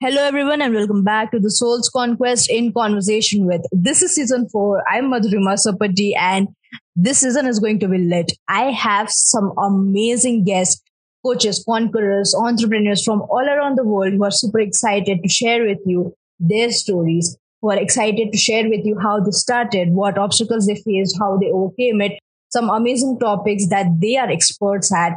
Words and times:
Hello, 0.00 0.22
everyone, 0.22 0.62
and 0.62 0.72
welcome 0.72 1.02
back 1.02 1.32
to 1.32 1.40
the 1.40 1.50
Soul's 1.50 1.90
Conquest 1.90 2.48
in 2.48 2.72
Conversation 2.72 3.44
with. 3.46 3.62
This 3.72 4.00
is 4.00 4.14
season 4.14 4.48
four. 4.48 4.80
I'm 4.88 5.06
Madhurima 5.06 5.58
Sappatti, 5.58 6.12
and 6.16 6.46
this 6.94 7.18
season 7.18 7.46
is 7.46 7.58
going 7.58 7.80
to 7.80 7.88
be 7.88 7.98
lit. 7.98 8.30
I 8.46 8.70
have 8.70 9.10
some 9.10 9.52
amazing 9.58 10.44
guests, 10.44 10.80
coaches, 11.26 11.64
conquerors, 11.68 12.32
entrepreneurs 12.32 13.04
from 13.04 13.22
all 13.22 13.44
around 13.44 13.76
the 13.76 13.82
world 13.82 14.12
who 14.12 14.22
are 14.22 14.30
super 14.30 14.60
excited 14.60 15.18
to 15.24 15.28
share 15.28 15.64
with 15.64 15.78
you 15.84 16.14
their 16.38 16.70
stories, 16.70 17.36
who 17.60 17.72
are 17.72 17.78
excited 17.78 18.30
to 18.30 18.38
share 18.38 18.68
with 18.68 18.86
you 18.86 18.96
how 19.00 19.18
they 19.18 19.32
started, 19.32 19.88
what 19.90 20.16
obstacles 20.16 20.68
they 20.68 20.76
faced, 20.76 21.18
how 21.18 21.36
they 21.38 21.50
overcame 21.50 22.00
it, 22.02 22.20
some 22.50 22.70
amazing 22.70 23.18
topics 23.18 23.66
that 23.70 23.86
they 24.00 24.16
are 24.16 24.30
experts 24.30 24.94
at, 24.94 25.14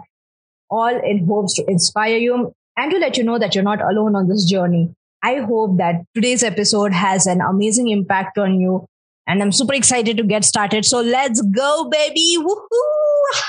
all 0.71 0.99
in 1.05 1.27
hopes 1.27 1.53
to 1.53 1.65
inspire 1.67 2.17
you 2.17 2.51
and 2.77 2.91
to 2.91 2.97
let 2.97 3.17
you 3.17 3.23
know 3.23 3.39
that 3.39 3.55
you're 3.55 3.63
not 3.63 3.81
alone 3.81 4.15
on 4.15 4.27
this 4.27 4.45
journey. 4.45 4.93
I 5.23 5.37
hope 5.37 5.77
that 5.77 6.03
today's 6.15 6.43
episode 6.43 6.93
has 6.93 7.27
an 7.27 7.41
amazing 7.41 7.89
impact 7.89 8.37
on 8.37 8.59
you. 8.59 8.85
And 9.27 9.41
I'm 9.41 9.51
super 9.51 9.73
excited 9.73 10.17
to 10.17 10.23
get 10.23 10.43
started. 10.43 10.83
So 10.83 11.01
let's 11.01 11.41
go, 11.41 11.89
baby. 11.89 12.37
Woohoo! 12.37 13.41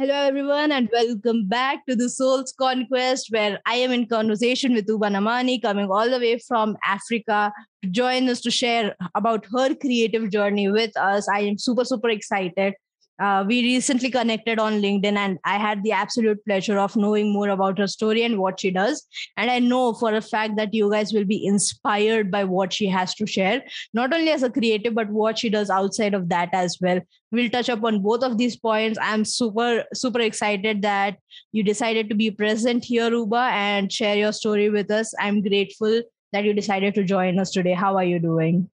Hello, 0.00 0.14
everyone, 0.14 0.70
and 0.70 0.88
welcome 0.92 1.48
back 1.48 1.84
to 1.86 1.96
the 1.96 2.08
Soul's 2.08 2.52
Conquest, 2.56 3.32
where 3.32 3.58
I 3.66 3.74
am 3.74 3.90
in 3.90 4.06
conversation 4.06 4.72
with 4.72 4.88
Uba 4.88 5.08
Nnamani, 5.08 5.60
coming 5.60 5.90
all 5.90 6.08
the 6.08 6.20
way 6.20 6.38
from 6.38 6.76
Africa 6.84 7.52
to 7.82 7.90
join 7.90 8.28
us 8.28 8.40
to 8.42 8.50
share 8.52 8.94
about 9.16 9.44
her 9.52 9.74
creative 9.74 10.30
journey 10.30 10.70
with 10.70 10.96
us. 10.96 11.28
I 11.28 11.40
am 11.40 11.58
super, 11.58 11.84
super 11.84 12.10
excited 12.10 12.74
uh, 13.18 13.44
we 13.46 13.62
recently 13.62 14.10
connected 14.10 14.58
on 14.58 14.80
LinkedIn, 14.80 15.16
and 15.16 15.38
I 15.44 15.58
had 15.58 15.82
the 15.82 15.92
absolute 15.92 16.44
pleasure 16.44 16.78
of 16.78 16.96
knowing 16.96 17.32
more 17.32 17.48
about 17.48 17.78
her 17.78 17.86
story 17.86 18.22
and 18.22 18.38
what 18.38 18.60
she 18.60 18.70
does. 18.70 19.06
And 19.36 19.50
I 19.50 19.58
know 19.58 19.92
for 19.94 20.14
a 20.14 20.20
fact 20.20 20.56
that 20.56 20.72
you 20.72 20.90
guys 20.90 21.12
will 21.12 21.24
be 21.24 21.44
inspired 21.44 22.30
by 22.30 22.44
what 22.44 22.72
she 22.72 22.86
has 22.86 23.14
to 23.16 23.26
share, 23.26 23.64
not 23.92 24.12
only 24.12 24.30
as 24.30 24.42
a 24.42 24.50
creative, 24.50 24.94
but 24.94 25.10
what 25.10 25.38
she 25.38 25.50
does 25.50 25.70
outside 25.70 26.14
of 26.14 26.28
that 26.28 26.50
as 26.52 26.78
well. 26.80 27.00
We'll 27.30 27.50
touch 27.50 27.68
upon 27.68 28.00
both 28.02 28.22
of 28.22 28.38
these 28.38 28.56
points. 28.56 28.98
I'm 29.02 29.24
super, 29.24 29.84
super 29.94 30.20
excited 30.20 30.82
that 30.82 31.18
you 31.52 31.62
decided 31.62 32.08
to 32.08 32.14
be 32.14 32.30
present 32.30 32.84
here, 32.84 33.10
Uba, 33.10 33.50
and 33.52 33.92
share 33.92 34.16
your 34.16 34.32
story 34.32 34.70
with 34.70 34.90
us. 34.90 35.12
I'm 35.18 35.42
grateful 35.42 36.02
that 36.32 36.44
you 36.44 36.52
decided 36.52 36.94
to 36.94 37.04
join 37.04 37.38
us 37.38 37.50
today. 37.50 37.72
How 37.72 37.96
are 37.96 38.04
you 38.04 38.18
doing? 38.18 38.70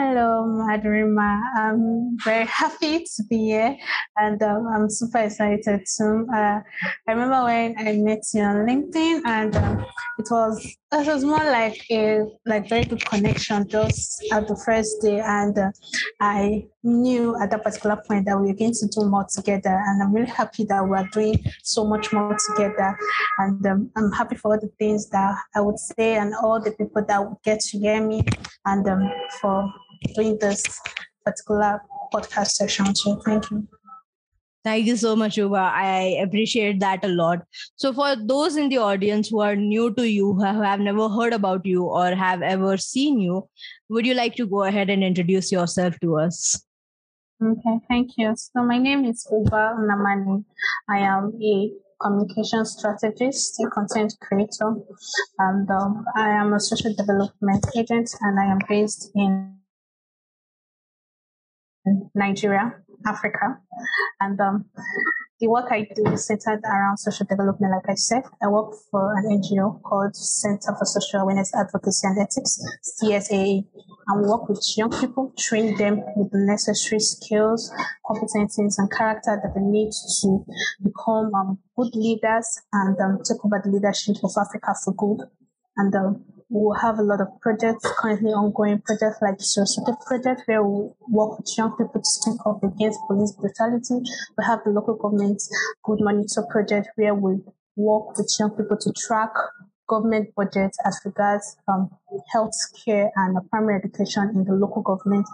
Hello, 0.00 0.44
Madhurima. 0.46 1.40
I'm 1.56 2.16
very 2.22 2.46
happy 2.46 3.00
to 3.00 3.24
be 3.28 3.46
here 3.46 3.76
and 4.16 4.40
um, 4.44 4.68
I'm 4.68 4.88
super 4.88 5.18
excited 5.18 5.64
too. 5.66 6.24
Uh, 6.32 6.60
I 7.08 7.12
remember 7.12 7.42
when 7.42 7.74
I 7.76 7.94
met 7.94 8.22
you 8.32 8.42
on 8.42 8.64
LinkedIn 8.64 9.22
and 9.26 9.56
um, 9.56 9.84
it 10.20 10.28
was 10.30 10.64
it 10.92 11.06
was 11.06 11.24
more 11.24 11.44
like 11.44 11.84
a 11.90 12.22
like 12.46 12.68
very 12.68 12.84
good 12.84 13.04
connection 13.04 13.68
just 13.68 14.24
at 14.32 14.46
the 14.46 14.54
first 14.64 15.02
day 15.02 15.18
and 15.18 15.58
uh, 15.58 15.72
I 16.20 16.64
knew 16.84 17.36
at 17.42 17.50
that 17.50 17.64
particular 17.64 18.00
point 18.06 18.24
that 18.26 18.38
we 18.38 18.46
were 18.46 18.56
going 18.56 18.72
to 18.72 18.86
do 18.86 19.04
more 19.04 19.26
together 19.28 19.82
and 19.84 20.00
I'm 20.00 20.14
really 20.14 20.30
happy 20.30 20.64
that 20.64 20.86
we're 20.86 21.08
doing 21.12 21.42
so 21.64 21.84
much 21.84 22.12
more 22.12 22.36
together 22.50 22.96
and 23.38 23.66
um, 23.66 23.90
I'm 23.96 24.12
happy 24.12 24.36
for 24.36 24.52
all 24.54 24.60
the 24.60 24.70
things 24.78 25.08
that 25.10 25.34
I 25.56 25.60
would 25.60 25.78
say 25.78 26.14
and 26.14 26.34
all 26.36 26.60
the 26.60 26.70
people 26.70 27.04
that 27.04 27.18
would 27.20 27.38
get 27.44 27.58
to 27.60 27.78
hear 27.78 28.00
me 28.00 28.22
and 28.64 28.88
um, 28.88 29.10
for 29.40 29.68
doing 30.14 30.38
this 30.40 30.62
particular 31.24 31.80
podcast 32.12 32.52
session. 32.52 32.94
So 32.94 33.20
thank 33.24 33.50
you. 33.50 33.68
Thank 34.64 34.86
you 34.86 34.96
so 34.96 35.14
much, 35.16 35.36
Uba. 35.38 35.56
I 35.56 36.18
appreciate 36.22 36.80
that 36.80 37.04
a 37.04 37.08
lot. 37.08 37.42
So, 37.76 37.92
for 37.92 38.16
those 38.16 38.56
in 38.56 38.68
the 38.68 38.78
audience 38.78 39.28
who 39.28 39.40
are 39.40 39.54
new 39.54 39.94
to 39.94 40.08
you, 40.08 40.34
who 40.34 40.42
have 40.42 40.80
never 40.80 41.08
heard 41.08 41.32
about 41.32 41.64
you 41.64 41.84
or 41.84 42.14
have 42.14 42.42
ever 42.42 42.76
seen 42.76 43.20
you, 43.20 43.48
would 43.88 44.04
you 44.04 44.14
like 44.14 44.34
to 44.34 44.46
go 44.46 44.64
ahead 44.64 44.90
and 44.90 45.04
introduce 45.04 45.52
yourself 45.52 45.98
to 46.00 46.18
us? 46.18 46.62
Okay, 47.42 47.78
thank 47.88 48.10
you. 48.18 48.34
So, 48.36 48.62
my 48.62 48.78
name 48.78 49.04
is 49.04 49.26
Uba 49.30 49.76
Nnamani. 49.78 50.44
I 50.88 50.98
am 50.98 51.32
a 51.40 51.70
communication 52.02 52.64
strategist, 52.64 53.60
a 53.64 53.70
content 53.70 54.16
creator, 54.20 54.74
and 55.38 55.70
um, 55.70 56.04
I 56.16 56.30
am 56.30 56.52
a 56.52 56.60
social 56.60 56.92
development 56.94 57.64
agent, 57.76 58.10
and 58.20 58.40
I 58.40 58.46
am 58.46 58.58
based 58.68 59.12
in 59.14 59.57
Nigeria, 62.14 62.74
Africa. 63.06 63.58
And 64.20 64.40
um, 64.40 64.64
the 65.40 65.46
work 65.48 65.66
I 65.70 65.86
do 65.94 66.04
is 66.12 66.26
centered 66.26 66.60
around 66.64 66.96
social 66.98 67.24
development, 67.26 67.72
like 67.72 67.88
I 67.88 67.94
said. 67.94 68.24
I 68.42 68.48
work 68.48 68.74
for 68.90 69.14
an 69.16 69.40
NGO 69.40 69.80
called 69.82 70.16
Center 70.16 70.74
for 70.76 70.84
Social 70.84 71.20
Awareness 71.20 71.54
Advocacy 71.54 72.08
and 72.08 72.18
Ethics, 72.18 72.58
CSAA, 73.00 73.64
and 74.08 74.26
work 74.26 74.48
with 74.48 74.60
young 74.76 74.90
people, 74.90 75.32
train 75.38 75.76
them 75.76 76.02
with 76.16 76.32
the 76.32 76.38
necessary 76.38 76.98
skills, 76.98 77.70
competencies, 78.04 78.78
and 78.78 78.90
character 78.90 79.38
that 79.40 79.54
they 79.54 79.60
need 79.60 79.92
to 80.22 80.44
become 80.82 81.32
um, 81.34 81.58
good 81.76 81.94
leaders 81.94 82.60
and 82.72 82.98
um, 82.98 83.18
take 83.22 83.44
over 83.44 83.60
the 83.62 83.70
leadership 83.70 84.16
of 84.24 84.32
Africa 84.36 84.74
for 84.82 84.92
good. 84.94 85.28
And 85.76 85.94
um, 85.94 86.24
we'll 86.50 86.78
have 86.78 86.98
a 86.98 87.02
lot 87.02 87.20
of 87.20 87.28
projects, 87.40 87.86
currently 87.98 88.30
ongoing 88.30 88.80
projects 88.80 89.18
like 89.20 89.38
the 89.38 89.44
Saraswati 89.44 89.92
project 90.06 90.42
where 90.46 90.62
we 90.62 90.90
work 91.08 91.38
with 91.38 91.52
young 91.56 91.72
people 91.76 92.00
to 92.00 92.04
speak 92.04 92.40
up 92.46 92.62
against 92.62 92.98
police 93.06 93.32
brutality. 93.32 94.00
We 94.36 94.44
have 94.44 94.60
the 94.64 94.70
local 94.70 94.96
government 94.96 95.42
good 95.84 96.00
monitor 96.00 96.42
project 96.50 96.88
where 96.96 97.14
we 97.14 97.40
work 97.76 98.16
with 98.16 98.34
young 98.38 98.50
people 98.50 98.76
to 98.80 98.92
track 98.92 99.30
government 99.88 100.28
budgets 100.36 100.78
as 100.84 101.00
regards 101.04 101.56
um, 101.66 101.90
health 102.32 102.52
care 102.84 103.10
and 103.16 103.38
primary 103.50 103.80
education 103.82 104.30
in 104.34 104.44
the 104.44 104.52
local 104.52 104.82
government 104.82 105.26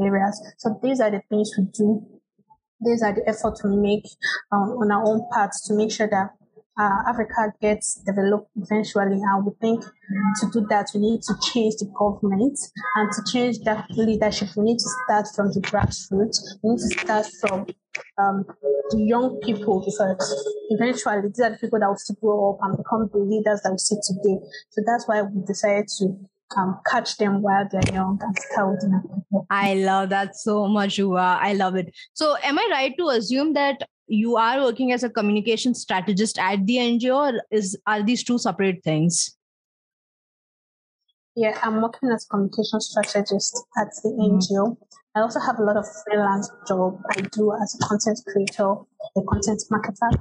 areas. 0.00 0.40
So 0.58 0.78
these 0.82 1.00
are 1.00 1.10
the 1.10 1.22
things 1.28 1.50
we 1.56 1.64
do. 1.72 2.04
These 2.80 3.02
are 3.02 3.14
the 3.14 3.28
efforts 3.28 3.62
we 3.62 3.76
make 3.76 4.06
um, 4.52 4.70
on 4.80 4.90
our 4.90 5.04
own 5.06 5.28
part 5.32 5.52
to 5.66 5.74
make 5.74 5.92
sure 5.92 6.08
that 6.08 6.30
uh, 6.78 7.02
Africa 7.08 7.52
gets 7.60 8.02
developed 8.06 8.50
eventually. 8.56 9.20
And 9.20 9.46
we 9.46 9.52
think 9.60 9.82
to 9.82 10.50
do 10.52 10.66
that, 10.70 10.88
we 10.94 11.00
need 11.00 11.22
to 11.22 11.34
change 11.52 11.74
the 11.76 11.90
government 11.98 12.58
and 12.96 13.10
to 13.12 13.32
change 13.32 13.58
that 13.64 13.86
leadership. 13.90 14.48
We 14.56 14.64
need 14.64 14.78
to 14.78 14.90
start 15.04 15.26
from 15.34 15.48
the 15.52 15.60
grassroots. 15.60 16.38
We 16.62 16.70
need 16.70 16.78
to 16.78 17.00
start 17.00 17.26
from 17.40 17.66
um, 18.18 18.44
the 18.90 19.02
young 19.02 19.40
people 19.42 19.80
because 19.84 20.08
eventually 20.70 21.28
these 21.28 21.40
are 21.40 21.50
the 21.50 21.58
people 21.58 21.80
that 21.80 21.88
will 21.88 21.96
still 21.96 22.16
grow 22.20 22.52
up 22.52 22.58
and 22.62 22.76
become 22.76 23.10
the 23.12 23.18
leaders 23.18 23.60
that 23.62 23.72
we 23.72 23.78
see 23.78 23.96
today. 24.02 24.38
So 24.70 24.82
that's 24.86 25.06
why 25.06 25.22
we 25.22 25.44
decided 25.44 25.88
to 25.98 26.16
um, 26.56 26.80
catch 26.90 27.16
them 27.16 27.42
while 27.42 27.68
they're 27.70 27.94
young 27.94 28.18
and 28.20 28.36
tell 28.54 28.76
them. 28.80 29.24
I 29.50 29.74
love 29.74 30.08
that 30.10 30.36
so 30.36 30.66
much, 30.66 30.98
Uba. 30.98 31.38
I 31.40 31.52
love 31.52 31.76
it. 31.76 31.94
So, 32.12 32.36
am 32.42 32.58
I 32.58 32.68
right 32.70 32.94
to 32.98 33.08
assume 33.08 33.52
that 33.54 33.88
you 34.10 34.36
are 34.36 34.60
working 34.60 34.90
as 34.92 35.04
a 35.04 35.08
communication 35.08 35.72
strategist 35.72 36.38
at 36.38 36.66
the 36.66 36.76
NGO, 36.76 37.14
or 37.14 37.42
is 37.50 37.78
are 37.86 38.02
these 38.02 38.24
two 38.24 38.38
separate 38.38 38.82
things? 38.82 39.36
Yeah, 41.36 41.56
I'm 41.62 41.80
working 41.80 42.10
as 42.10 42.26
a 42.26 42.28
communication 42.28 42.80
strategist 42.80 43.64
at 43.78 43.88
the 44.02 44.10
mm-hmm. 44.10 44.38
NGO. 44.38 44.76
I 45.14 45.20
also 45.20 45.38
have 45.38 45.58
a 45.60 45.62
lot 45.62 45.76
of 45.76 45.86
freelance 46.04 46.50
job 46.66 47.00
I 47.10 47.20
do 47.20 47.54
as 47.54 47.78
a 47.80 47.86
content 47.86 48.18
creator, 48.26 48.74
a 49.16 49.22
content 49.30 49.62
marketer. 49.70 50.12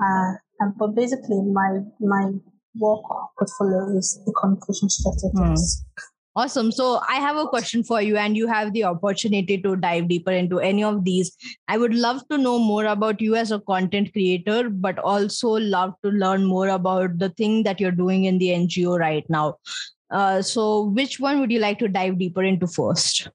Uh, 0.00 0.32
and, 0.60 0.76
but 0.76 0.94
basically, 0.94 1.40
my 1.40 1.80
my 2.00 2.32
work 2.76 3.02
portfolio 3.38 3.96
is 3.96 4.20
the 4.26 4.32
communication 4.38 4.90
strategist. 4.90 5.84
Mm. 5.84 6.02
Awesome. 6.38 6.70
So 6.70 7.00
I 7.08 7.16
have 7.16 7.36
a 7.36 7.48
question 7.48 7.82
for 7.82 8.00
you, 8.00 8.16
and 8.16 8.36
you 8.36 8.46
have 8.46 8.72
the 8.72 8.84
opportunity 8.84 9.60
to 9.62 9.74
dive 9.74 10.06
deeper 10.06 10.30
into 10.30 10.60
any 10.60 10.84
of 10.84 11.04
these. 11.04 11.36
I 11.66 11.78
would 11.78 11.92
love 11.92 12.20
to 12.28 12.38
know 12.38 12.60
more 12.60 12.84
about 12.84 13.20
you 13.20 13.34
as 13.34 13.50
a 13.50 13.58
content 13.58 14.12
creator, 14.12 14.70
but 14.70 15.00
also 15.00 15.48
love 15.48 15.94
to 16.04 16.10
learn 16.10 16.44
more 16.44 16.68
about 16.68 17.18
the 17.18 17.30
thing 17.30 17.64
that 17.64 17.80
you're 17.80 17.98
doing 18.02 18.26
in 18.26 18.38
the 18.38 18.50
NGO 18.50 19.00
right 19.00 19.28
now. 19.28 19.56
Uh, 20.12 20.40
so, 20.40 20.84
which 21.00 21.18
one 21.18 21.40
would 21.40 21.50
you 21.50 21.58
like 21.58 21.80
to 21.80 21.88
dive 21.88 22.20
deeper 22.20 22.44
into 22.44 22.68
first? 22.68 23.26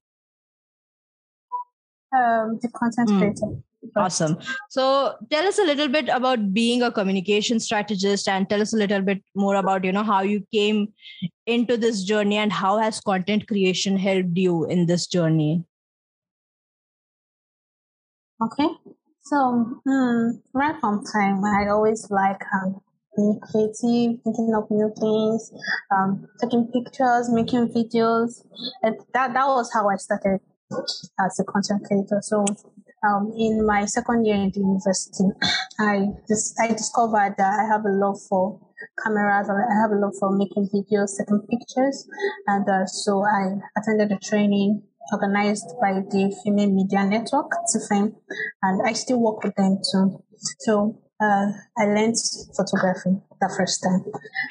Um, 2.17 2.57
the 2.61 2.69
content 2.73 3.09
mm. 3.09 3.19
creator. 3.19 3.63
Awesome. 3.95 4.37
So 4.69 5.15
tell 5.29 5.45
us 5.45 5.59
a 5.59 5.63
little 5.63 5.87
bit 5.87 6.09
about 6.09 6.53
being 6.53 6.81
a 6.81 6.91
communication 6.91 7.59
strategist 7.59 8.27
and 8.27 8.49
tell 8.49 8.61
us 8.61 8.73
a 8.73 8.77
little 8.77 9.01
bit 9.01 9.23
more 9.35 9.55
about, 9.55 9.83
you 9.83 9.91
know, 9.91 10.03
how 10.03 10.21
you 10.21 10.45
came 10.51 10.93
into 11.45 11.77
this 11.77 12.03
journey 12.03 12.37
and 12.37 12.51
how 12.51 12.79
has 12.79 12.99
content 13.01 13.47
creation 13.47 13.97
helped 13.97 14.37
you 14.37 14.65
in 14.65 14.85
this 14.85 15.05
journey? 15.07 15.63
Okay. 18.41 18.67
So 19.21 19.37
um, 19.87 20.41
right 20.53 20.75
from 20.79 21.03
time, 21.05 21.43
I 21.45 21.69
always 21.69 22.09
like 22.09 22.41
um, 22.55 22.81
being 23.15 23.39
creative, 23.41 24.21
thinking 24.23 24.53
of 24.55 24.69
new 24.69 24.91
things, 24.99 25.51
um, 25.95 26.27
taking 26.41 26.67
pictures, 26.67 27.29
making 27.29 27.69
videos. 27.69 28.43
And 28.81 28.95
that, 29.13 29.33
that 29.33 29.47
was 29.47 29.71
how 29.73 29.89
I 29.89 29.95
started 29.97 30.39
as 31.19 31.39
a 31.39 31.43
content 31.43 31.85
creator. 31.85 32.19
So 32.21 32.45
um, 33.03 33.33
in 33.37 33.65
my 33.65 33.85
second 33.85 34.25
year 34.25 34.35
in 34.35 34.51
the 34.53 34.59
university, 34.59 35.25
I 35.79 36.07
dis- 36.27 36.55
I 36.59 36.67
discovered 36.67 37.35
that 37.37 37.59
I 37.59 37.65
have 37.71 37.85
a 37.85 37.89
love 37.91 38.19
for 38.29 38.59
cameras 39.03 39.49
and 39.49 39.57
I 39.59 39.81
have 39.81 39.91
a 39.91 39.99
love 39.99 40.13
for 40.19 40.31
making 40.31 40.69
videos, 40.73 41.17
taking 41.17 41.41
pictures, 41.49 42.07
and 42.47 42.67
uh, 42.67 42.85
so 42.85 43.23
I 43.25 43.59
attended 43.77 44.11
a 44.11 44.19
training 44.19 44.83
organized 45.11 45.75
by 45.81 45.93
the 45.93 46.33
Female 46.43 46.71
Media 46.71 47.03
Network, 47.03 47.51
TFM, 47.69 48.15
and 48.61 48.87
I 48.87 48.93
still 48.93 49.19
work 49.19 49.43
with 49.43 49.55
them 49.55 49.79
too. 49.91 50.23
So 50.59 50.99
uh, 51.21 51.47
I 51.77 51.85
learned 51.85 52.15
photography 52.55 53.19
the 53.41 53.53
first 53.57 53.83
time, 53.83 54.05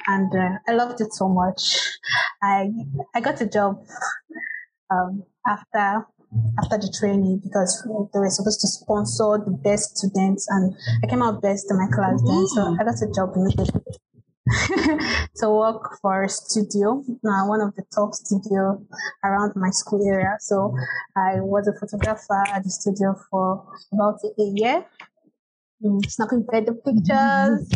and 0.08 0.32
uh, 0.34 0.58
I 0.68 0.72
loved 0.72 1.00
it 1.00 1.12
so 1.12 1.28
much. 1.28 1.78
I 2.42 2.70
I 3.14 3.20
got 3.20 3.40
a 3.40 3.46
job 3.46 3.82
um, 4.90 5.24
after 5.46 6.06
after 6.58 6.78
the 6.78 6.92
training 6.98 7.40
because 7.42 7.82
they 8.12 8.18
were 8.18 8.30
supposed 8.30 8.60
to 8.60 8.68
sponsor 8.68 9.38
the 9.44 9.52
best 9.64 9.96
students, 9.98 10.46
and 10.50 10.74
I 11.02 11.06
came 11.06 11.22
out 11.22 11.42
best 11.42 11.70
in 11.70 11.78
my 11.78 11.88
class 11.92 12.20
then, 12.22 12.46
so 12.48 12.76
I 12.78 12.84
got 12.84 13.00
a 13.00 13.10
job 13.12 13.32
immediately. 13.36 13.82
to 15.36 15.48
work 15.48 15.98
for 16.00 16.24
a 16.24 16.28
studio, 16.28 17.04
uh, 17.24 17.46
one 17.46 17.60
of 17.60 17.74
the 17.76 17.84
top 17.94 18.12
studio 18.12 18.84
around 19.24 19.52
my 19.54 19.70
school 19.70 20.02
area. 20.06 20.36
So 20.40 20.74
I 21.16 21.40
was 21.40 21.68
a 21.68 21.78
photographer 21.78 22.42
at 22.52 22.64
the 22.64 22.70
studio 22.70 23.14
for 23.30 23.64
about 23.92 24.18
a 24.24 24.42
year, 24.42 24.84
mm, 25.82 26.04
snapping 26.10 26.42
better 26.50 26.74
pictures, 26.74 27.70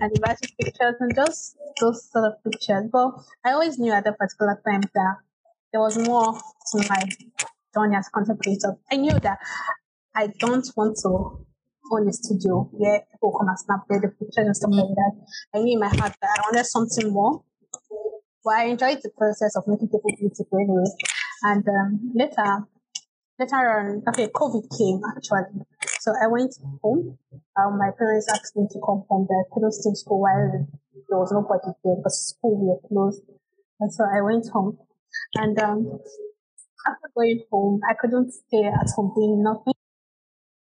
anniversary 0.00 0.54
pictures, 0.60 0.96
and 0.98 1.14
just 1.14 1.56
those 1.80 2.10
sort 2.10 2.32
of 2.32 2.42
pictures. 2.44 2.90
But 2.92 3.12
I 3.44 3.52
always 3.52 3.78
knew 3.78 3.92
at 3.92 4.04
that 4.04 4.18
particular 4.18 4.60
time 4.66 4.82
that 4.94 5.16
there 5.72 5.80
was 5.80 5.96
more 5.96 6.34
to 6.34 6.88
my 6.88 7.02
journey 7.74 7.96
as 7.96 8.08
content 8.08 8.40
creator. 8.42 8.76
I 8.90 8.96
knew 8.96 9.18
that 9.20 9.38
I 10.14 10.28
don't 10.38 10.66
want 10.76 10.96
to 11.02 11.44
own 11.92 12.08
a 12.08 12.12
studio 12.12 12.68
where 12.72 13.00
people 13.10 13.36
come 13.38 13.48
and 13.48 13.58
snap 13.58 13.80
the 13.88 14.08
pictures 14.08 14.46
and 14.46 14.56
stuff 14.56 14.70
like 14.72 14.94
that. 14.94 15.12
I 15.54 15.58
knew 15.58 15.74
in 15.74 15.80
my 15.80 15.88
heart 15.88 16.14
that 16.20 16.30
I 16.38 16.40
wanted 16.42 16.66
something 16.66 17.12
more. 17.12 17.42
But 18.44 18.54
I 18.54 18.64
enjoyed 18.64 18.98
the 19.02 19.10
process 19.16 19.54
of 19.56 19.64
making 19.68 19.88
people 19.88 20.10
beautiful 20.18 20.58
anyway. 20.58 20.90
And 21.42 21.64
um, 21.68 22.10
later, 22.14 22.66
later 23.38 23.56
on, 23.56 24.02
okay, 24.08 24.26
COVID 24.28 24.66
came 24.76 25.00
actually. 25.16 25.62
So 26.00 26.12
I 26.20 26.26
went 26.26 26.54
home. 26.82 27.18
Um, 27.56 27.78
my 27.78 27.90
parents 27.96 28.26
asked 28.32 28.56
me 28.56 28.66
to 28.70 28.80
come 28.84 29.04
home, 29.08 29.26
but 29.28 29.34
I 29.34 29.46
couldn't 29.52 29.72
stay 29.72 29.94
school 29.94 30.20
while 30.20 30.66
there 31.08 31.18
was 31.18 31.30
nobody 31.30 31.70
there 31.84 31.96
because 31.96 32.34
school 32.34 32.58
were 32.58 32.88
closed. 32.88 33.22
And 33.80 33.92
so 33.92 34.04
I 34.04 34.20
went 34.22 34.48
home. 34.48 34.78
And 35.34 35.58
um, 35.60 36.00
after 36.86 37.10
going 37.14 37.42
home, 37.50 37.80
I 37.88 37.94
couldn't 37.94 38.32
stay 38.32 38.64
at 38.64 38.88
home 38.96 39.12
doing 39.14 39.42
nothing 39.42 39.74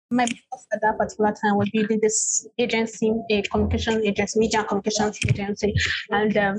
my 0.10 0.26
boss 0.26 0.66
at 0.72 0.82
that 0.82 0.98
particular 0.98 1.32
time 1.32 1.58
was 1.58 1.70
building 1.72 2.00
this 2.02 2.48
agency, 2.58 3.14
a 3.30 3.42
communication 3.44 4.06
agency, 4.06 4.40
media 4.40 4.64
communications 4.64 5.20
agency. 5.28 5.74
And 6.12 6.38
um, 6.38 6.58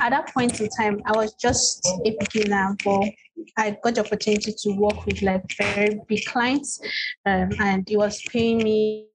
at 0.00 0.10
that 0.10 0.32
point 0.32 0.60
in 0.60 0.68
time, 0.70 1.02
I 1.04 1.12
was 1.12 1.34
just 1.34 1.86
a 2.04 2.16
beginner, 2.18 2.76
but 2.84 3.10
I 3.56 3.76
got 3.82 3.94
the 3.94 4.04
opportunity 4.04 4.52
to 4.52 4.72
work 4.72 5.06
with 5.06 5.22
like 5.22 5.44
very 5.56 6.00
big 6.08 6.24
clients, 6.26 6.80
um, 7.24 7.50
and 7.58 7.88
it 7.90 7.96
was 7.96 8.20
paying 8.30 8.58
me. 8.58 9.06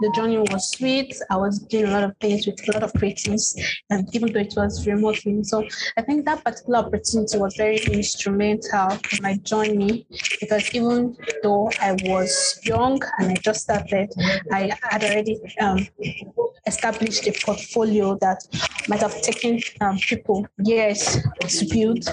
The 0.00 0.12
journey 0.14 0.38
was 0.38 0.70
sweet. 0.70 1.14
I 1.28 1.36
was 1.36 1.58
doing 1.58 1.86
a 1.86 1.90
lot 1.90 2.04
of 2.04 2.16
things 2.20 2.46
with 2.46 2.66
a 2.68 2.72
lot 2.72 2.82
of 2.82 2.92
creatives, 2.92 3.60
and 3.90 4.08
even 4.14 4.32
though 4.32 4.40
it 4.40 4.54
was 4.56 4.86
remotely, 4.86 5.42
so 5.42 5.66
I 5.96 6.02
think 6.02 6.24
that 6.24 6.44
particular 6.44 6.78
opportunity 6.78 7.36
was 7.36 7.54
very 7.56 7.78
instrumental 7.78 8.90
for 8.90 9.22
my 9.22 9.36
journey 9.38 10.06
because 10.40 10.72
even 10.74 11.16
though 11.42 11.70
I 11.80 11.92
was 12.04 12.60
young 12.64 13.00
and 13.18 13.32
I 13.32 13.34
just 13.42 13.62
started, 13.62 14.12
I 14.52 14.70
had 14.82 15.02
already 15.04 15.40
um, 15.60 15.86
established 16.66 17.26
a 17.26 17.32
portfolio 17.44 18.16
that 18.20 18.38
might 18.88 19.00
have 19.00 19.20
taken 19.22 19.60
um, 19.80 19.98
people 19.98 20.46
years 20.64 21.18
to 21.48 21.66
build, 21.66 22.04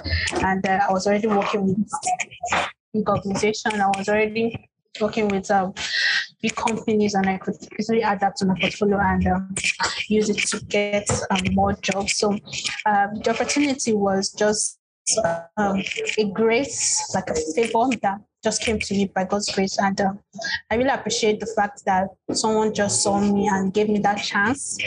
and 0.42 0.66
uh, 0.68 0.80
I 0.90 0.92
was 0.92 1.08
already 1.08 1.25
working 1.28 1.68
with 1.68 1.92
big 2.94 3.10
organization. 3.10 3.80
I 3.80 3.88
was 3.98 4.10
already 4.10 4.70
working 5.02 5.28
with 5.28 5.50
um, 5.52 5.74
big 6.42 6.56
companies, 6.56 7.14
and 7.14 7.28
I 7.28 7.38
could 7.38 7.56
easily 7.80 8.04
add 8.04 8.20
that 8.22 8.36
to 8.38 8.46
my 8.46 8.56
portfolio 8.60 9.00
and 9.00 9.28
um, 9.28 9.56
use 10.08 10.30
it 10.30 10.38
to 10.50 10.60
get 10.66 11.10
um, 11.32 11.42
more 11.52 11.74
jobs. 11.74 12.18
So 12.18 12.32
um, 12.86 13.16
the 13.24 13.32
opportunity 13.32 13.94
was 13.94 14.32
just 14.32 14.80
um, 15.58 15.84
a 16.18 16.32
grace, 16.32 17.14
like 17.14 17.30
a 17.30 17.36
favor 17.54 17.90
that 18.02 18.22
just 18.46 18.62
came 18.62 18.80
to 18.80 18.94
me 18.94 19.06
by 19.08 19.24
God's 19.24 19.52
grace. 19.52 19.78
And 19.80 20.00
uh, 20.00 20.14
I 20.70 20.76
really 20.76 20.92
appreciate 20.92 21.40
the 21.40 21.48
fact 21.48 21.84
that 21.86 22.10
someone 22.32 22.74
just 22.74 23.02
saw 23.02 23.20
me 23.20 23.48
and 23.52 23.74
gave 23.74 23.90
me 23.90 24.00
that 24.00 24.20
chance 24.32 24.78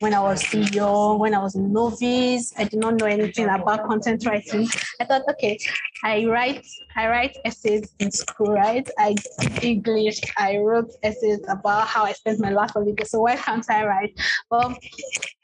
when 0.00 0.12
I 0.12 0.20
was 0.20 0.42
young, 0.52 1.18
when 1.18 1.34
I 1.34 1.38
was 1.38 1.54
a 1.54 1.62
novice. 1.62 2.52
I 2.58 2.64
did 2.64 2.78
not 2.78 2.96
know 3.00 3.06
anything 3.06 3.48
about 3.48 3.88
content 3.88 4.26
writing. 4.26 4.68
I 5.00 5.06
thought, 5.06 5.22
okay, 5.30 5.58
I 6.04 6.26
write, 6.26 6.66
I 6.94 7.08
write 7.08 7.34
essays 7.46 7.88
in 7.98 8.10
school, 8.10 8.52
right? 8.52 8.86
I 8.98 9.14
English. 9.62 10.20
I 10.36 10.58
wrote 10.58 10.90
essays 11.02 11.40
about 11.48 11.88
how 11.88 12.04
I 12.04 12.12
spent 12.12 12.38
my 12.38 12.50
last 12.50 12.74
holiday. 12.74 13.04
So 13.04 13.20
why 13.20 13.36
can't 13.36 13.64
I 13.70 13.86
write? 13.86 14.12
Well, 14.50 14.76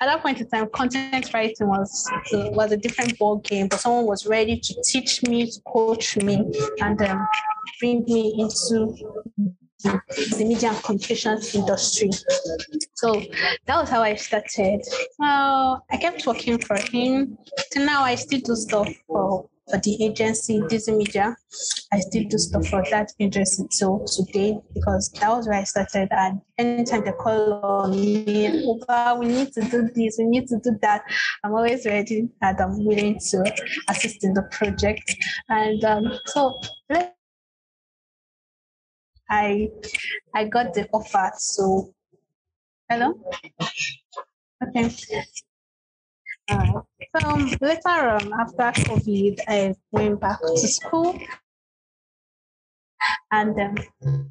at 0.00 0.06
that 0.06 0.20
point 0.22 0.42
in 0.42 0.48
time, 0.50 0.68
content 0.74 1.32
writing 1.32 1.68
was 1.68 1.90
was 2.32 2.72
a 2.72 2.76
different 2.76 3.18
ball 3.18 3.36
game. 3.38 3.68
But 3.68 3.80
someone 3.80 4.04
was 4.04 4.26
ready 4.26 4.60
to 4.60 4.82
teach 4.84 5.22
me, 5.22 5.50
to 5.50 5.60
coach 5.66 6.18
me, 6.18 6.36
and 6.80 7.00
um, 7.00 7.26
bring 7.80 8.04
me 8.04 8.34
into 8.38 8.96
the 9.82 10.44
media 10.44 10.70
and 10.70 10.82
communications 10.82 11.54
industry. 11.54 12.10
So 12.94 13.22
that 13.66 13.76
was 13.76 13.88
how 13.88 14.02
I 14.02 14.14
started. 14.14 14.82
Well, 15.18 15.84
I 15.90 15.96
kept 15.96 16.26
working 16.26 16.58
for 16.58 16.76
him. 16.76 17.36
So 17.72 17.84
now 17.84 18.02
I 18.02 18.14
still 18.14 18.40
do 18.40 18.54
stuff 18.54 18.88
for, 19.06 19.48
for 19.68 19.78
the 19.78 20.04
agency, 20.04 20.62
Disney 20.68 20.98
Media. 20.98 21.34
I 21.92 22.00
still 22.00 22.24
do 22.28 22.38
stuff 22.38 22.66
for 22.68 22.84
that 22.90 23.10
agency 23.18 23.64
till 23.76 24.04
today 24.04 24.58
because 24.74 25.10
that 25.20 25.28
was 25.28 25.48
where 25.48 25.58
I 25.58 25.64
started. 25.64 26.08
And 26.12 26.40
anytime 26.58 27.04
they 27.04 27.12
call 27.12 27.54
on 27.54 27.90
me, 27.90 28.64
over, 28.64 29.18
we 29.18 29.26
need 29.26 29.52
to 29.54 29.62
do 29.62 29.90
this, 29.94 30.16
we 30.18 30.26
need 30.26 30.46
to 30.48 30.58
do 30.62 30.78
that, 30.82 31.02
I'm 31.42 31.54
always 31.54 31.84
ready 31.86 32.28
and 32.40 32.60
I'm 32.60 32.84
willing 32.84 33.18
to 33.30 33.52
assist 33.88 34.24
in 34.24 34.34
the 34.34 34.42
project. 34.52 35.16
And 35.48 35.84
um, 35.84 36.18
so 36.26 36.60
I 39.30 39.70
I 40.34 40.44
got 40.44 40.74
the 40.74 40.88
offer. 40.92 41.30
So 41.36 41.92
hello. 42.88 43.14
Okay. 44.62 44.90
Uh, 46.48 46.82
so 47.16 47.28
um, 47.28 47.48
later 47.60 47.88
on, 47.88 48.32
after 48.40 48.82
COVID, 48.82 49.40
I 49.48 49.74
went 49.92 50.20
back 50.20 50.40
to 50.40 50.68
school, 50.68 51.18
and 53.30 53.58
um, 53.60 54.30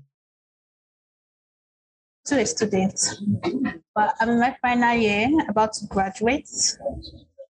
to 2.25 2.39
a 2.39 2.45
student. 2.45 2.99
But 3.95 4.15
I'm 4.19 4.29
in 4.29 4.39
my 4.39 4.55
final 4.61 4.95
year, 4.95 5.29
about 5.49 5.73
to 5.73 5.87
graduate. 5.87 6.49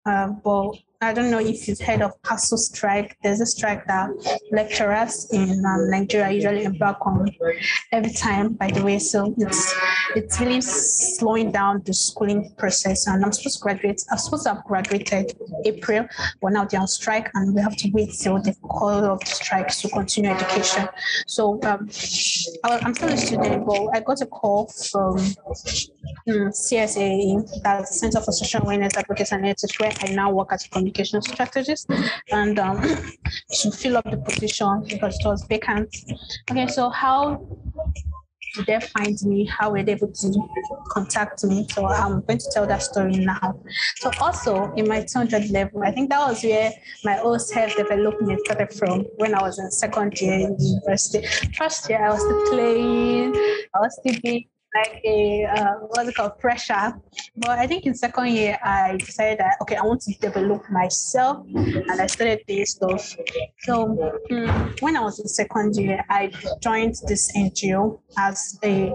Uh, 0.07 0.29
but 0.43 0.73
I 1.05 1.13
don't 1.13 1.31
know 1.31 1.39
if 1.39 1.69
you've 1.69 1.81
heard 1.81 2.03
of 2.03 2.13
ASUU 2.23 2.57
strike. 2.57 3.17
There's 3.23 3.41
a 3.41 3.47
strike 3.47 3.87
that 3.87 4.09
lecturers 4.51 5.29
in 5.33 5.65
um, 5.65 5.91
Nigeria 5.91 6.31
usually 6.33 6.65
embark 6.65 7.07
on 7.07 7.29
every 7.93 8.13
time, 8.13 8.55
by 8.55 8.71
the 8.71 8.83
way. 8.83 8.99
So 8.99 9.35
it's 9.39 9.75
it's 10.17 10.41
really 10.41 10.61
slowing 10.63 11.53
down 11.53 11.83
the 11.85 11.93
schooling 11.93 12.55
process. 12.57 13.07
And 13.07 13.25
I'm 13.25 13.33
supposed 13.33 13.59
to 13.59 13.63
graduate. 13.63 14.03
I'm 14.11 14.19
supposed 14.19 14.45
to 14.45 14.55
have 14.55 14.65
graduated 14.65 15.37
April, 15.67 16.07
but 16.41 16.53
now 16.53 16.65
they're 16.65 16.81
on 16.81 16.89
strike, 16.89 17.31
and 17.35 17.55
we 17.55 17.61
have 17.61 17.77
to 17.77 17.91
wait 17.91 18.11
till 18.15 18.41
the 18.41 18.55
call 18.63 19.05
of 19.05 19.21
the 19.21 19.27
strike 19.27 19.69
to 19.69 19.89
continue 19.89 20.31
education. 20.31 20.89
So 21.27 21.61
um, 21.65 21.89
I'm 22.65 22.95
still 22.95 23.11
a 23.11 23.17
student, 23.17 23.67
but 23.67 23.89
I 23.95 24.01
got 24.01 24.23
a 24.23 24.27
call 24.27 24.69
from 24.69 25.19
um, 26.27 26.51
CSA, 26.51 27.63
that's 27.63 27.91
the 27.91 27.97
Center 27.99 28.21
for 28.21 28.33
Social 28.33 28.63
Awareness, 28.63 28.97
Advocacy 28.97 29.35
and 29.35 29.47
Ethics, 29.47 29.79
where 29.79 29.93
I 30.01 30.13
now 30.13 30.31
work 30.31 30.53
as 30.53 30.65
a 30.65 30.69
communication 30.95 31.23
strategist, 31.23 31.91
and 32.31 32.59
um, 32.59 32.81
to 33.63 33.71
fill 33.71 33.97
up 33.97 34.11
the 34.11 34.17
position 34.17 34.85
because 34.89 35.19
it 35.19 35.27
was 35.27 35.45
vacant. 35.45 35.95
Okay, 36.51 36.67
so 36.69 36.91
how 36.91 37.47
did 38.55 38.67
they 38.67 38.81
find 38.81 39.21
me? 39.23 39.45
How 39.47 39.71
were 39.71 39.83
they 39.83 39.93
able 39.93 40.13
to 40.13 40.49
contact 40.91 41.43
me? 41.45 41.67
So 41.73 41.87
I'm 41.87 42.21
going 42.23 42.39
to 42.39 42.51
tell 42.53 42.67
that 42.67 42.83
story 42.83 43.17
now. 43.17 43.61
So 43.97 44.11
also 44.21 44.73
in 44.75 44.89
my 44.89 45.03
200 45.03 45.51
level, 45.51 45.83
I 45.83 45.91
think 45.91 46.11
that 46.11 46.29
was 46.29 46.43
where 46.45 46.73
my 47.05 47.19
own 47.19 47.41
self 47.41 47.75
development 47.77 48.41
started 48.45 48.73
from 48.73 49.01
when 49.17 49.35
I 49.35 49.43
was 49.43 49.59
in 49.59 49.71
second 49.71 50.21
year 50.21 50.35
in 50.35 50.57
university. 50.59 51.27
First 51.57 51.89
year, 51.91 52.05
I 52.05 52.11
was 52.11 52.21
still 52.21 52.53
playing, 52.53 53.35
I 53.75 53.79
was 53.81 53.99
still 54.01 54.21
being 54.23 54.45
like 54.75 55.01
a 55.05 55.45
uh, 55.45 55.75
what's 55.89 56.09
it 56.09 56.15
called 56.15 56.39
pressure. 56.39 56.95
But 57.37 57.59
I 57.59 57.67
think 57.67 57.87
in 57.87 57.95
second 57.95 58.29
year 58.29 58.59
I 58.63 58.97
decided 58.97 59.39
that 59.39 59.57
okay, 59.63 59.77
I 59.77 59.83
want 59.83 60.01
to 60.03 60.13
develop 60.19 60.63
myself, 60.71 61.47
and 61.55 62.01
I 62.01 62.07
started 62.07 62.41
this 62.49 62.73
stuff. 62.73 63.17
So 63.61 63.83
um, 64.31 64.75
when 64.81 64.97
I 64.97 65.01
was 65.01 65.21
in 65.21 65.29
second 65.29 65.77
year, 65.77 66.05
I 66.11 66.31
joined 66.61 66.97
this 67.07 67.31
NGO 67.37 68.01
as 68.19 68.59
a 68.65 68.93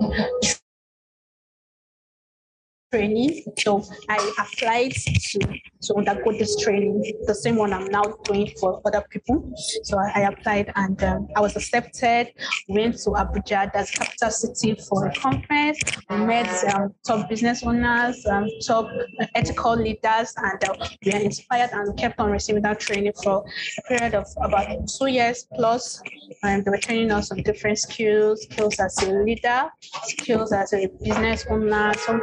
training. 2.91 3.43
So 3.57 3.83
I 4.07 4.17
applied 4.37 4.93
to, 4.93 5.39
to 5.81 5.95
undergo 5.95 6.31
this 6.31 6.55
training, 6.57 7.13
the 7.25 7.35
same 7.35 7.55
one 7.55 7.73
I'm 7.73 7.85
now 7.85 8.03
doing 8.23 8.51
for 8.59 8.81
other 8.85 9.03
people. 9.09 9.51
So 9.83 9.97
I 9.97 10.21
applied 10.21 10.71
and 10.75 11.01
um, 11.03 11.27
I 11.35 11.41
was 11.41 11.55
accepted. 11.55 12.33
Went 12.67 12.97
to 13.03 13.11
Abuja, 13.11 13.71
that's 13.73 13.91
capital 13.91 14.31
city 14.31 14.75
for 14.87 15.07
a 15.07 15.13
conference. 15.15 15.79
We 16.09 16.17
met 16.17 16.49
um, 16.73 16.93
top 17.05 17.29
business 17.29 17.63
owners, 17.63 18.25
um, 18.27 18.47
top 18.65 18.89
ethical 19.35 19.75
leaders, 19.75 20.33
and 20.37 20.63
uh, 20.63 20.87
we 21.05 21.11
were 21.11 21.19
inspired 21.19 21.69
and 21.73 21.97
kept 21.97 22.19
on 22.19 22.31
receiving 22.31 22.63
that 22.63 22.79
training 22.79 23.13
for 23.23 23.45
a 23.77 23.81
period 23.87 24.15
of 24.15 24.27
about 24.41 24.67
two 24.87 25.07
years 25.07 25.47
plus. 25.55 26.01
And 26.43 26.63
they 26.65 26.71
were 26.71 26.77
training 26.77 27.11
us 27.11 27.31
on 27.31 27.41
different 27.43 27.77
skills, 27.79 28.43
skills 28.43 28.79
as 28.79 28.97
a 29.03 29.11
leader, 29.11 29.69
skills 30.03 30.51
as 30.51 30.73
a 30.73 30.87
business 31.01 31.45
owner. 31.49 31.93
So 31.95 32.19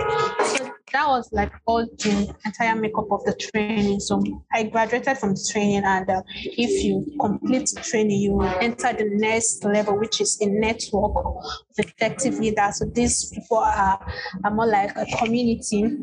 so 0.56 0.56
that 0.97 1.09
was 1.09 1.29
like 1.31 1.53
all 1.67 1.85
the 1.85 2.35
entire 2.47 2.75
makeup 2.75 3.07
of 3.11 3.23
the 3.25 3.35
training. 3.35 4.01
So 4.01 4.23
I 4.51 4.63
graduated 4.63 5.19
from 5.19 5.35
the 5.35 5.49
training, 5.53 5.83
and 5.85 6.09
uh, 6.09 6.23
if 6.35 6.83
you 6.83 7.05
complete 7.21 7.69
the 7.75 7.83
training, 7.83 8.19
you 8.19 8.41
enter 8.41 8.95
the 8.95 9.11
next 9.13 9.63
level, 9.63 9.99
which 9.99 10.23
is 10.23 10.41
a 10.41 10.47
network 10.47 11.13
of 11.23 11.45
effective 11.77 12.39
leaders. 12.39 12.79
So 12.79 12.87
these 12.87 13.31
people 13.31 13.59
are, 13.59 14.01
are 14.43 14.51
more 14.51 14.67
like 14.67 14.97
a 14.97 15.05
community 15.19 15.99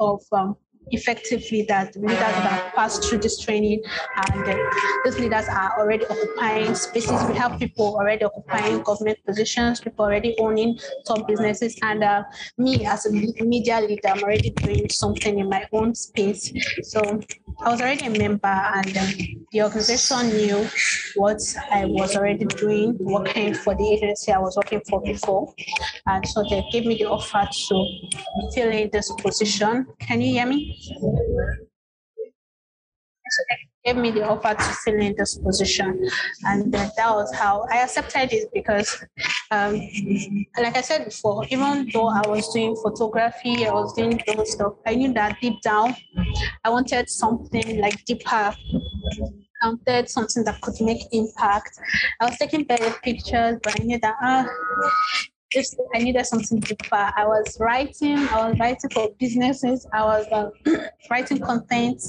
of 0.00 0.20
um, 0.32 0.56
effective 0.90 1.42
leaders, 1.50 1.94
leaders 1.96 2.18
that 2.18 2.34
have 2.34 2.74
passed 2.74 3.04
through 3.04 3.18
this 3.18 3.38
training, 3.38 3.82
and 4.32 4.48
uh, 4.48 4.56
those 5.04 5.18
leaders 5.18 5.46
are 5.48 5.78
already 5.78 6.04
occupying 6.06 6.74
spaces. 6.74 7.22
We 7.28 7.34
have 7.36 7.58
people 7.58 7.96
already 7.96 8.24
occupying 8.24 8.82
government 8.82 9.18
positions, 9.24 9.80
people 9.80 10.04
already 10.04 10.36
owning 10.38 10.78
top 11.06 11.26
businesses, 11.26 11.76
and 11.82 12.04
uh, 12.04 12.22
me 12.56 12.86
as 12.86 13.06
a 13.06 13.10
media 13.10 13.80
leader, 13.80 14.08
I'm 14.08 14.22
already 14.22 14.50
doing 14.50 14.88
something 14.88 15.38
in 15.38 15.48
my 15.48 15.66
own 15.72 15.94
space. 15.94 16.52
So 16.82 17.20
I 17.60 17.70
was 17.70 17.80
already 17.80 18.06
a 18.06 18.10
member, 18.10 18.46
and 18.46 18.96
um, 18.96 19.12
the 19.50 19.62
organization 19.62 20.28
knew 20.28 20.68
what 21.16 21.40
I 21.70 21.86
was 21.86 22.14
already 22.14 22.44
doing, 22.44 22.96
working 23.00 23.52
for 23.52 23.74
the 23.74 23.92
agency 23.94 24.30
I 24.30 24.38
was 24.38 24.56
working 24.56 24.80
for 24.88 25.00
before, 25.02 25.52
and 26.06 26.26
so 26.26 26.44
they 26.48 26.64
gave 26.70 26.86
me 26.86 26.96
the 26.98 27.06
offer 27.06 27.48
to 27.50 27.86
fill 28.54 28.70
in 28.70 28.90
this 28.92 29.10
position. 29.18 29.86
Can 29.98 30.20
you 30.20 30.32
hear 30.34 30.46
me? 30.46 30.78
They 33.24 33.67
gave 33.84 33.96
me 33.96 34.10
the 34.10 34.26
offer 34.26 34.54
to 34.54 34.70
fill 34.84 35.00
in 35.00 35.14
this 35.16 35.38
position, 35.38 36.08
and 36.44 36.72
that 36.72 36.92
was 36.98 37.34
how 37.34 37.66
I 37.70 37.78
accepted 37.78 38.32
it 38.32 38.50
because, 38.52 39.04
um, 39.50 39.74
like 40.56 40.76
I 40.76 40.80
said 40.80 41.04
before, 41.06 41.46
even 41.50 41.88
though 41.92 42.08
I 42.08 42.22
was 42.28 42.52
doing 42.52 42.76
photography, 42.76 43.66
I 43.66 43.72
was 43.72 43.92
doing 43.94 44.20
those 44.26 44.52
stuff, 44.52 44.74
I 44.86 44.94
knew 44.94 45.12
that 45.14 45.38
deep 45.40 45.60
down, 45.62 45.94
I 46.64 46.70
wanted 46.70 47.08
something 47.08 47.80
like 47.80 48.04
deeper. 48.04 48.54
I 49.60 49.66
wanted 49.66 50.08
something 50.08 50.44
that 50.44 50.60
could 50.60 50.80
make 50.80 51.02
impact. 51.10 51.80
I 52.20 52.26
was 52.26 52.38
taking 52.38 52.62
better 52.64 52.94
pictures, 53.02 53.58
but 53.62 53.80
I 53.80 53.84
knew 53.84 53.98
that 53.98 54.14
ah, 54.22 54.46
just 55.50 55.76
I 55.94 55.98
needed 55.98 56.26
something 56.26 56.60
deeper. 56.60 57.12
I 57.16 57.26
was 57.26 57.56
writing, 57.60 58.18
I 58.18 58.48
was 58.48 58.58
writing 58.58 58.90
for 58.90 59.08
businesses, 59.18 59.86
I 59.92 60.04
was 60.04 60.26
uh, 60.30 60.50
writing 61.10 61.38
content, 61.38 62.02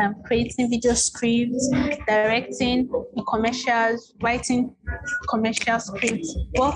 um, 0.00 0.14
creating 0.24 0.70
video 0.70 0.94
scripts, 0.94 1.68
directing 2.06 2.90
commercials, 3.28 4.14
writing 4.22 4.74
commercial 5.28 5.78
scripts. 5.78 6.36
Well, 6.54 6.72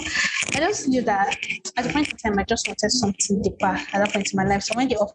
I 0.55 0.59
just 0.59 0.89
knew 0.89 1.03
that 1.03 1.37
at 1.77 1.85
the 1.85 1.93
point 1.93 2.11
in 2.11 2.17
time, 2.19 2.39
I 2.39 2.45
just 2.45 2.69
wanted 2.69 2.91
something 2.91 3.43
deeper 3.43 3.67
at 3.67 3.93
that 3.93 4.13
point 4.13 4.33
in 4.33 4.37
my 4.37 4.45
life. 4.45 4.63
So 4.63 4.77
when 4.77 4.89
the 4.89 4.97
offer 4.97 5.15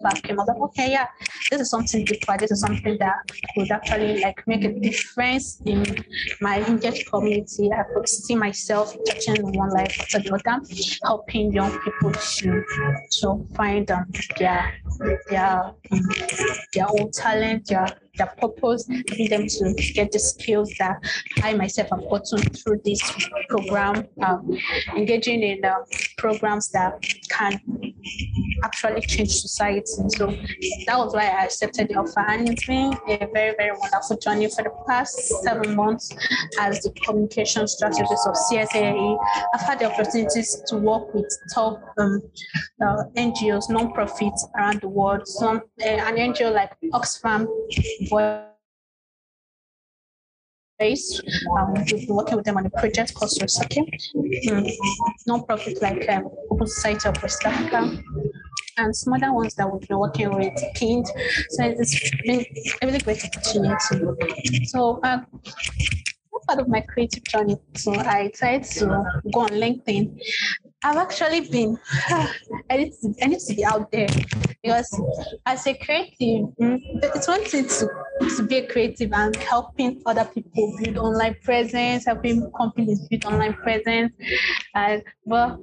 back 0.00 0.26
him. 0.26 0.38
I 0.38 0.42
was 0.42 0.48
like, 0.48 0.62
okay, 0.70 0.90
yeah, 0.92 1.06
this 1.50 1.60
is 1.60 1.70
something 1.70 2.04
different. 2.04 2.40
This 2.40 2.50
is 2.50 2.60
something 2.60 2.96
that 2.98 3.16
could 3.54 3.70
actually 3.70 4.20
like 4.20 4.46
make 4.46 4.64
a 4.64 4.72
difference 4.72 5.60
in 5.64 5.84
my 6.40 6.64
engaged 6.64 7.10
community. 7.10 7.70
I 7.72 7.84
could 7.94 8.08
see 8.08 8.34
myself 8.34 8.96
touching 9.06 9.52
one 9.52 9.70
life 9.70 9.96
after 10.00 10.20
the 10.20 10.34
other, 10.34 10.60
helping 11.04 11.52
young 11.52 11.78
people 11.80 12.12
to 12.12 12.64
to 13.20 13.46
find 13.54 13.90
um, 13.90 14.06
their 14.38 14.74
their 15.30 15.72
um, 15.90 16.00
their 16.72 16.86
own 16.88 17.10
talent, 17.12 17.66
their 17.68 17.86
their 18.16 18.26
purpose, 18.38 18.88
helping 18.88 19.28
them 19.28 19.46
to 19.46 19.74
get 19.94 20.12
the 20.12 20.18
skills 20.18 20.72
that 20.78 20.98
I 21.42 21.54
myself 21.54 21.90
have 21.90 22.08
gotten 22.08 22.38
through 22.38 22.80
this 22.84 23.00
program, 23.48 24.06
um, 24.22 24.58
engaging 24.96 25.42
in 25.42 25.64
uh, 25.64 25.74
programs 26.16 26.70
that 26.70 27.04
can 27.28 27.60
actually 28.64 29.00
change 29.02 29.32
society. 29.32 29.84
So 30.08 30.26
that 30.86 30.98
was 30.98 31.14
why 31.14 31.26
I 31.26 31.44
accepted 31.44 31.88
the 31.88 31.96
offer. 31.96 32.24
And 32.28 32.48
it's 32.48 32.66
been 32.66 32.92
a 33.08 33.26
very, 33.32 33.54
very 33.56 33.76
wonderful 33.78 34.16
journey 34.18 34.48
for 34.48 34.62
the 34.62 34.70
past 34.86 35.16
seven 35.42 35.74
months 35.74 36.14
as 36.60 36.82
the 36.82 36.90
communication 37.04 37.66
strategist 37.68 38.26
of 38.26 38.34
CSAE. 38.34 39.18
I've 39.54 39.60
had 39.60 39.78
the 39.78 39.92
opportunities 39.92 40.62
to 40.66 40.76
work 40.76 41.12
with 41.14 41.26
top 41.54 41.80
um, 41.98 42.22
uh, 42.82 43.04
NGOs, 43.16 43.70
non-profits 43.70 44.46
around 44.56 44.80
the 44.80 44.88
world. 44.88 45.26
Some 45.26 45.62
uh, 45.82 45.84
an 45.84 46.16
NGO 46.16 46.52
like 46.52 46.72
Oxfam 46.92 47.46
voice 48.08 48.46
um, 50.78 51.72
we've 51.72 52.06
been 52.06 52.14
working 52.14 52.36
with 52.36 52.44
them 52.44 52.58
on 52.58 52.66
a 52.66 52.70
project 52.70 53.14
called 53.14 53.30
Sosake, 53.30 53.78
um, 54.50 54.66
non-profit 55.26 55.80
like 55.80 56.06
um, 56.10 56.28
Open 56.56 56.66
Society 56.66 57.08
of 57.08 57.22
West 57.22 57.44
Africa, 57.44 58.02
and 58.78 58.96
some 58.96 59.12
other 59.12 59.32
ones 59.32 59.54
that 59.56 59.70
we've 59.70 59.86
been 59.86 59.98
working 59.98 60.34
with, 60.34 60.54
Kind. 60.78 61.06
So 61.50 61.64
it's 61.64 62.10
been 62.22 62.46
a 62.80 62.86
really 62.86 63.00
great 63.00 63.22
opportunity. 63.24 64.64
So 64.64 64.98
uh, 65.02 65.18
part 66.46 66.60
of 66.60 66.68
my 66.68 66.80
creative 66.80 67.24
journey. 67.24 67.56
So 67.74 67.92
I 67.94 68.30
tried 68.34 68.64
to 68.64 68.86
go 69.32 69.40
on 69.40 69.50
LinkedIn 69.50 70.18
I've 70.84 70.96
actually 70.96 71.40
been, 71.48 71.78
I 72.70 72.76
need, 72.76 72.92
to, 73.02 73.14
I 73.22 73.26
need 73.26 73.40
to 73.40 73.54
be 73.54 73.64
out 73.64 73.90
there 73.90 74.08
because 74.62 75.00
as 75.44 75.66
a 75.66 75.74
creative, 75.74 76.48
mm, 76.60 76.78
it's 77.14 77.26
one 77.26 77.44
thing 77.44 77.66
to, 77.66 77.88
to 78.36 78.42
be 78.42 78.58
a 78.58 78.66
creative 78.66 79.12
and 79.12 79.34
helping 79.36 80.02
other 80.06 80.24
people 80.24 80.76
build 80.78 80.98
online 80.98 81.36
presence, 81.42 82.06
helping 82.06 82.50
companies 82.52 83.00
build 83.08 83.24
online 83.24 83.54
presence. 83.54 84.12
Uh, 84.74 84.98
but 85.24 85.58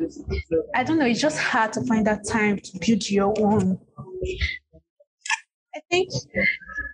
I 0.75 0.83
don't 0.83 0.99
know, 0.99 1.05
it's 1.05 1.21
just 1.21 1.37
hard 1.37 1.73
to 1.73 1.81
find 1.85 2.05
that 2.07 2.27
time 2.27 2.57
to 2.57 2.79
build 2.85 3.09
your 3.09 3.33
own. 3.39 3.79
I 5.75 5.79
think 5.89 6.11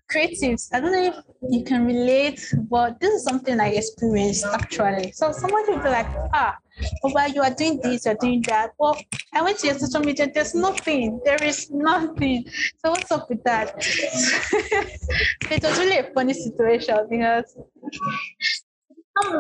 creatives, 0.09 0.69
I 0.71 0.79
don't 0.79 0.93
know 0.93 1.03
if 1.03 1.15
you 1.49 1.63
can 1.65 1.85
relate, 1.85 2.41
but 2.69 2.99
this 3.01 3.13
is 3.13 3.23
something 3.23 3.59
I 3.59 3.69
experienced 3.71 4.45
actually. 4.45 5.11
So 5.11 5.33
someone 5.33 5.63
will 5.67 5.83
be 5.83 5.89
like, 5.89 6.07
ah, 6.33 6.57
oh, 7.03 7.09
while 7.11 7.29
you 7.29 7.41
are 7.41 7.53
doing 7.53 7.79
this, 7.83 8.05
you're 8.05 8.15
doing 8.15 8.41
that. 8.47 8.71
Well, 8.79 8.97
I 9.33 9.41
went 9.41 9.59
to 9.59 9.67
your 9.67 9.77
social 9.77 9.99
media, 9.99 10.31
there's 10.33 10.55
nothing. 10.55 11.19
There 11.25 11.43
is 11.43 11.69
nothing. 11.71 12.45
So 12.77 12.91
what's 12.91 13.11
up 13.11 13.29
with 13.29 13.43
that? 13.43 13.75
it 15.51 15.61
was 15.61 15.77
really 15.77 15.97
a 15.97 16.11
funny 16.13 16.33
situation 16.33 16.97
because 17.09 17.57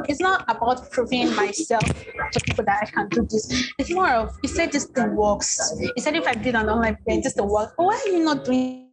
it's 0.09 0.19
not 0.19 0.43
about 0.49 0.91
proving 0.91 1.33
myself 1.33 1.83
to 2.33 2.39
people 2.41 2.65
that 2.65 2.79
I 2.81 2.85
can 2.87 3.07
do 3.07 3.21
this. 3.21 3.71
It's 3.77 3.91
more 3.91 4.09
of, 4.09 4.37
you 4.43 4.49
said 4.49 4.73
this 4.73 4.85
thing 4.85 5.15
works. 5.15 5.73
You 5.79 5.93
said 5.99 6.17
if 6.17 6.27
I 6.27 6.33
did 6.33 6.55
an 6.55 6.67
online 6.67 6.97
thing, 7.07 7.21
this 7.21 7.35
thing 7.35 7.47
works. 7.47 7.71
But 7.77 7.85
why 7.85 8.03
are 8.05 8.09
you 8.09 8.19
not 8.25 8.43
doing 8.43 8.88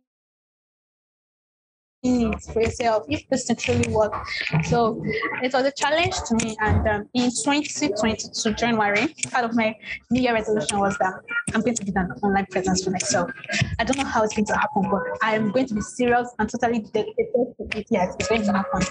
for 2.53 2.61
yourself 2.63 3.05
if 3.09 3.29
this 3.29 3.51
actually 3.51 3.93
works. 3.93 4.19
So 4.65 5.03
it 5.43 5.53
was 5.53 5.65
a 5.65 5.73
challenge 5.73 6.15
to 6.29 6.35
me. 6.43 6.57
And 6.61 6.87
um, 6.89 7.09
in 7.15 7.31
2022 7.31 8.55
January, 8.55 9.15
part 9.31 9.45
of 9.45 9.55
my 9.55 9.75
New 10.11 10.23
Year 10.23 10.35
resolution 10.35 10.79
was 10.79 10.97
that 10.99 11.15
I'm 11.55 11.61
going 11.61 11.77
to 11.77 11.85
build 11.85 11.97
an 11.97 12.11
online 12.23 12.47
presence 12.47 12.85
for 12.85 12.91
myself. 12.91 13.31
I 13.79 13.85
don't 13.85 13.99
know 13.99 14.05
how 14.05 14.23
it's 14.25 14.35
going 14.35 14.47
to 14.47 14.55
happen, 14.55 14.83
but 14.91 15.03
I 15.23 15.35
am 15.35 15.51
going 15.51 15.67
to 15.67 15.75
be 15.75 15.81
serious 15.81 16.29
and 16.39 16.49
totally 16.49 16.81
dedicated 16.81 17.27
to 17.35 17.79
it. 17.79 17.87
Yes, 17.91 18.15
it's 18.19 18.29
going 18.29 18.43
to 18.43 18.53
happen. 18.53 18.83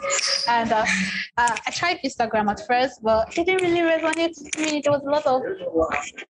And 0.48 0.72
uh, 0.72 0.86
uh, 1.38 1.56
I 1.68 1.72
tried 1.72 2.00
Instagram 2.04 2.50
at 2.50 2.66
first, 2.68 3.02
but 3.04 3.38
it 3.38 3.46
didn't 3.46 3.64
really 3.64 3.82
resonate 3.82 4.36
with 4.44 4.58
me. 4.60 4.82
There 4.84 4.92
was 4.92 5.02
a 5.04 5.10
lot 5.10 5.26
of, 5.26 5.42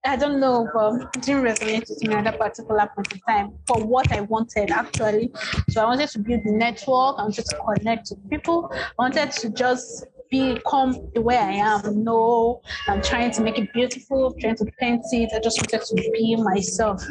I 0.04 0.16
don't 0.16 0.40
know, 0.40 0.68
but 0.72 1.16
it 1.16 1.22
didn't 1.22 1.44
resonate 1.44 1.88
with 1.88 2.02
me 2.06 2.14
at 2.14 2.25
that 2.25 2.38
particular 2.38 2.90
point 2.94 3.12
in 3.12 3.20
time 3.20 3.52
for 3.66 3.84
what 3.84 4.10
I 4.12 4.20
wanted 4.22 4.70
actually. 4.70 5.30
So 5.70 5.82
I 5.82 5.84
wanted 5.84 6.08
to 6.10 6.18
build 6.18 6.42
the 6.44 6.52
network. 6.70 7.18
I 7.18 7.22
wanted 7.22 7.44
to 7.46 7.56
connect 7.56 8.10
with 8.10 8.30
people. 8.30 8.70
I 8.72 8.90
wanted 8.98 9.30
to 9.32 9.50
just 9.50 10.06
become 10.30 11.10
the 11.14 11.20
way 11.20 11.36
I 11.36 11.52
am. 11.52 12.04
No, 12.04 12.62
I'm 12.86 13.02
trying 13.02 13.32
to 13.32 13.42
make 13.42 13.58
it 13.58 13.72
beautiful, 13.72 14.32
trying 14.40 14.56
to 14.56 14.64
paint 14.78 15.04
it. 15.10 15.30
I 15.34 15.40
just 15.40 15.60
wanted 15.60 15.84
to 15.84 16.10
be 16.12 16.36
myself. 16.36 17.02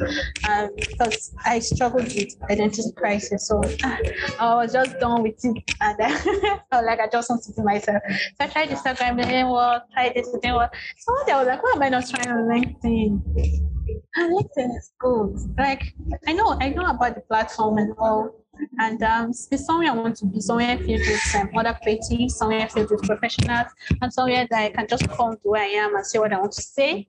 Um, 0.50 0.70
because 0.78 1.36
I 1.46 1.60
struggled 1.60 2.06
with 2.06 2.36
identity 2.50 2.92
crisis. 2.96 3.48
So 3.48 3.62
I 3.84 4.56
was 4.56 4.72
just 4.74 4.98
done 5.00 5.24
with 5.24 5.44
it. 5.44 5.64
And 5.82 5.98
I 6.02 6.60
felt 6.72 6.86
like 6.86 7.00
I 7.00 7.10
just 7.12 7.30
want 7.30 7.44
to 7.44 7.54
be 7.54 7.62
myself. 7.62 8.02
So 8.10 8.46
I 8.46 8.48
tried 8.48 8.70
Instagram, 8.70 9.20
it 9.20 9.26
didn't 9.26 9.50
work, 9.50 9.84
tried 9.94 10.14
this, 10.16 10.28
it 10.34 10.42
didn't 10.42 10.56
work. 10.56 10.74
So 10.98 11.14
one 11.14 11.26
day 11.26 11.34
I 11.34 11.40
was 11.40 11.48
like, 11.48 11.62
why 11.62 11.74
am 11.76 11.82
I 11.84 11.90
not 11.90 12.10
trying 12.10 12.30
on 12.30 12.48
LinkedIn? 12.48 13.22
And 14.16 14.38
LinkedIn 14.38 14.78
is 14.78 14.92
good. 15.00 15.36
Like 15.58 15.94
I 16.28 16.34
know, 16.34 16.58
I 16.62 16.70
know 16.70 16.86
about 16.86 17.16
the 17.16 17.22
platform 17.22 17.78
and 17.80 17.94
all 17.98 18.39
and 18.80 19.02
um, 19.04 19.30
it's 19.30 19.66
somewhere 19.66 19.92
I 19.92 19.96
want 19.96 20.16
to 20.18 20.26
be, 20.26 20.42
somewhere 20.42 20.78
filled 20.78 21.00
with 21.00 21.36
um, 21.36 21.50
other 21.56 21.78
creatives, 21.86 22.32
somewhere 22.32 22.68
filled 22.70 22.92
with 22.92 23.04
professionals, 23.04 23.68
and 24.02 24.12
somewhere 24.12 24.48
that 24.50 24.60
I 24.60 24.70
can 24.70 24.88
just 24.88 25.10
come 25.10 25.34
to 25.34 25.42
where 25.44 25.64
I 25.64 25.68
am 25.68 25.96
and 25.96 26.06
say 26.06 26.20
what 26.20 26.34
I 26.34 26.40
want 26.40 26.54
to 26.54 26.62
say. 26.62 27.08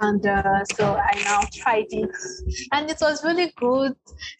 And 0.00 0.24
uh, 0.26 0.64
so 0.76 0.94
I 0.94 1.20
now 1.24 1.40
tried 1.52 1.86
it, 1.90 2.10
and 2.72 2.90
it 2.90 2.98
was 3.00 3.24
really 3.24 3.52
good. 3.56 3.94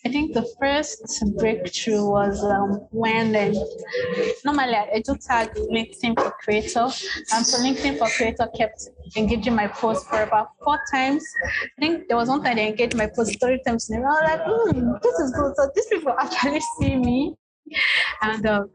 I 0.04 0.08
think 0.08 0.34
the 0.34 0.46
first 0.60 1.24
breakthrough 1.36 2.04
was 2.08 2.44
um, 2.44 2.86
when 2.90 3.34
uh, 3.34 3.52
normally 4.44 4.74
I 4.74 5.02
do 5.04 5.16
tag 5.16 5.54
LinkedIn 5.54 6.20
for 6.20 6.32
Creator, 6.42 6.88
and 7.32 7.46
so 7.46 7.58
LinkedIn 7.58 7.98
for 7.98 8.08
Creator 8.08 8.48
kept 8.56 8.88
engaging 9.16 9.54
my 9.54 9.68
post 9.68 10.06
for 10.08 10.22
about 10.22 10.48
four 10.62 10.78
times. 10.90 11.24
I 11.78 11.80
think 11.80 12.08
there 12.08 12.16
was 12.16 12.28
one 12.28 12.42
time 12.42 12.56
they 12.56 12.68
engaged 12.68 12.96
my 12.96 13.06
post 13.06 13.38
three 13.40 13.60
times 13.66 13.90
and. 13.90 14.02
I 14.02 14.08
was 14.08 14.20
like, 14.24 14.40
hmm, 14.44 14.92
this 15.02 15.14
is 15.20 15.30
good. 15.32 15.54
So 15.56 15.70
these 15.74 15.86
people 15.86 16.14
actually 16.18 16.60
see 16.78 16.96
me. 16.96 17.34
And 18.20 18.44
um, 18.46 18.70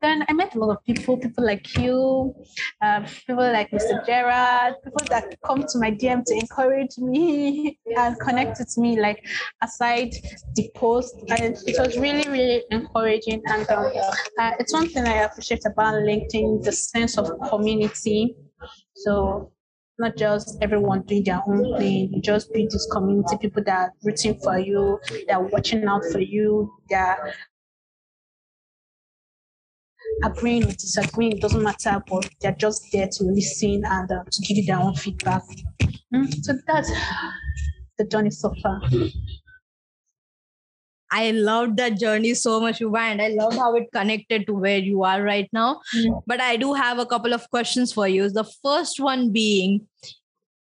then 0.00 0.24
I 0.28 0.32
met 0.32 0.54
a 0.54 0.58
lot 0.58 0.76
of 0.76 0.84
people, 0.84 1.16
people 1.16 1.44
like 1.44 1.76
you, 1.78 2.34
uh, 2.82 3.00
people 3.26 3.52
like 3.52 3.70
Mr. 3.70 4.04
Gerard, 4.04 4.74
people 4.82 5.06
that 5.08 5.36
come 5.44 5.62
to 5.62 5.78
my 5.78 5.90
DM 5.90 6.24
to 6.24 6.34
encourage 6.34 6.98
me 6.98 7.78
and 7.96 8.18
connect 8.20 8.58
with 8.58 8.76
me, 8.76 9.00
like 9.00 9.24
aside 9.62 10.14
the 10.54 10.70
post. 10.74 11.14
And 11.28 11.56
it 11.66 11.76
was 11.78 11.96
really, 11.96 12.28
really 12.28 12.64
encouraging. 12.70 13.42
And 13.46 13.68
um, 13.70 13.92
uh, 14.38 14.52
it's 14.58 14.72
one 14.72 14.88
thing 14.88 15.06
I 15.06 15.22
appreciate 15.22 15.64
about 15.64 15.94
LinkedIn 15.94 16.62
the 16.64 16.72
sense 16.72 17.16
of 17.18 17.30
community. 17.48 18.34
So 18.96 19.52
not 19.98 20.16
just 20.16 20.58
everyone 20.62 21.02
doing 21.02 21.24
their 21.24 21.42
own 21.46 21.76
thing. 21.78 22.12
You 22.12 22.22
just 22.22 22.52
build 22.52 22.70
this 22.70 22.88
community, 22.90 23.36
people 23.40 23.62
that 23.64 23.78
are 23.78 23.92
rooting 24.04 24.38
for 24.42 24.58
you, 24.58 24.98
that 25.26 25.36
are 25.36 25.42
watching 25.42 25.84
out 25.84 26.04
for 26.12 26.20
you, 26.20 26.72
that 26.90 27.18
agreeing 30.24 30.64
or 30.64 30.72
disagreeing, 30.72 31.32
it 31.32 31.40
doesn't 31.40 31.62
matter, 31.62 32.02
but 32.08 32.28
they're 32.40 32.52
just 32.52 32.82
there 32.92 33.08
to 33.08 33.24
listen 33.24 33.82
and 33.84 34.10
uh, 34.10 34.24
to 34.30 34.42
give 34.42 34.56
you 34.56 34.64
their 34.66 34.78
own 34.78 34.94
feedback. 34.94 35.42
Mm, 36.14 36.34
so 36.44 36.54
that's 36.66 36.90
the 37.98 38.04
journey 38.04 38.30
so 38.30 38.54
far. 38.62 38.80
I 41.10 41.30
loved 41.30 41.78
that 41.78 41.98
journey 41.98 42.34
so 42.34 42.60
much, 42.60 42.80
Uba, 42.80 42.98
and 42.98 43.22
I 43.22 43.28
love 43.28 43.54
how 43.54 43.74
it 43.74 43.86
connected 43.92 44.46
to 44.46 44.54
where 44.54 44.78
you 44.78 45.04
are 45.04 45.22
right 45.22 45.48
now. 45.52 45.80
Mm. 45.96 46.22
But 46.26 46.40
I 46.40 46.56
do 46.56 46.74
have 46.74 46.98
a 46.98 47.06
couple 47.06 47.32
of 47.32 47.48
questions 47.50 47.92
for 47.92 48.06
you. 48.06 48.28
The 48.28 48.44
first 48.62 49.00
one 49.00 49.32
being, 49.32 49.86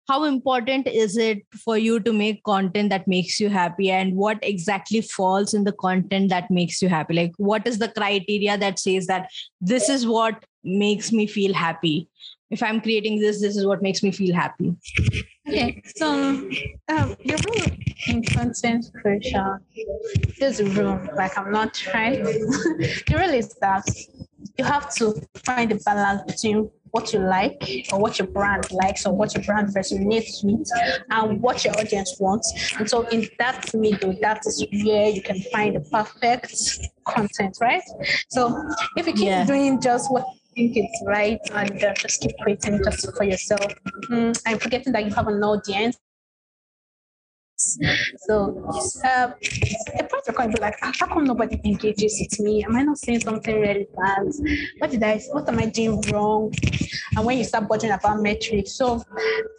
how 0.08 0.24
important 0.24 0.88
is 0.88 1.18
it 1.18 1.46
for 1.64 1.78
you 1.78 2.00
to 2.00 2.14
make 2.14 2.44
content 2.44 2.90
that 2.90 3.08
makes 3.08 3.40
you 3.40 3.50
happy? 3.50 3.90
And 3.92 4.16
what 4.16 4.40
exactly 4.42 5.02
falls 5.02 5.54
in 5.54 5.64
the 5.64 5.72
content 5.72 6.30
that 6.30 6.52
makes 6.52 6.82
you 6.82 6.90
happy? 6.90 7.16
Like 7.16 7.34
what 7.38 7.66
is 7.66 7.80
the 7.80 7.90
criteria 7.90 8.58
that 8.58 8.80
says 8.80 9.08
that 9.08 9.30
this 9.60 9.90
is 9.90 10.06
what 10.06 10.46
makes 10.64 11.12
me 11.12 11.28
feel 11.28 11.54
happy? 11.54 12.10
If 12.52 12.62
i'm 12.62 12.80
creating 12.80 13.20
this 13.20 13.42
this 13.42 13.58
is 13.58 13.66
what 13.66 13.82
makes 13.82 14.04
me 14.04 14.12
feel 14.12 14.34
happy. 14.36 14.76
Okay 15.48 15.82
so 15.96 16.14
um, 16.14 17.16
your 17.24 17.40
rule 17.48 17.72
in 18.08 18.24
content 18.24 18.86
creation. 19.02 19.60
Is 20.40 20.60
a 20.60 20.66
rule 20.66 21.00
like 21.16 21.38
i'm 21.38 21.52
not 21.52 21.74
trying 21.74 22.24
the 22.24 23.16
rule 23.18 23.34
is 23.34 23.56
that 23.62 23.84
you 24.58 24.64
have 24.64 24.94
to 24.96 25.14
find 25.36 25.72
a 25.72 25.76
balance 25.76 26.22
between 26.32 26.70
what 26.96 27.12
you 27.12 27.20
like 27.20 27.62
or 27.92 28.00
what 28.00 28.18
your 28.18 28.28
brand 28.28 28.72
likes 28.72 29.06
or 29.06 29.14
what 29.14 29.36
your 29.36 29.44
brand 29.44 29.68
resonates 29.76 30.42
with 30.46 30.70
and 31.12 31.42
what 31.42 31.66
your 31.66 31.78
audience 31.78 32.16
wants. 32.22 32.48
And 32.80 32.90
so 32.90 33.06
in 33.10 33.28
that 33.38 33.70
middle, 33.74 34.16
that 34.22 34.40
is 34.46 34.66
where 34.86 35.10
you 35.10 35.22
can 35.22 35.42
find 35.54 35.76
the 35.76 35.82
perfect 35.82 36.56
content, 37.06 37.58
right? 37.60 37.84
So 38.30 38.40
if 38.96 39.08
you 39.08 39.14
keep 39.14 39.26
yeah. 39.26 39.46
doing 39.46 39.82
just 39.82 40.10
what 40.10 40.26
you 40.56 40.70
think 40.70 40.78
it's 40.78 41.04
right 41.06 41.40
and 41.54 41.84
uh, 41.84 41.94
just 41.96 42.22
keep 42.22 42.32
creating 42.42 42.82
just 42.82 43.14
for 43.18 43.26
yourself. 43.26 43.68
Mm, 44.10 44.42
I'm 44.48 44.58
forgetting 44.58 44.94
that 44.94 45.04
you 45.04 45.14
have 45.14 45.28
an 45.28 45.44
audience 45.44 45.98
so 47.58 48.68
uh, 49.06 49.32
a 50.00 50.04
point 50.04 50.28
of 50.28 50.54
be 50.54 50.60
like, 50.60 50.76
how 50.82 51.08
come 51.08 51.24
nobody 51.24 51.60
engages 51.64 52.20
with 52.20 52.40
me? 52.42 52.64
Am 52.66 52.76
I 52.76 52.84
not 52.84 52.98
saying 52.98 53.22
something 53.22 53.60
really 53.60 53.88
bad? 53.96 54.28
What 54.80 54.92
did 54.92 55.04
I? 55.04 55.20
What 55.32 55.48
am 55.48 55.60
I 55.60 55.68
doing 55.68 56.02
wrong? 56.12 56.54
And 57.16 57.26
when 57.26 57.38
you 57.38 57.44
start 57.46 57.68
budging 57.68 57.92
about 57.92 58.22
metrics, 58.22 58.74
so 58.74 59.04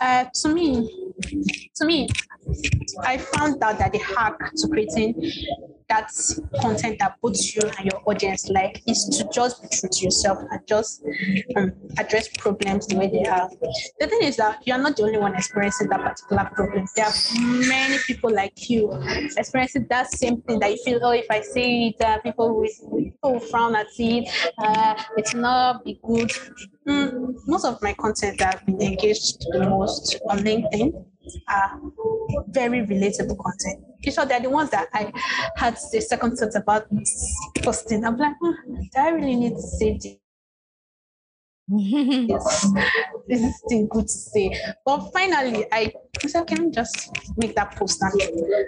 uh, 0.00 0.24
to 0.42 0.48
me, 0.48 1.12
to 1.76 1.86
me, 1.86 2.08
I 3.04 3.18
found 3.18 3.62
out 3.62 3.78
that 3.78 3.92
the 3.92 3.98
hack 3.98 4.38
to 4.56 4.68
creating 4.68 5.14
that 5.88 6.10
content 6.60 6.98
that 6.98 7.20
puts 7.20 7.54
you 7.54 7.62
and 7.62 7.90
your 7.90 8.02
audience 8.06 8.48
like 8.48 8.82
is 8.86 9.04
to 9.04 9.28
just 9.32 9.62
be 9.62 9.68
true 9.68 9.88
to 9.88 10.04
yourself 10.04 10.38
and 10.50 10.60
just 10.66 11.04
um, 11.56 11.72
address 11.98 12.28
problems 12.38 12.86
the 12.86 12.96
way 12.96 13.08
they 13.08 13.24
are. 13.24 13.48
The 14.00 14.06
thing 14.08 14.22
is 14.22 14.36
that 14.36 14.66
you're 14.66 14.78
not 14.78 14.96
the 14.96 15.04
only 15.04 15.18
one 15.18 15.34
experiencing 15.34 15.88
that 15.88 16.00
particular 16.00 16.50
problem. 16.54 16.86
There 16.96 17.04
are 17.04 17.14
many 17.68 17.98
people 18.06 18.32
like 18.32 18.68
you 18.68 18.92
experiencing 19.36 19.86
that 19.90 20.12
same 20.12 20.40
thing 20.42 20.58
that 20.60 20.70
you 20.72 20.78
feel, 20.84 21.00
oh, 21.02 21.10
if 21.10 21.26
I 21.30 21.40
say 21.40 21.88
it, 21.88 22.04
uh, 22.04 22.18
people 22.18 22.64
will 23.22 23.40
frown 23.40 23.76
at 23.76 23.86
it, 23.98 24.28
uh, 24.58 24.94
it's 25.16 25.34
not 25.34 25.84
be 25.84 26.00
good. 26.02 26.32
Mm, 26.88 27.34
most 27.46 27.64
of 27.64 27.80
my 27.82 27.92
content 27.94 28.38
that 28.38 28.56
I've 28.56 28.66
been 28.66 28.80
engaged 28.80 29.44
the 29.52 29.68
most 29.68 30.20
on 30.28 30.38
LinkedIn 30.38 31.04
are 31.48 31.80
very 32.48 32.86
relatable 32.86 33.38
content. 33.38 33.84
You 34.00 34.12
sure 34.12 34.26
they're 34.26 34.40
the 34.40 34.50
ones 34.50 34.70
that 34.70 34.88
I 34.92 35.12
had 35.56 35.76
the 35.92 36.00
second 36.00 36.36
thought 36.36 36.54
about 36.54 36.86
posting. 37.62 38.04
I'm 38.04 38.16
like, 38.16 38.36
oh, 38.42 38.54
do 38.66 38.88
I 38.96 39.10
really 39.10 39.36
need 39.36 39.54
to 39.54 39.62
say 39.62 39.98
this? 40.00 40.16
yes, 41.68 42.68
this 43.26 43.40
is 43.40 43.58
still 43.66 43.86
good 43.88 44.06
to 44.06 44.12
say. 44.12 44.56
But 44.84 45.10
finally, 45.12 45.66
I 45.72 45.92
said, 46.24 46.46
can 46.46 46.66
I 46.66 46.70
just 46.70 47.10
make 47.36 47.56
that 47.56 47.74
post? 47.74 48.00
And, 48.02 48.20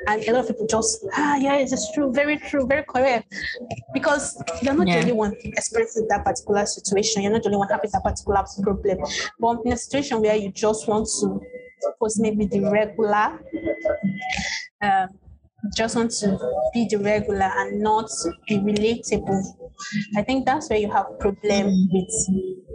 and 0.08 0.28
a 0.28 0.32
lot 0.32 0.40
of 0.40 0.48
people 0.48 0.66
just, 0.66 1.06
ah, 1.14 1.36
yeah, 1.36 1.58
it's 1.58 1.92
true, 1.92 2.12
very 2.12 2.38
true, 2.38 2.66
very 2.66 2.82
correct. 2.82 3.32
Because 3.94 4.42
you're 4.62 4.74
not 4.74 4.88
yeah. 4.88 4.94
the 4.94 5.00
only 5.02 5.12
one 5.12 5.36
experiencing 5.44 6.08
that 6.08 6.24
particular 6.24 6.66
situation. 6.66 7.22
You're 7.22 7.30
not 7.30 7.42
the 7.44 7.50
only 7.50 7.58
one 7.58 7.68
having 7.68 7.90
that 7.92 8.02
particular 8.02 8.42
problem. 8.64 8.98
But 9.38 9.60
in 9.64 9.72
a 9.72 9.76
situation 9.76 10.20
where 10.20 10.34
you 10.34 10.50
just 10.50 10.88
want 10.88 11.06
to 11.20 11.40
post 12.00 12.20
maybe 12.20 12.46
the 12.46 12.60
regular, 12.70 13.38
um, 14.82 15.08
just 15.76 15.96
want 15.96 16.10
to 16.10 16.38
be 16.72 16.86
the 16.88 16.96
regular 16.96 17.50
and 17.56 17.80
not 17.80 18.08
be 18.48 18.58
relatable. 18.58 19.42
I 20.16 20.22
think 20.22 20.46
that's 20.46 20.70
where 20.70 20.78
you 20.78 20.90
have 20.90 21.06
problem 21.18 21.88
with 21.92 22.28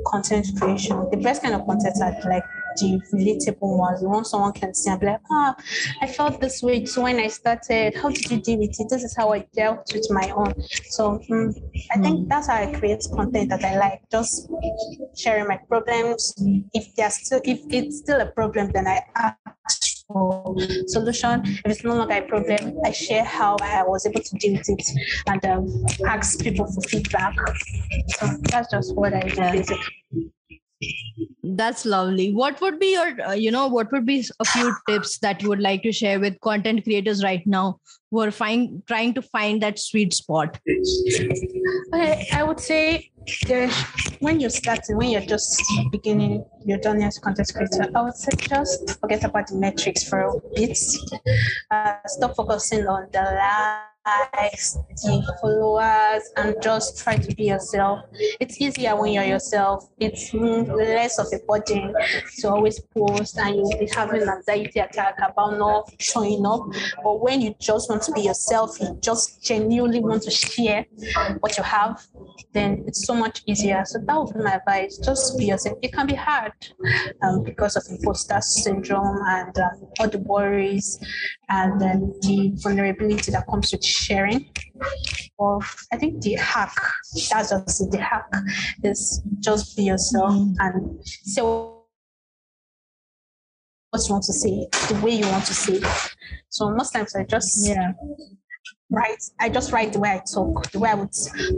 content 0.07 0.47
creation. 0.59 1.07
The 1.11 1.17
best 1.17 1.41
kind 1.41 1.55
of 1.55 1.65
content 1.65 1.95
are 2.01 2.29
like 2.29 2.43
the 2.77 3.01
relatable 3.13 3.77
ones. 3.77 4.01
The 4.01 4.09
ones 4.09 4.29
someone 4.29 4.53
can 4.53 4.73
see 4.73 4.89
and 4.89 4.99
be 4.99 5.07
like, 5.07 5.21
ah, 5.31 5.55
oh, 5.57 5.63
I 6.01 6.07
felt 6.07 6.39
this 6.41 6.61
way 6.61 6.85
too 6.85 7.01
when 7.01 7.19
I 7.19 7.27
started. 7.27 7.95
How 7.95 8.09
did 8.09 8.29
you 8.29 8.41
deal 8.41 8.59
with 8.59 8.79
it? 8.79 8.87
This 8.89 9.03
is 9.03 9.15
how 9.15 9.33
I 9.33 9.45
dealt 9.53 9.91
with 9.93 10.07
my 10.11 10.29
own. 10.31 10.53
So 10.85 11.21
um, 11.31 11.55
I 11.91 11.99
think 11.99 12.19
hmm. 12.19 12.27
that's 12.27 12.47
how 12.47 12.55
I 12.55 12.73
create 12.73 13.03
content 13.13 13.49
that 13.49 13.63
I 13.63 13.77
like. 13.77 14.01
Just 14.11 14.49
sharing 15.15 15.47
my 15.47 15.57
problems. 15.67 16.33
If 16.73 16.95
there's 16.95 17.15
still 17.15 17.41
if 17.43 17.61
it's 17.69 17.99
still 17.99 18.21
a 18.21 18.27
problem, 18.27 18.71
then 18.71 18.87
I 18.87 19.01
ask 19.15 20.07
for 20.07 20.55
solution. 20.87 21.41
If 21.45 21.65
it's 21.65 21.83
no 21.83 21.95
longer 21.95 22.15
a 22.15 22.21
problem, 22.21 22.77
I 22.85 22.91
share 22.91 23.23
how 23.23 23.57
I 23.61 23.83
was 23.83 24.05
able 24.05 24.21
to 24.21 24.35
deal 24.37 24.53
with 24.53 24.69
it 24.69 24.87
and 25.27 25.45
um, 25.45 25.85
ask 26.07 26.39
people 26.41 26.65
for 26.71 26.81
feedback. 26.81 27.35
So 28.17 28.27
that's 28.43 28.71
just 28.71 28.95
what 28.95 29.13
I 29.13 29.21
do 29.21 29.35
basically. 29.35 30.32
That's 31.43 31.85
lovely. 31.85 32.33
What 32.33 32.59
would 32.61 32.79
be 32.79 32.93
your, 32.93 33.21
uh, 33.21 33.33
you 33.33 33.51
know, 33.51 33.67
what 33.67 33.91
would 33.91 34.05
be 34.05 34.25
a 34.39 34.45
few 34.45 34.75
tips 34.87 35.17
that 35.19 35.41
you 35.41 35.49
would 35.49 35.59
like 35.59 35.83
to 35.83 35.91
share 35.91 36.19
with 36.19 36.39
content 36.41 36.83
creators 36.83 37.23
right 37.23 37.45
now 37.45 37.79
who 38.11 38.21
are 38.21 38.31
find, 38.31 38.81
trying 38.87 39.13
to 39.15 39.21
find 39.21 39.61
that 39.61 39.77
sweet 39.77 40.13
spot? 40.13 40.59
Okay, 41.93 42.27
I 42.31 42.43
would 42.43 42.59
say 42.59 43.11
when 44.19 44.39
you're 44.39 44.49
starting, 44.49 44.97
when 44.97 45.09
you're 45.09 45.21
just 45.21 45.61
beginning 45.91 46.45
your 46.65 46.79
journey 46.79 47.03
as 47.03 47.17
a 47.17 47.21
content 47.21 47.51
creator, 47.53 47.89
I 47.93 48.01
would 48.01 48.15
say 48.15 48.31
just 48.37 48.99
forget 48.99 49.23
about 49.23 49.47
the 49.47 49.55
metrics 49.55 50.07
for 50.07 50.21
a 50.21 50.39
bit. 50.55 50.77
Uh, 51.69 51.95
stop 52.07 52.35
focusing 52.35 52.87
on 52.87 53.07
the 53.11 53.19
last 53.19 53.92
likes, 54.05 54.77
the 54.89 55.37
followers, 55.41 56.23
and 56.37 56.55
just 56.61 56.97
try 56.97 57.15
to 57.15 57.35
be 57.35 57.45
yourself. 57.45 58.01
It's 58.39 58.59
easier 58.61 58.95
when 58.95 59.13
you're 59.13 59.23
yourself. 59.23 59.89
It's 59.99 60.33
less 60.33 61.19
of 61.19 61.27
a 61.33 61.39
burden 61.45 61.93
to 62.39 62.49
always 62.49 62.79
post 62.79 63.37
and 63.37 63.55
you'll 63.55 63.79
be 63.79 63.89
having 63.93 64.21
an 64.21 64.29
anxiety 64.29 64.79
attack 64.79 65.15
about 65.17 65.57
not 65.57 65.93
showing 65.99 66.45
up. 66.45 66.61
But 67.03 67.21
when 67.21 67.41
you 67.41 67.55
just 67.59 67.89
want 67.89 68.03
to 68.03 68.11
be 68.11 68.21
yourself, 68.21 68.79
you 68.79 68.97
just 69.01 69.43
genuinely 69.43 69.99
want 69.99 70.23
to 70.23 70.31
share 70.31 70.85
what 71.39 71.57
you 71.57 71.63
have, 71.63 72.05
then 72.53 72.83
it's 72.87 73.05
so 73.05 73.13
much 73.13 73.41
easier. 73.45 73.83
So 73.85 73.99
that 73.99 74.17
would 74.17 74.33
be 74.33 74.43
my 74.43 74.55
advice. 74.55 74.97
Just 74.97 75.37
be 75.37 75.45
yourself. 75.45 75.77
It 75.81 75.93
can 75.93 76.07
be 76.07 76.15
hard 76.15 76.53
um, 77.21 77.43
because 77.43 77.75
of 77.75 77.83
imposter 77.89 78.39
syndrome 78.41 79.19
and 79.27 79.57
um, 79.57 79.87
all 79.99 80.09
the 80.09 80.19
worries 80.19 80.99
and 81.53 81.79
then 81.79 82.13
the 82.21 82.51
vulnerability 82.55 83.31
that 83.31 83.45
comes 83.47 83.71
with 83.71 83.85
sharing. 83.85 84.49
Or 85.37 85.59
I 85.91 85.97
think 85.97 86.21
the 86.21 86.33
hack, 86.33 86.73
that's 87.29 87.49
just 87.51 87.91
the 87.91 87.99
hack, 87.99 88.27
is 88.83 89.21
just 89.39 89.77
be 89.77 89.83
yourself 89.83 90.33
and 90.59 91.05
say 91.05 91.41
what 91.41 91.85
you 93.93 94.13
want 94.13 94.23
to 94.23 94.33
say, 94.33 94.67
the 94.89 94.99
way 95.03 95.11
you 95.11 95.27
want 95.27 95.45
to 95.45 95.53
say. 95.53 95.73
It. 95.73 96.15
So 96.49 96.71
most 96.71 96.91
times 96.91 97.15
I 97.15 97.23
just 97.23 97.67
Yeah. 97.67 97.91
Write. 98.93 99.21
I 99.39 99.49
just 99.49 99.71
write 99.71 99.91
the 99.91 99.99
way 99.99 100.11
I 100.11 100.21
talk, 100.31 100.71
the 100.71 100.79
way 100.79 100.89
I 100.89 100.93
would 100.95 101.13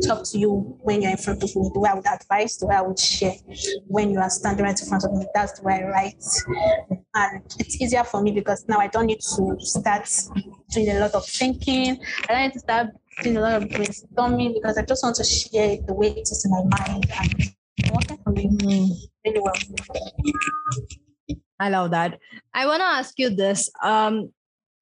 talk 0.08 0.24
to 0.32 0.38
you 0.38 0.78
when 0.82 1.02
you're 1.02 1.12
in 1.12 1.18
front 1.18 1.44
of 1.44 1.56
me, 1.56 1.70
the 1.74 1.80
way 1.80 1.90
I 1.90 1.94
would 1.94 2.08
advise, 2.08 2.58
the 2.58 2.68
way 2.68 2.76
I 2.76 2.82
would 2.82 2.98
share 2.98 3.36
when 3.88 4.10
you 4.12 4.20
are 4.20 4.30
standing 4.30 4.66
right 4.66 4.80
in 4.80 4.88
front 4.88 5.04
of 5.04 5.14
me. 5.14 5.26
That's 5.34 5.60
the 5.60 5.66
way 5.66 5.84
I 5.84 5.90
write. 5.90 6.24
And 7.14 7.42
it's 7.60 7.80
easier 7.82 8.04
for 8.04 8.22
me 8.22 8.32
because 8.32 8.66
now 8.68 8.78
I 8.78 8.88
don't 8.88 9.08
need 9.08 9.20
to 9.20 9.58
start 9.60 10.10
doing 10.72 10.90
a 10.90 11.00
lot 11.00 11.14
of 11.14 11.26
thinking. 11.26 12.00
I 12.30 12.34
don't 12.34 12.42
need 12.44 12.54
to 12.54 12.60
start 12.60 12.88
doing 13.22 13.38
a 13.38 13.42
lot 13.42 13.62
of 13.62 13.70
brainstorming 13.70 14.54
because 14.54 14.78
I 14.78 14.84
just 14.84 15.04
want 15.04 15.16
to 15.18 15.24
share 15.24 15.78
the 15.86 15.94
way 15.94 16.12
it 16.12 16.22
is 16.22 16.46
in 16.46 16.52
my 16.52 16.64
mind. 16.80 17.06
And 17.84 17.92
working 17.92 18.18
for 18.24 18.32
me 18.32 19.10
really 19.26 19.40
well. 19.40 19.54
I 21.60 21.70
love 21.70 21.92
that. 21.92 22.20
I 22.54 22.66
want 22.66 22.82
to 22.82 22.86
ask 22.86 23.14
you 23.18 23.30
this. 23.30 23.70
Um, 23.82 24.32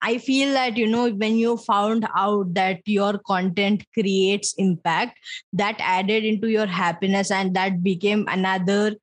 I 0.03 0.17
feel 0.17 0.51
that, 0.51 0.75
you 0.75 0.85
know, 0.85 1.09
when 1.09 1.37
you 1.37 1.55
found 1.55 2.05
out 2.15 2.53
that 2.55 2.81
your 2.85 3.19
content 3.25 3.85
creates 3.93 4.53
impact, 4.57 5.17
that 5.53 5.77
added 5.79 6.25
into 6.25 6.49
your 6.49 6.65
happiness 6.65 7.31
and 7.31 7.55
that 7.55 7.81
became 7.81 8.25
another 8.27 8.97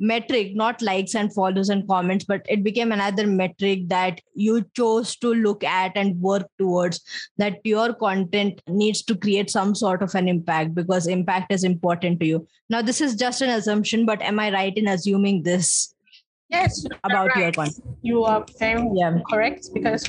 metric, 0.00 0.56
not 0.56 0.82
likes 0.82 1.14
and 1.14 1.32
follows 1.32 1.68
and 1.68 1.86
comments, 1.86 2.24
but 2.24 2.44
it 2.48 2.64
became 2.64 2.90
another 2.90 3.24
metric 3.24 3.88
that 3.88 4.20
you 4.34 4.64
chose 4.76 5.14
to 5.16 5.32
look 5.32 5.62
at 5.62 5.92
and 5.94 6.20
work 6.20 6.48
towards 6.58 7.00
that 7.38 7.58
your 7.62 7.94
content 7.94 8.60
needs 8.66 9.02
to 9.04 9.16
create 9.16 9.48
some 9.48 9.76
sort 9.76 10.02
of 10.02 10.12
an 10.16 10.26
impact 10.26 10.74
because 10.74 11.06
impact 11.06 11.52
is 11.52 11.62
important 11.62 12.18
to 12.18 12.26
you. 12.26 12.46
Now, 12.68 12.82
this 12.82 13.00
is 13.00 13.14
just 13.14 13.42
an 13.42 13.50
assumption, 13.50 14.04
but 14.04 14.20
am 14.22 14.40
I 14.40 14.52
right 14.52 14.76
in 14.76 14.88
assuming 14.88 15.44
this 15.44 15.94
Yes, 16.52 16.84
about 17.02 17.34
your 17.34 17.46
right. 17.46 17.54
content? 17.56 17.80
You 18.02 18.24
are 18.24 18.44
very 18.58 18.86
Yeah. 18.92 19.18
correct 19.30 19.70
because 19.72 20.04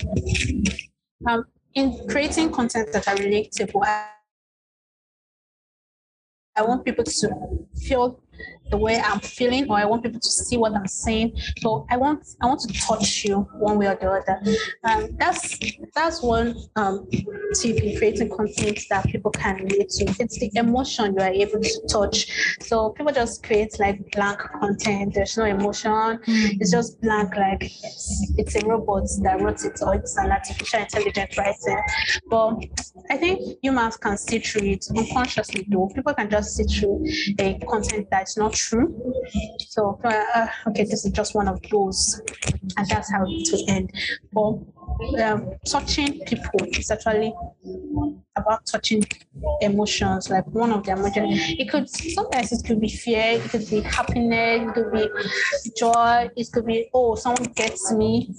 um, 1.25 1.45
in 1.73 1.97
creating 2.09 2.51
content 2.51 2.91
that 2.91 3.07
are 3.07 3.15
relatable, 3.15 3.81
I, 3.85 4.09
I 6.57 6.61
want 6.63 6.83
people 6.83 7.05
to 7.05 7.29
feel 7.87 8.19
the 8.73 8.77
way 8.77 8.99
I'm 8.99 9.19
feeling, 9.19 9.69
or 9.69 9.77
I 9.77 9.85
want 9.85 10.01
people 10.03 10.19
to 10.19 10.33
see 10.47 10.57
what 10.57 10.73
I'm 10.73 10.87
saying. 10.87 11.37
So 11.59 11.85
I 11.91 11.97
want 11.97 12.19
I 12.41 12.47
want 12.47 12.61
to 12.61 12.73
touch 12.73 13.23
you 13.23 13.35
one 13.67 13.77
way 13.77 13.87
or 13.87 13.95
the 14.01 14.09
other. 14.17 14.37
Um, 14.83 15.09
that's 15.19 15.59
that's 15.93 16.23
one 16.23 16.55
um, 16.75 17.07
tip 17.59 17.77
in 17.77 17.97
creating 17.97 18.29
content 18.35 18.79
that 18.89 19.05
people 19.05 19.29
can 19.29 19.57
relate 19.57 19.89
to. 19.97 20.05
It's 20.19 20.39
the 20.39 20.49
emotion 20.55 21.13
you 21.15 21.21
are 21.21 21.35
able 21.43 21.59
to 21.61 21.87
touch. 21.87 22.17
So 22.61 22.89
people 22.95 23.13
just 23.13 23.43
create 23.45 23.79
like 23.79 24.11
blank 24.11 24.39
content. 24.39 25.13
There's 25.13 25.37
no 25.37 25.45
emotion. 25.45 26.19
It's 26.25 26.71
just 26.71 26.99
blank, 27.01 27.35
like 27.35 27.63
it's, 27.63 28.33
it's 28.39 28.55
a 28.55 28.65
robot 28.65 29.03
that 29.21 29.39
wrote 29.39 29.63
it, 29.63 29.77
or 29.83 29.93
it's 29.95 30.17
an 30.17 30.31
artificial 30.31 30.79
intelligence 30.79 31.37
writing. 31.37 31.81
But 32.27 32.55
I 33.11 33.17
think 33.17 33.59
humans 33.61 33.97
can 33.97 34.17
see 34.17 34.39
through 34.39 34.67
it 34.67 34.85
unconsciously, 34.97 35.67
though. 35.69 35.91
People 35.93 36.15
can 36.15 36.29
just 36.29 36.55
see 36.55 36.63
through 36.63 37.05
a 37.37 37.59
content 37.69 38.07
that's 38.09 38.35
not 38.35 38.55
true. 38.69 39.13
So, 39.59 39.99
uh, 40.03 40.23
uh, 40.35 40.47
okay, 40.67 40.83
this 40.83 41.05
is 41.05 41.11
just 41.11 41.35
one 41.35 41.47
of 41.47 41.59
those, 41.71 42.21
and 42.77 42.87
that's 42.87 43.11
how 43.11 43.23
it 43.27 43.49
will 43.51 43.65
end. 43.69 43.91
But 44.31 45.23
um, 45.23 45.51
touching 45.65 46.19
people 46.25 46.65
is 46.77 46.91
actually 46.91 47.33
about 48.35 48.65
touching 48.65 49.03
emotions, 49.61 50.29
like 50.29 50.47
one 50.47 50.71
of 50.71 50.83
the 50.83 50.91
emotions. 50.91 51.39
It 51.59 51.69
could 51.69 51.89
sometimes 51.89 52.51
it 52.51 52.65
could 52.65 52.79
be 52.79 52.89
fear, 52.89 53.39
it 53.39 53.49
could 53.49 53.69
be 53.69 53.81
happiness, 53.81 54.67
it 54.67 54.73
could 54.73 54.91
be 54.91 55.09
joy, 55.77 56.29
it 56.35 56.51
could 56.51 56.65
be 56.65 56.89
oh 56.93 57.15
someone 57.15 57.51
gets 57.55 57.91
me. 57.91 58.33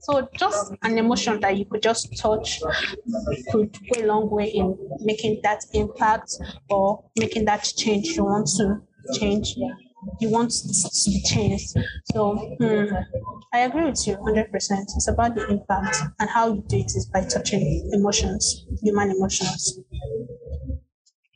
So 0.00 0.28
just 0.36 0.72
an 0.82 0.98
emotion 0.98 1.40
that 1.40 1.56
you 1.56 1.64
could 1.64 1.82
just 1.82 2.16
touch 2.18 2.60
could 3.50 3.76
go 3.94 4.02
a 4.02 4.06
long 4.06 4.30
way 4.30 4.46
in 4.48 4.76
making 5.00 5.40
that 5.42 5.64
impact 5.72 6.32
or 6.68 7.04
making 7.16 7.44
that 7.46 7.64
change 7.76 8.08
you 8.16 8.24
want 8.24 8.46
to 8.58 8.80
change. 9.18 9.56
You 10.20 10.30
want 10.30 10.50
to 10.50 11.20
change. 11.24 11.62
So 12.12 12.36
hmm, 12.58 12.84
I 13.52 13.60
agree 13.60 13.84
with 13.84 14.06
you 14.06 14.14
100%. 14.14 14.88
It's 14.96 15.08
about 15.08 15.34
the 15.34 15.46
impact 15.48 15.96
and 16.18 16.30
how 16.30 16.54
you 16.54 16.64
do 16.66 16.78
it 16.78 16.92
is 16.96 17.06
by 17.12 17.22
touching 17.24 17.90
emotions, 17.92 18.64
human 18.82 19.10
emotions. 19.10 19.78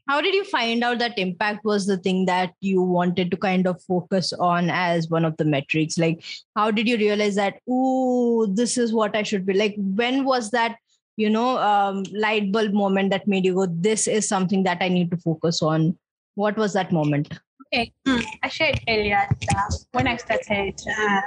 How 0.08 0.20
did 0.20 0.34
you 0.34 0.44
find 0.44 0.84
out 0.84 0.98
that 0.98 1.18
impact 1.18 1.64
was 1.64 1.86
the 1.86 1.96
thing 1.96 2.26
that 2.26 2.52
you 2.60 2.82
wanted 2.82 3.30
to 3.30 3.36
kind 3.36 3.66
of 3.66 3.82
focus 3.82 4.32
on 4.34 4.70
as 4.70 5.08
one 5.08 5.24
of 5.24 5.36
the 5.36 5.44
metrics? 5.44 5.98
Like 5.98 6.22
how 6.56 6.70
did 6.70 6.88
you 6.88 6.96
realize 6.96 7.34
that 7.36 7.60
ooh 7.68 8.46
this 8.46 8.76
is 8.78 8.92
what 8.92 9.16
i 9.16 9.22
should 9.22 9.46
be 9.46 9.54
like 9.54 9.74
when 9.78 10.24
was 10.24 10.50
that 10.50 10.76
you 11.16 11.30
know 11.30 11.58
um, 11.58 12.02
light 12.12 12.52
bulb 12.52 12.72
moment 12.72 13.10
that 13.10 13.26
made 13.28 13.44
you 13.44 13.54
go 13.54 13.66
this 13.66 14.06
is 14.06 14.28
something 14.28 14.64
that 14.64 14.78
i 14.80 14.88
need 14.88 15.10
to 15.10 15.16
focus 15.16 15.62
on 15.62 15.96
what 16.34 16.56
was 16.56 16.72
that 16.72 16.92
moment? 16.92 17.32
Okay, 17.72 17.92
mm, 18.06 18.24
I 18.42 18.48
shared 18.48 18.80
earlier 18.88 19.26
that 19.48 19.74
when 19.92 20.06
I 20.06 20.16
started 20.16 20.80
uh, 20.98 21.20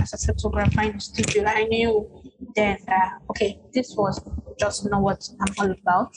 as 0.00 0.14
a 0.14 0.32
photographer 0.32 0.82
in 0.82 0.92
the 0.92 1.00
studio, 1.00 1.44
I 1.46 1.64
knew 1.64 2.21
then 2.54 2.78
that 2.86 3.18
okay, 3.30 3.60
this 3.72 3.94
was 3.96 4.20
just 4.58 4.88
not 4.90 5.02
what 5.02 5.28
I'm 5.40 5.54
all 5.58 5.70
about. 5.70 6.14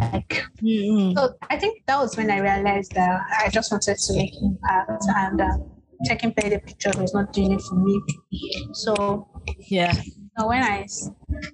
Like, 0.00 0.44
so 1.14 1.34
I 1.50 1.56
think 1.58 1.82
that 1.86 1.98
was 1.98 2.16
when 2.16 2.30
I 2.30 2.38
realized 2.38 2.92
that 2.92 3.20
I 3.38 3.48
just 3.48 3.70
wanted 3.70 3.98
to 3.98 4.12
make 4.14 4.32
impact 4.42 5.04
and 5.08 5.40
uh, 5.40 5.58
taking 6.06 6.30
better 6.30 6.58
pictures 6.58 6.96
was 6.96 7.14
not 7.14 7.32
doing 7.32 7.52
it 7.52 7.62
for 7.62 7.76
me. 7.76 8.02
So 8.72 9.28
yeah 9.68 9.92
so 10.38 10.52
I 10.52 10.86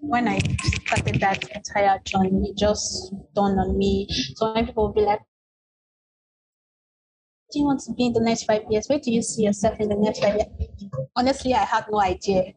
when 0.00 0.28
I 0.28 0.38
started 0.86 1.20
that 1.20 1.48
entire 1.54 2.00
journey, 2.04 2.50
it 2.50 2.56
just 2.58 3.14
dawned 3.34 3.58
on 3.60 3.78
me. 3.78 4.08
So 4.34 4.52
many 4.54 4.66
people 4.66 4.88
will 4.88 4.92
be 4.92 5.02
like, 5.02 5.20
"Do 7.52 7.60
you 7.60 7.64
want 7.66 7.80
to 7.82 7.92
be 7.92 8.06
in 8.06 8.12
the 8.12 8.20
next 8.20 8.44
five 8.44 8.62
years? 8.70 8.88
Where 8.88 8.98
do 8.98 9.12
you 9.12 9.22
see 9.22 9.44
yourself 9.44 9.78
in 9.78 9.88
the 9.88 9.94
next 9.94 10.20
five 10.20 10.34
years?" 10.34 10.48
Honestly, 11.14 11.54
I 11.54 11.64
had 11.64 11.84
no 11.90 12.00
idea. 12.00 12.54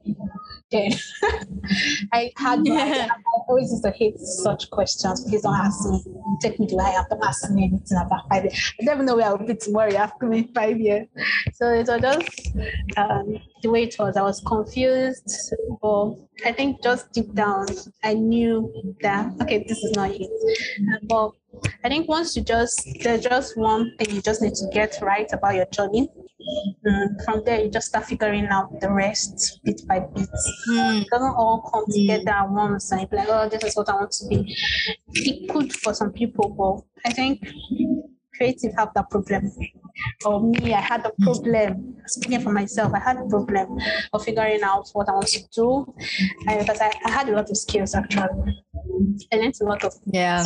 Then 0.72 0.92
I 2.12 2.32
had 2.38 2.60
no 2.64 2.76
idea. 2.76 3.08
I 3.12 3.40
always 3.48 3.72
used 3.72 3.84
to 3.84 3.92
hate 3.92 4.18
such 4.20 4.70
questions. 4.72 5.24
Please 5.24 5.44
don't 5.44 5.56
ask 5.56 5.88
me. 5.90 6.04
Take 6.42 6.60
me 6.60 6.68
to 6.68 6.76
where 6.76 6.88
I 6.88 6.92
am. 6.92 7.06
Don't 7.10 7.24
ask 7.24 7.50
me 7.52 7.66
anything 7.66 7.98
about 7.98 8.28
five 8.30 8.44
years. 8.46 8.74
I 8.82 8.84
never 8.84 9.04
know 9.04 9.16
where 9.16 9.26
I'll 9.28 9.38
be 9.38 9.56
tomorrow. 9.56 9.94
Ask 9.94 10.22
me 10.22 10.50
five 10.56 10.80
years. 10.80 11.08
So 11.54 11.70
it 11.70 11.88
was 11.88 12.02
just 12.02 12.58
um, 12.98 13.38
the 13.62 13.70
way 13.70 13.84
it 13.84 13.96
was. 14.00 14.18
I 14.18 14.22
was 14.24 14.42
confused, 14.42 15.30
but 15.82 16.16
I 16.46 16.52
think 16.52 16.82
just 16.84 17.12
deep 17.14 17.34
down, 17.34 17.68
I 18.04 18.14
knew 18.14 18.96
that 19.02 19.34
okay, 19.42 19.64
this 19.68 19.80
is 19.84 19.92
not 19.96 20.12
it. 20.12 20.30
Uh, 20.92 20.98
But 21.04 21.32
I 21.84 21.90
think 21.90 22.08
once 22.10 22.36
you 22.36 22.44
just 22.44 22.88
there's 23.04 23.22
just 23.22 23.58
one 23.58 23.96
thing 23.98 24.16
you 24.16 24.22
just 24.22 24.42
need 24.42 24.56
to 24.56 24.68
get 24.74 24.98
right 25.02 25.32
about 25.32 25.56
your 25.56 25.66
journey. 25.68 26.10
Mm, 26.86 27.24
from 27.24 27.44
there, 27.46 27.62
you 27.62 27.70
just 27.70 27.88
start 27.88 28.06
figuring 28.06 28.46
out 28.48 28.80
the 28.82 28.92
rest 28.92 29.60
bit 29.64 29.82
by 29.88 30.00
bit. 30.00 30.30
It 30.68 31.08
doesn't 31.10 31.36
all 31.36 31.62
come 31.72 31.86
together 31.90 32.30
at 32.32 32.50
once 32.50 32.92
and 32.92 33.10
be 33.10 33.18
like, 33.18 33.28
oh, 33.30 33.50
this 33.50 33.64
is 33.64 33.76
what 33.76 33.90
I 33.90 33.94
want 33.96 34.12
to 34.12 34.28
be. 34.28 34.56
It 35.14 35.50
could 35.50 35.74
for 35.74 35.94
some 35.94 36.12
people, 36.12 36.50
but 36.50 37.10
I 37.10 37.14
think 37.14 37.42
creative 38.36 38.74
have 38.78 38.94
that 38.96 39.10
problem. 39.10 39.52
Or 40.26 40.42
me, 40.42 40.74
I 40.74 40.82
had 40.82 41.06
a 41.06 41.12
problem. 41.22 41.96
Speaking 42.08 42.42
for 42.42 42.52
myself, 42.52 42.94
I 42.94 43.00
had 43.00 43.18
a 43.18 43.26
problem 43.26 43.80
of 44.14 44.24
figuring 44.24 44.62
out 44.64 44.90
what 44.94 45.10
I 45.10 45.14
want 45.14 45.28
to 45.28 45.44
do. 45.54 45.94
And 46.48 46.60
because 46.60 46.80
I, 46.82 46.92
I 47.06 47.10
had 47.10 47.30
a 47.30 47.32
lot 47.32 47.50
of 47.50 47.58
skills 47.58 47.96
actually. 47.96 48.62
I 49.32 49.36
learned 49.36 49.56
a 49.62 49.66
lot 49.66 49.84
of 49.84 49.94
yeah 50.06 50.46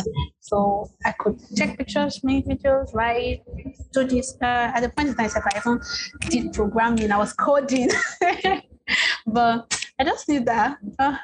so 0.50 0.90
I 1.04 1.12
could 1.12 1.38
take 1.54 1.78
pictures, 1.78 2.24
make 2.24 2.44
videos, 2.44 2.92
write, 2.92 3.42
do 3.92 4.04
this. 4.04 4.36
Uh, 4.42 4.72
at 4.74 4.80
the 4.80 4.88
point 4.88 5.08
in 5.10 5.14
time, 5.14 5.26
I 5.26 5.28
said 5.28 5.42
I 5.46 5.58
even 5.58 5.80
did 6.28 6.52
programming. 6.52 7.12
I 7.12 7.18
was 7.18 7.32
coding, 7.32 7.88
but 9.26 9.86
I 10.00 10.04
just 10.04 10.28
knew 10.28 10.40
that 10.40 10.78
uh, 10.98 11.16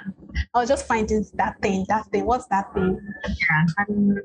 I 0.54 0.60
was 0.60 0.68
just 0.68 0.86
finding 0.86 1.24
that 1.34 1.60
thing, 1.60 1.84
that 1.88 2.06
thing, 2.12 2.24
what's 2.24 2.46
that 2.48 2.72
thing? 2.72 3.00
Yeah. 3.26 3.64
And 3.78 4.18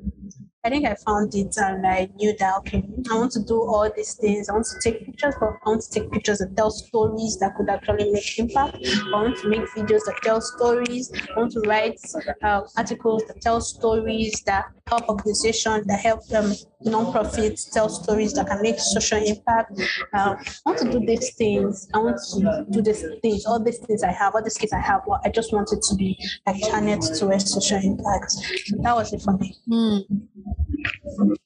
I 0.64 0.70
think 0.70 0.86
I 0.86 0.94
found 0.94 1.34
it 1.34 1.56
and 1.58 1.88
I 1.88 2.08
knew 2.18 2.36
that 2.38 2.58
okay, 2.60 2.84
I 3.10 3.16
want 3.16 3.32
to 3.32 3.44
do 3.44 3.60
all 3.62 3.92
these 3.96 4.14
things. 4.14 4.48
I 4.48 4.54
want 4.54 4.68
to 4.68 4.80
take 4.80 5.04
pictures, 5.04 5.34
but 5.40 5.50
I 5.66 5.70
want 5.70 5.82
to 5.82 5.90
take 5.90 6.12
pictures 6.12 6.38
that 6.38 6.56
tell 6.56 6.70
stories 6.70 7.40
that 7.40 7.56
could 7.56 7.68
actually 7.68 8.12
make 8.12 8.38
impact. 8.38 8.78
I 8.78 9.12
want 9.12 9.38
to 9.40 9.50
make 9.50 9.62
videos 9.70 10.06
that 10.06 10.20
tell 10.22 10.40
stories. 10.40 11.12
I 11.36 11.40
want 11.40 11.52
to 11.54 11.62
write 11.62 12.00
uh, 12.44 12.62
articles 12.78 13.24
that 13.28 13.42
tell 13.42 13.60
stories 13.60 14.40
that 14.46 14.66
help 14.86 15.10
organizations, 15.10 15.88
that 15.88 16.00
help 16.00 16.22
um, 16.36 16.54
non-profits 16.82 17.72
tell 17.72 17.90
stories 17.90 18.34
that 18.34 18.48
can 18.48 18.62
make 18.62 18.78
social 18.78 19.18
impact. 19.18 19.72
Um, 20.14 20.38
I 20.38 20.62
want 20.66 20.78
to 20.80 20.92
do 20.92 21.00
these 21.00 21.34
things. 21.36 21.90
I 21.94 21.98
want 21.98 22.18
to 22.34 22.66
do 22.70 22.84
these 22.84 23.04
things. 23.24 23.48
All 23.48 23.60
these 23.60 23.80
things 23.80 24.04
I 24.04 24.12
have, 24.12 24.36
all 24.36 24.44
these 24.44 24.56
skills 24.56 24.74
I 24.74 24.80
have. 24.80 25.02
Well, 25.08 25.22
I 25.26 25.30
just 25.30 25.54
wanted 25.54 25.82
to 25.82 25.96
be 25.96 26.20
like 26.46 26.58
to 26.62 27.30
a 27.30 27.40
social 27.40 27.78
impact. 27.78 28.36
That 28.84 28.96
was 28.96 29.12
it 29.12 29.24
for 29.24 29.36
me. 29.38 29.56
Mm. 29.68 30.22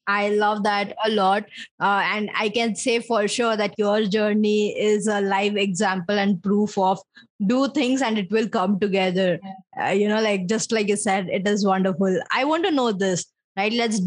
I 0.08 0.30
love 0.30 0.64
that 0.64 0.96
a 1.06 1.10
lot. 1.10 1.46
Uh, 1.80 2.02
and 2.06 2.30
I 2.36 2.50
can 2.50 2.76
say 2.76 3.00
for 3.00 3.28
sure 3.28 3.58
that 3.58 3.74
your 3.78 4.06
journey 4.06 4.78
is 4.78 5.08
a 5.08 5.22
live 5.22 5.58
example 5.58 6.18
and 6.18 6.42
proof 6.42 6.78
of 6.78 7.00
do 7.46 7.68
things 7.70 8.02
and 8.02 8.18
it 8.18 8.32
will 8.32 8.48
come 8.48 8.80
together. 8.80 9.40
Uh, 9.82 9.90
you 9.90 10.08
know, 10.08 10.22
like 10.22 10.48
just 10.48 10.72
like 10.72 10.88
you 10.88 10.98
said, 10.98 11.28
it 11.30 11.48
is 11.48 11.66
wonderful. 11.66 12.20
I 12.32 12.46
want 12.46 12.66
to 12.66 12.72
know 12.72 12.92
this, 12.92 13.26
right? 13.58 13.74
Let's 13.74 14.00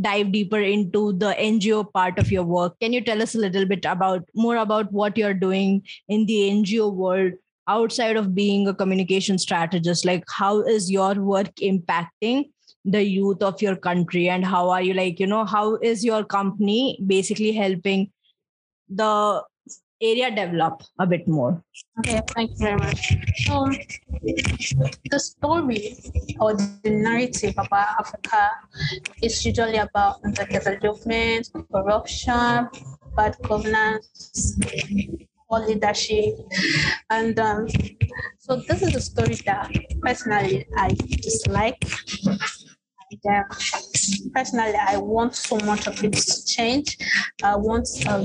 dive 0.00 0.32
deeper 0.32 0.60
into 0.60 1.12
the 1.12 1.34
NGO 1.38 1.92
part 1.92 2.18
of 2.18 2.30
your 2.30 2.44
work. 2.44 2.78
Can 2.80 2.92
you 2.92 3.00
tell 3.00 3.22
us 3.22 3.34
a 3.34 3.38
little 3.38 3.64
bit 3.64 3.84
about 3.84 4.24
more 4.34 4.56
about 4.56 4.92
what 4.92 5.16
you're 5.16 5.34
doing 5.34 5.82
in 6.08 6.26
the 6.26 6.50
NGO 6.50 6.92
world? 6.92 7.32
outside 7.66 8.16
of 8.16 8.34
being 8.34 8.68
a 8.68 8.74
communication 8.74 9.38
strategist 9.38 10.04
like 10.04 10.22
how 10.28 10.60
is 10.60 10.90
your 10.90 11.14
work 11.14 11.48
impacting 11.62 12.44
the 12.84 13.02
youth 13.02 13.42
of 13.42 13.62
your 13.62 13.76
country 13.76 14.28
and 14.28 14.44
how 14.44 14.68
are 14.68 14.82
you 14.82 14.92
like 14.94 15.18
you 15.18 15.26
know 15.26 15.44
how 15.44 15.76
is 15.76 16.04
your 16.04 16.22
company 16.22 16.98
basically 17.06 17.52
helping 17.52 18.10
the 18.88 19.42
area 20.02 20.30
develop 20.30 20.82
a 20.98 21.06
bit 21.06 21.26
more? 21.26 21.62
Okay 22.00 22.20
thank 22.34 22.50
you 22.50 22.58
very 22.58 22.76
much. 22.76 23.16
So 23.46 23.70
the 25.10 25.18
story 25.18 25.96
or 26.40 26.54
the 26.54 26.90
narrative 26.90 27.54
about 27.56 27.88
africa 27.98 28.50
is 29.22 29.44
usually 29.44 29.76
about 29.76 30.22
the 30.22 30.46
development 30.50 31.48
corruption 31.72 32.68
bad 33.16 33.36
governance 33.42 34.58
or 35.48 35.60
leadership 35.66 36.34
and 37.10 37.38
um, 37.38 37.68
so 38.38 38.56
this 38.68 38.82
is 38.82 38.94
a 38.94 39.00
story 39.00 39.36
that 39.46 39.70
personally 40.02 40.66
i 40.76 40.88
dislike 40.88 41.82
yeah, 43.24 43.44
personally, 44.34 44.74
I 44.80 44.96
want 44.96 45.34
so 45.34 45.56
much 45.58 45.86
of 45.86 46.02
it 46.02 46.12
to 46.12 46.46
change. 46.46 46.96
I 47.42 47.56
want 47.56 47.88
um, 48.08 48.24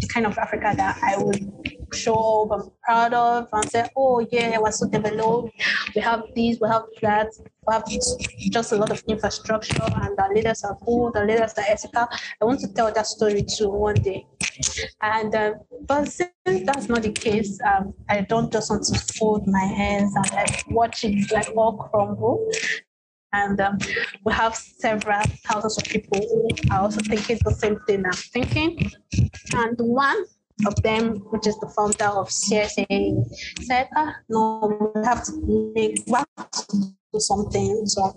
the 0.00 0.08
kind 0.12 0.26
of 0.26 0.36
Africa 0.38 0.74
that 0.76 0.98
I 1.02 1.22
would 1.22 1.50
show 1.92 2.48
I'm 2.52 2.70
proud 2.82 3.14
of, 3.14 3.48
and 3.52 3.70
say, 3.70 3.88
oh, 3.96 4.26
yeah, 4.30 4.58
we're 4.58 4.72
so 4.72 4.88
developed. 4.88 5.52
We 5.94 6.00
have 6.02 6.22
these, 6.34 6.60
we 6.60 6.68
have 6.68 6.82
that, 7.02 7.28
we 7.66 7.72
have 7.72 7.84
just 8.50 8.72
a 8.72 8.76
lot 8.76 8.90
of 8.90 9.02
infrastructure, 9.08 9.82
and 9.82 10.18
our 10.18 10.34
leaders 10.34 10.64
are 10.64 10.76
good, 10.84 11.14
the 11.14 11.24
leaders 11.24 11.54
are 11.56 11.64
ethical. 11.68 12.08
I 12.40 12.44
want 12.44 12.60
to 12.60 12.72
tell 12.72 12.92
that 12.92 13.06
story 13.06 13.42
too 13.42 13.68
one 13.70 13.94
day. 13.94 14.26
And 15.02 15.34
um, 15.34 15.54
but 15.86 16.08
since 16.08 16.30
that's 16.44 16.88
not 16.88 17.02
the 17.02 17.12
case, 17.12 17.58
um, 17.66 17.94
I 18.08 18.22
don't 18.22 18.52
just 18.52 18.70
want 18.70 18.84
to 18.84 18.98
fold 19.14 19.46
my 19.46 19.64
hands 19.64 20.14
and 20.16 20.32
like 20.32 20.64
watch 20.68 21.04
it 21.04 21.30
like 21.32 21.50
all 21.56 21.76
crumble. 21.76 22.50
And 23.36 23.60
um, 23.60 23.78
we 24.24 24.32
have 24.32 24.54
several 24.56 25.22
thousands 25.46 25.76
of 25.78 25.84
people 25.84 26.18
who 26.18 26.48
are 26.72 26.80
also 26.80 27.00
thinking 27.00 27.38
the 27.44 27.52
same 27.52 27.78
thing 27.86 28.04
I'm 28.06 28.12
thinking. 28.12 28.90
And 29.54 29.76
one 29.78 30.24
of 30.66 30.74
them, 30.82 31.16
which 31.32 31.46
is 31.46 31.58
the 31.58 31.68
founder 31.76 32.10
of 32.18 32.28
CSA, 32.28 32.86
said, 33.60 33.88
ah, 33.94 34.16
no, 34.30 34.90
we 34.94 35.04
have 35.04 35.22
to 35.24 35.72
make, 35.74 36.02
we 36.06 36.18
to 37.16 37.20
something. 37.20 37.86
So, 37.86 38.16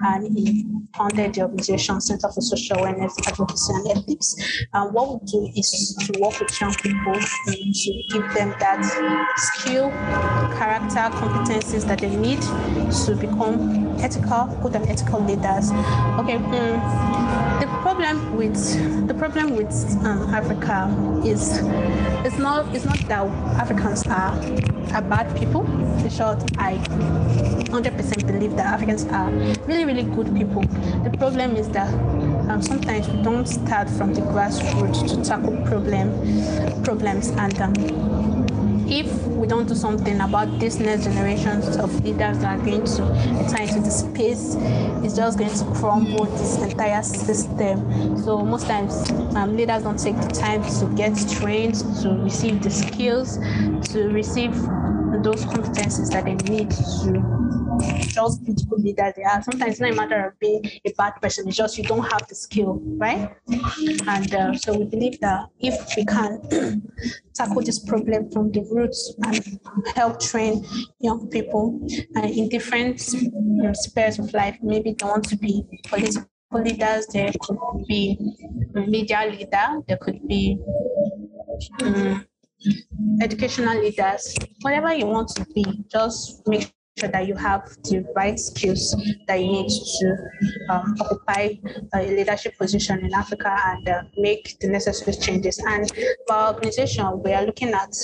and 0.00 0.36
he 0.36 0.64
founded 0.96 1.34
the 1.34 1.42
organization 1.42 2.00
Center 2.00 2.28
for 2.28 2.40
Social 2.40 2.78
Awareness, 2.78 3.14
Advocacy, 3.26 3.72
and 3.74 3.98
Ethics. 3.98 4.36
And 4.72 4.94
what 4.94 5.20
we 5.20 5.26
do 5.26 5.50
is 5.56 5.96
to 6.06 6.20
work 6.20 6.38
with 6.40 6.60
young 6.60 6.74
people 6.74 7.14
and 7.14 7.74
to 7.74 8.02
give 8.12 8.34
them 8.34 8.54
that 8.58 8.82
skill, 9.36 9.90
character, 10.58 11.04
competencies 11.16 11.86
that 11.86 12.00
they 12.00 12.14
need 12.14 12.40
to 13.06 13.16
become 13.16 13.96
ethical, 14.00 14.46
good 14.62 14.76
and 14.76 14.88
ethical 14.88 15.20
leaders. 15.20 15.70
Okay. 16.20 16.38
Mm, 16.38 17.60
the 17.60 17.66
problem 17.82 18.36
with 18.36 18.56
the 19.08 19.14
problem 19.14 19.56
with 19.56 19.72
um, 20.04 20.34
Africa 20.34 20.86
is 21.24 21.58
it's 22.24 22.38
not 22.38 22.74
it's 22.74 22.84
not 22.84 22.98
that 23.08 23.26
Africans 23.60 24.06
are 24.06 24.32
are 24.94 25.02
bad 25.02 25.34
people. 25.36 25.64
In 26.04 26.10
short, 26.10 26.38
I 26.58 26.74
100% 27.70 28.26
believe 28.36 28.56
that 28.56 28.66
Africans 28.66 29.04
are 29.06 29.30
really, 29.66 29.84
really 29.84 30.02
good 30.02 30.34
people. 30.36 30.62
The 31.04 31.14
problem 31.16 31.56
is 31.56 31.68
that 31.70 31.92
um, 32.50 32.60
sometimes 32.60 33.08
we 33.08 33.22
don't 33.22 33.46
start 33.46 33.88
from 33.88 34.12
the 34.12 34.20
grassroots 34.20 35.08
to 35.08 35.24
tackle 35.24 35.56
problem, 35.64 36.84
problems 36.84 37.30
and 37.30 37.60
um, 37.60 37.74
if 38.88 39.10
we 39.26 39.48
don't 39.48 39.66
do 39.66 39.74
something 39.74 40.20
about 40.20 40.60
this 40.60 40.78
next 40.78 41.04
generations 41.04 41.76
of 41.76 41.92
leaders 42.04 42.38
that 42.38 42.58
are 42.60 42.64
going 42.64 42.84
to 42.84 43.02
enter 43.02 43.62
into 43.62 43.80
the 43.80 43.90
space, 43.90 44.54
it's 45.02 45.16
just 45.16 45.38
going 45.38 45.50
to 45.50 45.64
crumble 45.80 46.26
this 46.26 46.58
entire 46.58 47.02
system. 47.02 48.16
So 48.18 48.44
most 48.44 48.66
times 48.66 49.10
um, 49.34 49.56
leaders 49.56 49.82
don't 49.82 49.98
take 49.98 50.20
the 50.20 50.28
time 50.28 50.62
to 50.62 50.94
get 50.94 51.16
trained, 51.28 51.74
to 52.02 52.10
receive 52.22 52.62
the 52.62 52.70
skills, 52.70 53.38
to 53.92 54.08
receive 54.10 54.54
those 55.26 55.44
competencies 55.44 56.08
that 56.12 56.24
they 56.24 56.36
need 56.52 56.70
to 56.70 57.10
just 58.14 58.44
be 58.44 58.52
the 58.52 58.64
good 58.70 58.80
leader 58.80 59.12
they 59.16 59.24
are. 59.24 59.42
Sometimes 59.42 59.72
it's 59.72 59.80
not 59.80 59.90
a 59.90 59.96
matter 59.96 60.28
of 60.28 60.38
being 60.38 60.64
a 60.84 60.92
bad 60.96 61.14
person, 61.20 61.48
it's 61.48 61.56
just 61.56 61.76
you 61.76 61.82
don't 61.82 62.06
have 62.12 62.28
the 62.28 62.36
skill, 62.36 62.80
right? 62.96 63.34
And 64.06 64.34
uh, 64.34 64.54
so 64.54 64.78
we 64.78 64.84
believe 64.84 65.18
that 65.20 65.46
if 65.58 65.74
we 65.96 66.04
can 66.04 66.30
tackle 67.34 67.62
this 67.62 67.80
problem 67.80 68.30
from 68.30 68.52
the 68.52 68.62
roots 68.70 69.16
and 69.24 69.58
help 69.96 70.20
train 70.20 70.64
young 71.00 71.28
people 71.28 71.80
uh, 72.16 72.20
in 72.20 72.48
different 72.48 73.02
know, 73.32 73.72
spheres 73.72 74.20
of 74.20 74.32
life, 74.32 74.56
maybe 74.62 74.94
they 74.96 75.04
want 75.04 75.28
to 75.30 75.36
be 75.36 75.64
political 75.88 76.28
leaders, 76.52 77.08
there 77.08 77.32
could 77.40 77.58
be 77.88 78.16
media 78.74 79.26
leader, 79.28 79.82
there 79.88 79.96
could 79.96 80.20
be 80.28 80.56
um, 81.82 82.24
educational 83.22 83.80
leaders, 83.80 84.36
whatever 84.62 84.94
you 84.94 85.06
want 85.06 85.28
to 85.28 85.44
be, 85.54 85.64
just 85.90 86.46
make 86.46 86.72
sure 86.98 87.08
that 87.10 87.26
you 87.26 87.34
have 87.34 87.68
the 87.84 88.04
right 88.14 88.38
skills 88.38 88.96
that 89.28 89.38
you 89.40 89.52
need 89.52 89.68
to 89.68 90.16
um, 90.70 90.94
occupy 91.00 91.50
a 91.94 92.02
leadership 92.02 92.56
position 92.56 93.04
in 93.04 93.12
Africa 93.12 93.54
and 93.66 93.88
uh, 93.88 94.02
make 94.16 94.58
the 94.60 94.68
necessary 94.68 95.14
changes. 95.16 95.62
And 95.66 95.90
for 96.26 96.34
our 96.34 96.54
organization, 96.54 97.22
we 97.22 97.32
are 97.34 97.44
looking 97.44 97.70
at 97.70 97.94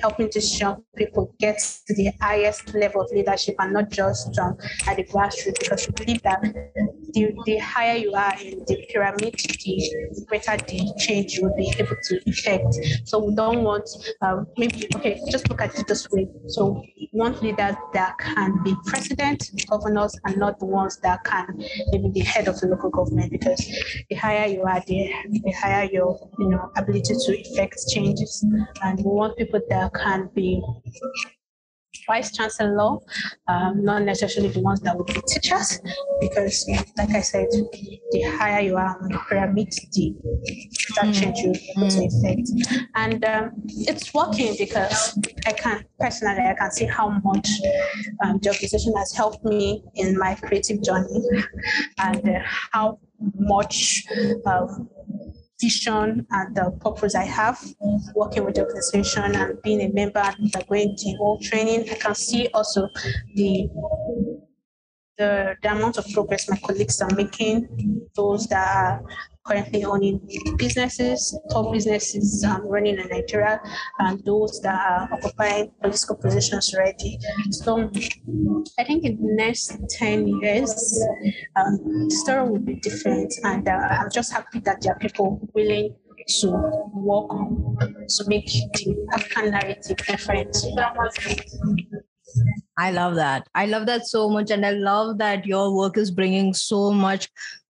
helping 0.00 0.28
these 0.32 0.60
young 0.60 0.82
people 0.94 1.34
get 1.40 1.58
to 1.86 1.94
the 1.94 2.12
highest 2.20 2.74
level 2.74 3.00
of 3.00 3.10
leadership 3.12 3.54
and 3.58 3.72
not 3.72 3.90
just 3.90 4.38
um, 4.38 4.58
at 4.86 4.96
the 4.98 5.04
grassroots 5.04 5.58
because 5.60 5.88
we 5.88 6.04
believe 6.04 6.22
that 6.22 6.42
the, 7.14 7.32
the 7.46 7.56
higher 7.58 7.96
you 7.96 8.12
are 8.12 8.34
in 8.40 8.58
the 8.66 8.86
pyramid, 8.90 9.34
the 9.38 10.24
greater 10.28 10.56
the 10.56 10.94
change 10.98 11.34
you 11.34 11.44
will 11.44 11.56
be 11.56 11.72
able 11.78 11.96
to 12.02 12.20
effect. 12.26 12.74
So 13.04 13.24
we 13.24 13.34
don't 13.34 13.62
want, 13.62 13.88
um, 14.20 14.46
maybe, 14.58 14.86
okay, 14.96 15.20
just 15.30 15.48
look 15.48 15.62
at 15.62 15.78
it 15.78 15.86
this 15.86 16.10
way. 16.10 16.28
So 16.48 16.82
we 16.96 17.08
want 17.12 17.42
leaders 17.42 17.76
that 17.94 18.18
can 18.34 18.62
be 18.62 18.74
president, 18.86 19.50
governors, 19.68 20.18
and 20.24 20.36
not 20.36 20.58
the 20.58 20.66
ones 20.66 20.98
that 20.98 21.24
can 21.24 21.46
maybe 21.92 22.10
the 22.10 22.20
head 22.20 22.48
of 22.48 22.60
the 22.60 22.66
local 22.66 22.90
government 22.90 23.30
because 23.30 23.60
the 24.10 24.16
higher 24.16 24.46
you 24.46 24.62
are, 24.62 24.80
the, 24.86 25.12
the 25.44 25.52
higher 25.52 25.84
your 25.90 26.18
you 26.38 26.48
know 26.48 26.70
ability 26.76 27.14
to 27.14 27.32
effect 27.38 27.76
changes. 27.88 28.44
And 28.82 28.98
we 28.98 29.04
want 29.04 29.36
people 29.36 29.60
that 29.68 29.94
can 29.94 30.30
be 30.34 30.62
vice 32.06 32.32
chancellor, 32.32 32.98
um, 33.48 33.84
not 33.84 34.02
necessarily 34.02 34.52
the 34.52 34.60
ones 34.60 34.80
that 34.80 34.96
would 34.96 35.06
be 35.06 35.20
teachers, 35.26 35.80
because 36.20 36.68
like 36.96 37.10
I 37.10 37.20
said, 37.20 37.46
the 37.50 38.22
higher 38.38 38.60
you 38.60 38.76
are 38.76 38.98
on 39.00 39.08
the 39.08 39.18
pyramid, 39.28 39.72
the 39.92 40.14
that 40.96 41.06
mm. 41.06 41.20
change 41.20 41.38
you 41.38 41.52
to 41.52 42.04
effect. 42.04 42.88
And 42.94 43.24
um, 43.24 43.52
it's 43.66 44.12
working 44.14 44.54
because 44.58 45.18
I 45.46 45.52
can 45.52 45.84
personally 45.98 46.42
I 46.42 46.54
can 46.54 46.70
see 46.70 46.86
how 46.86 47.08
much 47.24 47.48
um, 48.24 48.38
the 48.38 48.50
organization 48.50 48.94
has 48.96 49.12
helped 49.12 49.44
me 49.44 49.82
in 49.94 50.18
my 50.18 50.34
creative 50.34 50.82
journey 50.82 51.22
and 51.98 52.28
uh, 52.28 52.40
how 52.72 52.98
much 53.36 54.04
um, 54.46 54.88
vision 55.60 56.26
and 56.30 56.56
the 56.56 56.70
purpose 56.80 57.14
I 57.14 57.24
have 57.24 57.58
working 58.14 58.44
with 58.44 58.56
the 58.56 58.62
organization 58.62 59.34
and 59.34 59.62
being 59.62 59.80
a 59.82 59.88
member 59.92 60.20
and 60.20 60.36
undergoing 60.36 60.96
the 60.96 61.14
whole 61.18 61.38
training. 61.40 61.88
I 61.90 61.94
can 61.94 62.14
see 62.14 62.48
also 62.54 62.88
the 63.34 63.68
the, 65.16 65.54
the 65.62 65.70
amount 65.70 65.96
of 65.96 66.06
progress 66.12 66.48
my 66.50 66.56
colleagues 66.56 67.00
are 67.00 67.14
making, 67.14 68.08
those 68.16 68.48
that 68.48 68.76
are 68.76 69.02
currently 69.44 69.84
owning 69.84 70.20
businesses, 70.56 71.38
top 71.50 71.72
businesses 71.72 72.44
um, 72.44 72.62
running 72.66 72.98
in 72.98 73.08
Nigeria, 73.08 73.60
and 73.98 74.24
those 74.24 74.60
that 74.62 74.74
are 74.74 75.08
occupying 75.12 75.70
political 75.82 76.16
positions 76.16 76.74
already. 76.74 77.18
So 77.50 77.90
I 78.78 78.84
think 78.84 79.04
in 79.04 79.16
the 79.16 79.34
next 79.34 79.76
10 79.90 80.28
years, 80.40 81.04
um, 81.56 82.08
the 82.08 82.16
story 82.24 82.48
will 82.48 82.58
be 82.58 82.76
different. 82.76 83.34
And 83.44 83.68
uh, 83.68 83.72
I'm 83.72 84.10
just 84.10 84.32
happy 84.32 84.60
that 84.60 84.80
there 84.80 84.92
are 84.94 84.98
people 84.98 85.46
willing 85.54 85.94
to 86.40 86.50
work 86.94 87.28
to 88.08 88.24
make 88.26 88.46
the 88.46 89.06
African 89.12 89.50
narrative 89.50 89.96
different. 89.98 90.56
I 92.78 92.90
love 92.90 93.14
that. 93.16 93.46
I 93.54 93.66
love 93.66 93.86
that 93.86 94.06
so 94.06 94.28
much. 94.28 94.50
And 94.50 94.64
I 94.64 94.70
love 94.70 95.18
that 95.18 95.46
your 95.46 95.76
work 95.76 95.96
is 95.96 96.10
bringing 96.10 96.54
so 96.54 96.90
much 96.90 97.28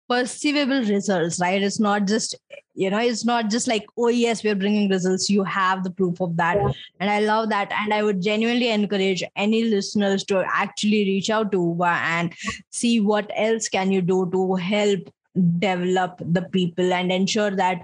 perceivable 0.09 0.83
results, 0.83 1.39
right? 1.39 1.61
It's 1.61 1.79
not 1.79 2.07
just, 2.07 2.35
you 2.73 2.89
know, 2.89 2.97
it's 2.97 3.23
not 3.23 3.49
just 3.49 3.67
like, 3.67 3.85
oh, 3.97 4.07
yes, 4.07 4.43
we're 4.43 4.55
bringing 4.55 4.89
results. 4.89 5.29
You 5.29 5.43
have 5.43 5.83
the 5.83 5.91
proof 5.91 6.19
of 6.19 6.35
that. 6.37 6.57
Yeah. 6.57 6.71
And 6.99 7.09
I 7.09 7.19
love 7.19 7.49
that. 7.49 7.71
And 7.71 7.93
I 7.93 8.01
would 8.03 8.21
genuinely 8.21 8.69
encourage 8.69 9.23
any 9.35 9.63
listeners 9.65 10.23
to 10.25 10.43
actually 10.51 11.05
reach 11.05 11.29
out 11.29 11.51
to 11.51 11.61
Uba 11.61 11.99
and 12.03 12.33
see 12.71 12.99
what 12.99 13.29
else 13.35 13.69
can 13.69 13.91
you 13.91 14.01
do 14.01 14.29
to 14.31 14.55
help 14.55 15.13
develop 15.59 16.19
the 16.19 16.41
people 16.41 16.91
and 16.91 17.11
ensure 17.11 17.51
that 17.51 17.83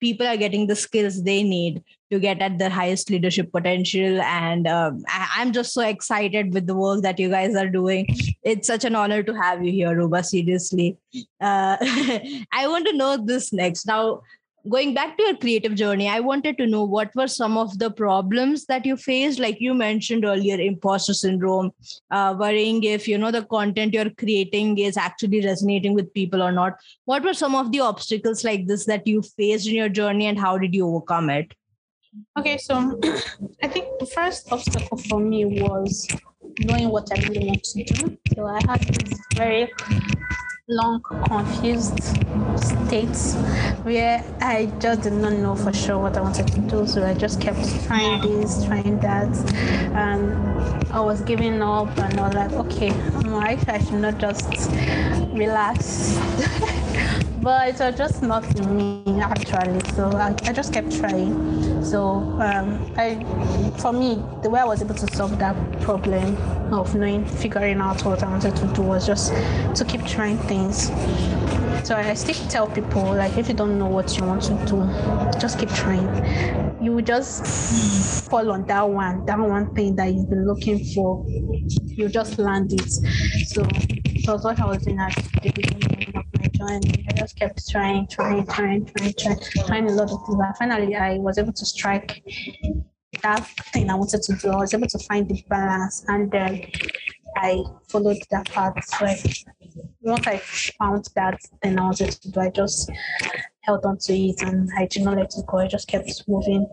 people 0.00 0.26
are 0.26 0.36
getting 0.36 0.66
the 0.66 0.76
skills 0.76 1.22
they 1.22 1.42
need 1.42 1.82
to 2.10 2.18
get 2.18 2.40
at 2.40 2.58
their 2.58 2.70
highest 2.70 3.10
leadership 3.10 3.52
potential. 3.52 4.20
And 4.22 4.66
um, 4.66 5.04
I- 5.08 5.42
am 5.42 5.52
just 5.52 5.72
so 5.72 5.82
excited 5.82 6.54
with 6.54 6.66
the 6.66 6.74
work 6.74 7.02
that 7.02 7.18
you 7.18 7.28
guys 7.28 7.54
are 7.54 7.68
doing. 7.68 8.06
It's 8.42 8.66
such 8.66 8.84
an 8.84 8.94
honor 8.94 9.22
to 9.22 9.34
have 9.34 9.64
you 9.64 9.72
here 9.72 10.00
Uba 10.00 10.24
seriously. 10.24 10.96
Uh, 11.40 11.76
i 12.52 12.66
want 12.66 12.86
to 12.86 12.96
know 12.96 13.16
this 13.16 13.52
next. 13.52 13.86
Now 13.86 14.22
going 14.68 14.94
back 14.94 15.16
to 15.16 15.22
your 15.22 15.36
creative 15.36 15.74
journey 15.74 16.08
i 16.08 16.20
wanted 16.20 16.56
to 16.58 16.66
know 16.66 16.84
what 16.84 17.14
were 17.14 17.26
some 17.26 17.56
of 17.56 17.78
the 17.78 17.90
problems 17.90 18.64
that 18.66 18.86
you 18.86 18.96
faced? 18.96 19.38
Like 19.38 19.60
you 19.60 19.74
mentioned 19.74 20.24
earlier 20.24 20.58
imposter 20.58 21.14
syndrome 21.14 21.72
uh, 22.10 22.34
worrying 22.38 22.82
if 22.84 23.08
you 23.08 23.18
know 23.18 23.30
the 23.30 23.44
content 23.44 23.94
you're 23.94 24.10
creating 24.10 24.78
is 24.78 24.96
actually 24.96 25.44
resonating 25.44 25.94
with 25.94 26.12
people 26.14 26.42
or 26.42 26.52
not. 26.52 26.74
What 27.04 27.24
were 27.24 27.34
some 27.34 27.54
of 27.54 27.72
the 27.72 27.80
obstacles 27.80 28.44
like 28.44 28.66
this 28.66 28.86
that 28.86 29.06
you 29.06 29.22
faced 29.22 29.68
in 29.68 29.74
your 29.74 29.88
journey 29.88 30.26
and 30.26 30.38
how 30.38 30.58
did 30.58 30.74
you 30.74 30.86
overcome 30.86 31.30
it? 31.30 31.54
Okay 32.38 32.56
so 32.58 32.98
i 33.62 33.68
think 33.68 33.86
the 33.98 34.06
first 34.06 34.52
obstacle 34.52 34.98
for 35.08 35.20
me 35.20 35.44
was 35.62 36.06
knowing 36.60 36.88
what 36.88 37.08
i 37.16 37.20
really 37.28 37.46
want 37.46 37.64
to 37.64 37.84
do. 37.84 38.18
So 38.34 38.46
i 38.46 38.60
had 38.66 38.80
this 38.82 39.18
very 39.36 39.70
long 40.68 41.00
confused 41.26 41.98
states 42.56 43.34
where 43.84 44.22
I 44.40 44.66
just 44.78 45.02
did 45.02 45.14
not 45.14 45.32
know 45.32 45.54
for 45.56 45.72
sure 45.72 45.98
what 45.98 46.16
I 46.16 46.20
wanted 46.20 46.46
to 46.48 46.60
do. 46.60 46.86
So 46.86 47.04
I 47.06 47.14
just 47.14 47.40
kept 47.40 47.58
trying 47.86 48.20
this, 48.20 48.64
trying 48.66 48.98
that, 49.00 49.28
and 49.94 50.34
I 50.92 51.00
was 51.00 51.20
giving 51.22 51.62
up. 51.62 51.96
And 51.98 52.20
I 52.20 52.26
was 52.26 52.34
like, 52.34 52.52
okay, 52.52 52.90
I 53.68 53.78
should 53.82 53.94
not 54.00 54.18
just 54.18 54.46
relax. 55.32 56.18
but 57.48 57.66
it 57.66 57.80
was 57.80 57.96
just 57.96 58.22
not 58.22 58.44
me 58.68 59.02
actually. 59.22 59.80
So 59.94 60.10
I, 60.10 60.36
I 60.44 60.52
just 60.52 60.70
kept 60.70 60.94
trying. 60.94 61.82
So 61.82 62.02
um, 62.46 62.92
I, 62.98 63.24
for 63.78 63.90
me, 63.90 64.22
the 64.42 64.50
way 64.50 64.60
I 64.60 64.66
was 64.66 64.82
able 64.82 64.94
to 64.96 65.06
solve 65.16 65.38
that 65.38 65.56
problem 65.80 66.36
of 66.74 66.94
knowing, 66.94 67.24
figuring 67.24 67.80
out 67.80 68.04
what 68.04 68.22
I 68.22 68.28
wanted 68.28 68.54
to 68.54 68.66
do 68.74 68.82
was 68.82 69.06
just 69.06 69.32
to 69.76 69.82
keep 69.86 70.04
trying 70.04 70.36
things. 70.40 70.88
So 71.88 71.96
I 71.96 72.12
still 72.12 72.34
tell 72.50 72.66
people 72.66 73.04
like 73.14 73.38
if 73.38 73.48
you 73.48 73.54
don't 73.54 73.78
know 73.78 73.88
what 73.88 74.14
you 74.18 74.24
want 74.24 74.42
to 74.42 74.54
do, 74.66 75.40
just 75.40 75.58
keep 75.58 75.70
trying. 75.70 76.04
You 76.84 76.92
will 76.92 77.02
just 77.02 78.28
fall 78.28 78.50
on 78.50 78.66
that 78.66 78.86
one, 78.86 79.24
that 79.24 79.38
one 79.38 79.74
thing 79.74 79.96
that 79.96 80.12
you've 80.12 80.28
been 80.28 80.46
looking 80.46 80.84
for. 80.92 81.24
You 81.26 82.10
just 82.10 82.38
land 82.38 82.74
it. 82.74 82.90
So 83.46 83.66
so 84.28 84.36
what 84.36 84.60
I 84.60 84.66
was 84.66 84.82
doing 84.82 84.98
at 84.98 85.14
the 85.42 85.50
beginning 85.50 86.14
of 86.14 86.27
I 86.60 86.80
just 87.14 87.36
kept 87.36 87.68
trying, 87.68 88.06
trying, 88.08 88.46
trying, 88.46 88.84
trying, 88.86 89.14
trying, 89.14 89.40
trying 89.66 89.90
a 89.90 89.92
lot 89.92 90.10
of 90.10 90.26
things. 90.26 90.38
And 90.40 90.56
finally 90.56 90.94
I 90.96 91.18
was 91.18 91.38
able 91.38 91.52
to 91.52 91.64
strike 91.64 92.22
that 93.22 93.46
thing 93.72 93.90
I 93.90 93.94
wanted 93.94 94.22
to 94.22 94.32
do. 94.34 94.50
I 94.50 94.56
was 94.56 94.74
able 94.74 94.88
to 94.88 94.98
find 95.00 95.28
the 95.28 95.42
balance 95.48 96.04
and 96.08 96.30
then 96.30 96.66
I 97.36 97.62
followed 97.88 98.18
that 98.30 98.50
path. 98.50 98.74
So 98.84 99.06
once 100.00 100.26
I 100.26 100.38
found 100.38 101.08
that 101.14 101.38
thing 101.62 101.78
I 101.78 101.82
wanted 101.82 102.10
to 102.10 102.30
do, 102.30 102.40
I 102.40 102.50
just 102.50 102.90
held 103.60 103.84
on 103.84 103.98
to 103.98 104.12
it 104.12 104.42
and 104.42 104.70
I 104.76 104.86
did 104.86 105.02
not 105.02 105.16
let 105.16 105.34
it 105.36 105.46
go. 105.46 105.58
I 105.58 105.68
just 105.68 105.88
kept 105.88 106.24
moving 106.26 106.66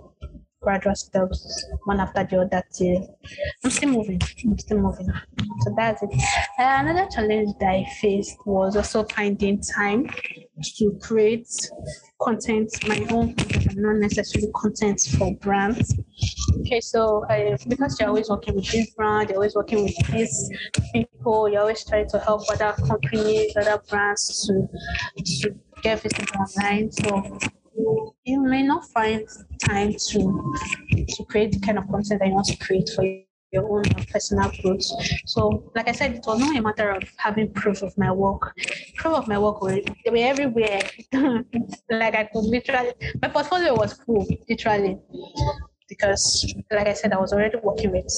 gradual 0.65 0.95
steps 0.95 1.39
one 1.83 1.99
after 1.99 2.23
the 2.29 2.41
other 2.41 2.63
till 2.73 3.17
I'm 3.63 3.69
still 3.69 3.91
moving. 3.91 4.19
I'm 4.43 4.57
still 4.57 4.79
moving. 4.79 5.07
So 5.61 5.73
that's 5.77 6.01
it. 6.01 6.09
Uh, 6.59 6.77
another 6.81 7.07
challenge 7.13 7.51
that 7.59 7.69
I 7.69 7.85
faced 8.01 8.35
was 8.45 8.75
also 8.75 9.03
finding 9.03 9.61
time 9.61 10.09
to 10.77 10.97
create 11.01 11.47
content, 12.19 12.71
my 12.87 13.05
own 13.11 13.35
content, 13.35 13.77
not 13.77 13.97
necessarily 13.97 14.51
content 14.55 14.99
for 15.17 15.35
brands. 15.35 15.93
Okay, 16.61 16.81
so 16.81 17.23
uh, 17.25 17.57
because 17.67 17.99
you're 17.99 18.09
always 18.09 18.29
working 18.29 18.55
with 18.55 18.71
this 18.71 18.89
brand, 18.95 19.29
you're 19.29 19.37
always 19.37 19.55
working 19.55 19.83
with 19.83 19.95
these 20.11 20.49
people, 20.93 21.47
you're 21.47 21.61
always 21.61 21.85
trying 21.85 22.09
to 22.09 22.19
help 22.19 22.41
other 22.49 22.73
companies, 22.87 23.55
other 23.55 23.79
brands 23.87 24.47
to, 24.47 24.67
to 25.41 25.55
get 25.83 26.01
visible 26.01 26.25
online. 26.39 26.91
So 26.91 27.37
you 28.23 28.41
may 28.41 28.63
not 28.63 28.85
find 28.89 29.27
time 29.67 29.93
to 29.93 30.53
to 31.09 31.25
create 31.25 31.51
the 31.51 31.59
kind 31.59 31.77
of 31.77 31.87
content 31.89 32.19
that 32.19 32.27
you 32.27 32.33
want 32.33 32.47
to 32.47 32.57
create 32.57 32.89
for 32.95 33.03
your 33.51 33.69
own 33.69 33.83
personal 34.11 34.51
growth. 34.61 34.83
So, 35.25 35.71
like 35.75 35.87
I 35.87 35.91
said, 35.91 36.15
it 36.15 36.23
was 36.25 36.39
not 36.39 36.55
a 36.55 36.61
matter 36.61 36.89
of 36.91 37.03
having 37.17 37.51
proof 37.53 37.81
of 37.81 37.97
my 37.97 38.11
work. 38.11 38.53
Proof 38.95 39.13
of 39.13 39.27
my 39.27 39.39
work 39.39 39.61
were 39.61 39.79
they 40.03 40.11
were 40.11 40.17
everywhere. 40.17 40.81
like 41.89 42.15
I 42.15 42.25
could 42.31 42.45
literally, 42.55 42.93
my 43.21 43.29
portfolio 43.29 43.73
was 43.75 43.93
full, 43.93 44.25
literally, 44.49 44.97
because, 45.87 46.53
like 46.71 46.87
I 46.87 46.93
said, 46.93 47.13
I 47.13 47.19
was 47.19 47.31
already 47.33 47.57
working 47.63 47.91
with 47.91 48.11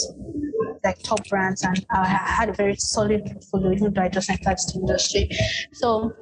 like 0.84 1.02
top 1.04 1.28
brands, 1.30 1.64
and 1.64 1.86
I 1.92 2.06
had 2.06 2.50
a 2.50 2.54
very 2.54 2.76
solid 2.76 3.26
portfolio, 3.26 3.74
even 3.74 3.94
though 3.94 4.02
I 4.02 4.10
just 4.10 4.30
entered 4.30 4.58
the 4.58 4.80
industry. 4.80 5.30
So, 5.74 6.14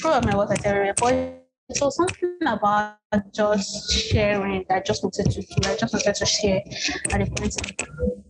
proof 0.00 0.14
of 0.14 0.24
my 0.24 0.36
work 0.36 0.50
was 0.50 0.64
everywhere. 0.64 1.45
So 1.72 1.90
something 1.90 2.38
about 2.46 2.96
just 3.32 3.92
sharing 3.92 4.64
that 4.68 4.76
I 4.76 4.80
just 4.80 5.02
wanted 5.02 5.30
to 5.30 5.40
do. 5.40 5.68
I 5.68 5.76
just 5.76 5.92
wanted 5.92 6.14
to 6.14 6.26
share 6.26 6.62
at 7.10 7.20
a 7.20 7.26
point 7.26 7.56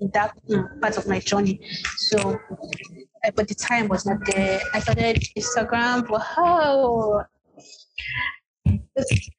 in 0.01 0.11
that 0.13 0.33
um, 0.55 0.69
part 0.81 0.97
of 0.97 1.07
my 1.07 1.19
journey. 1.19 1.61
So, 1.97 2.19
uh, 2.31 3.31
but 3.35 3.49
the 3.49 3.55
time 3.55 3.89
was 3.89 4.07
not 4.07 4.19
there. 4.27 4.61
I 4.73 4.81
started 4.81 5.23
Instagram, 5.37 6.09
but 6.09 6.21
how? 6.21 7.25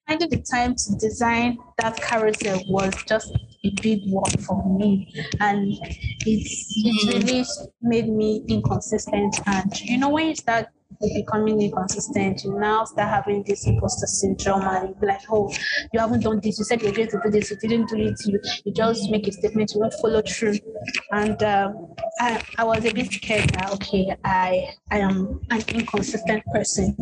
Finding 0.07 0.29
the 0.29 0.45
time 0.51 0.75
to 0.75 0.95
design 0.99 1.57
that 1.79 1.97
carousel 1.99 2.61
was 2.67 2.93
just 3.07 3.33
a 3.65 3.71
big 3.81 4.01
work 4.07 4.39
for 4.41 4.63
me, 4.77 5.11
and 5.39 5.73
it's, 6.25 6.73
it 6.77 7.23
mm. 7.23 7.27
really 7.27 7.45
made 7.81 8.07
me 8.07 8.43
inconsistent. 8.47 9.39
And 9.47 9.81
you 9.81 9.97
know, 9.97 10.09
when 10.09 10.27
you 10.27 10.35
start 10.35 10.67
becoming 10.99 11.61
inconsistent, 11.61 12.43
you 12.43 12.59
now 12.59 12.85
start 12.85 13.09
having 13.09 13.43
this 13.43 13.67
imposter 13.67 14.07
syndrome 14.07 14.61
and 14.63 14.89
you 14.89 14.95
be 14.95 15.07
like, 15.07 15.21
oh, 15.29 15.51
you 15.93 15.99
haven't 15.99 16.21
done 16.21 16.39
this. 16.41 16.57
You 16.57 16.65
said 16.65 16.81
you're 16.81 16.91
going 16.91 17.09
to 17.09 17.19
do 17.23 17.29
this. 17.29 17.51
You 17.51 17.57
didn't 17.57 17.89
do 17.89 17.97
it. 17.97 18.19
You, 18.25 18.39
you 18.65 18.73
just 18.73 19.09
make 19.11 19.27
a 19.27 19.31
statement. 19.31 19.71
You 19.73 19.81
won't 19.81 19.93
follow 19.95 20.21
through. 20.21 20.57
And 21.11 21.41
um, 21.43 21.93
I, 22.19 22.41
I 22.57 22.63
was 22.63 22.85
a 22.85 22.93
bit 22.93 23.11
scared 23.11 23.49
that, 23.51 23.71
okay, 23.73 24.15
I, 24.23 24.69
I 24.91 24.99
am 24.99 25.39
an 25.49 25.63
inconsistent 25.69 26.43
person. 26.47 26.95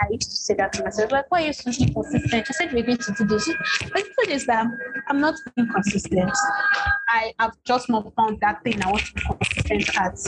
I 0.00 0.06
used 0.10 0.30
to 0.30 0.36
say 0.36 0.54
that 0.54 0.72
to 0.74 0.84
myself, 0.84 1.10
like, 1.10 1.30
why 1.30 1.42
are 1.42 1.46
you 1.46 1.52
so 1.52 1.70
inconsistent? 1.70 2.48
You 2.48 2.54
said 2.54 2.72
we're 2.72 2.84
going 2.84 2.98
to 2.98 3.14
do 3.18 3.24
this. 3.24 3.48
But 3.80 3.94
the 3.94 4.10
truth 4.14 4.28
is 4.28 4.46
that 4.46 4.66
I'm 5.08 5.20
not 5.20 5.34
inconsistent. 5.56 6.30
I 7.08 7.32
have 7.40 7.56
just 7.64 7.88
not 7.88 8.12
found 8.14 8.38
that 8.40 8.62
thing 8.62 8.82
I 8.82 8.90
want 8.90 9.04
to 9.06 9.14
be 9.14 9.20
consistent 9.22 9.96
at. 9.96 10.18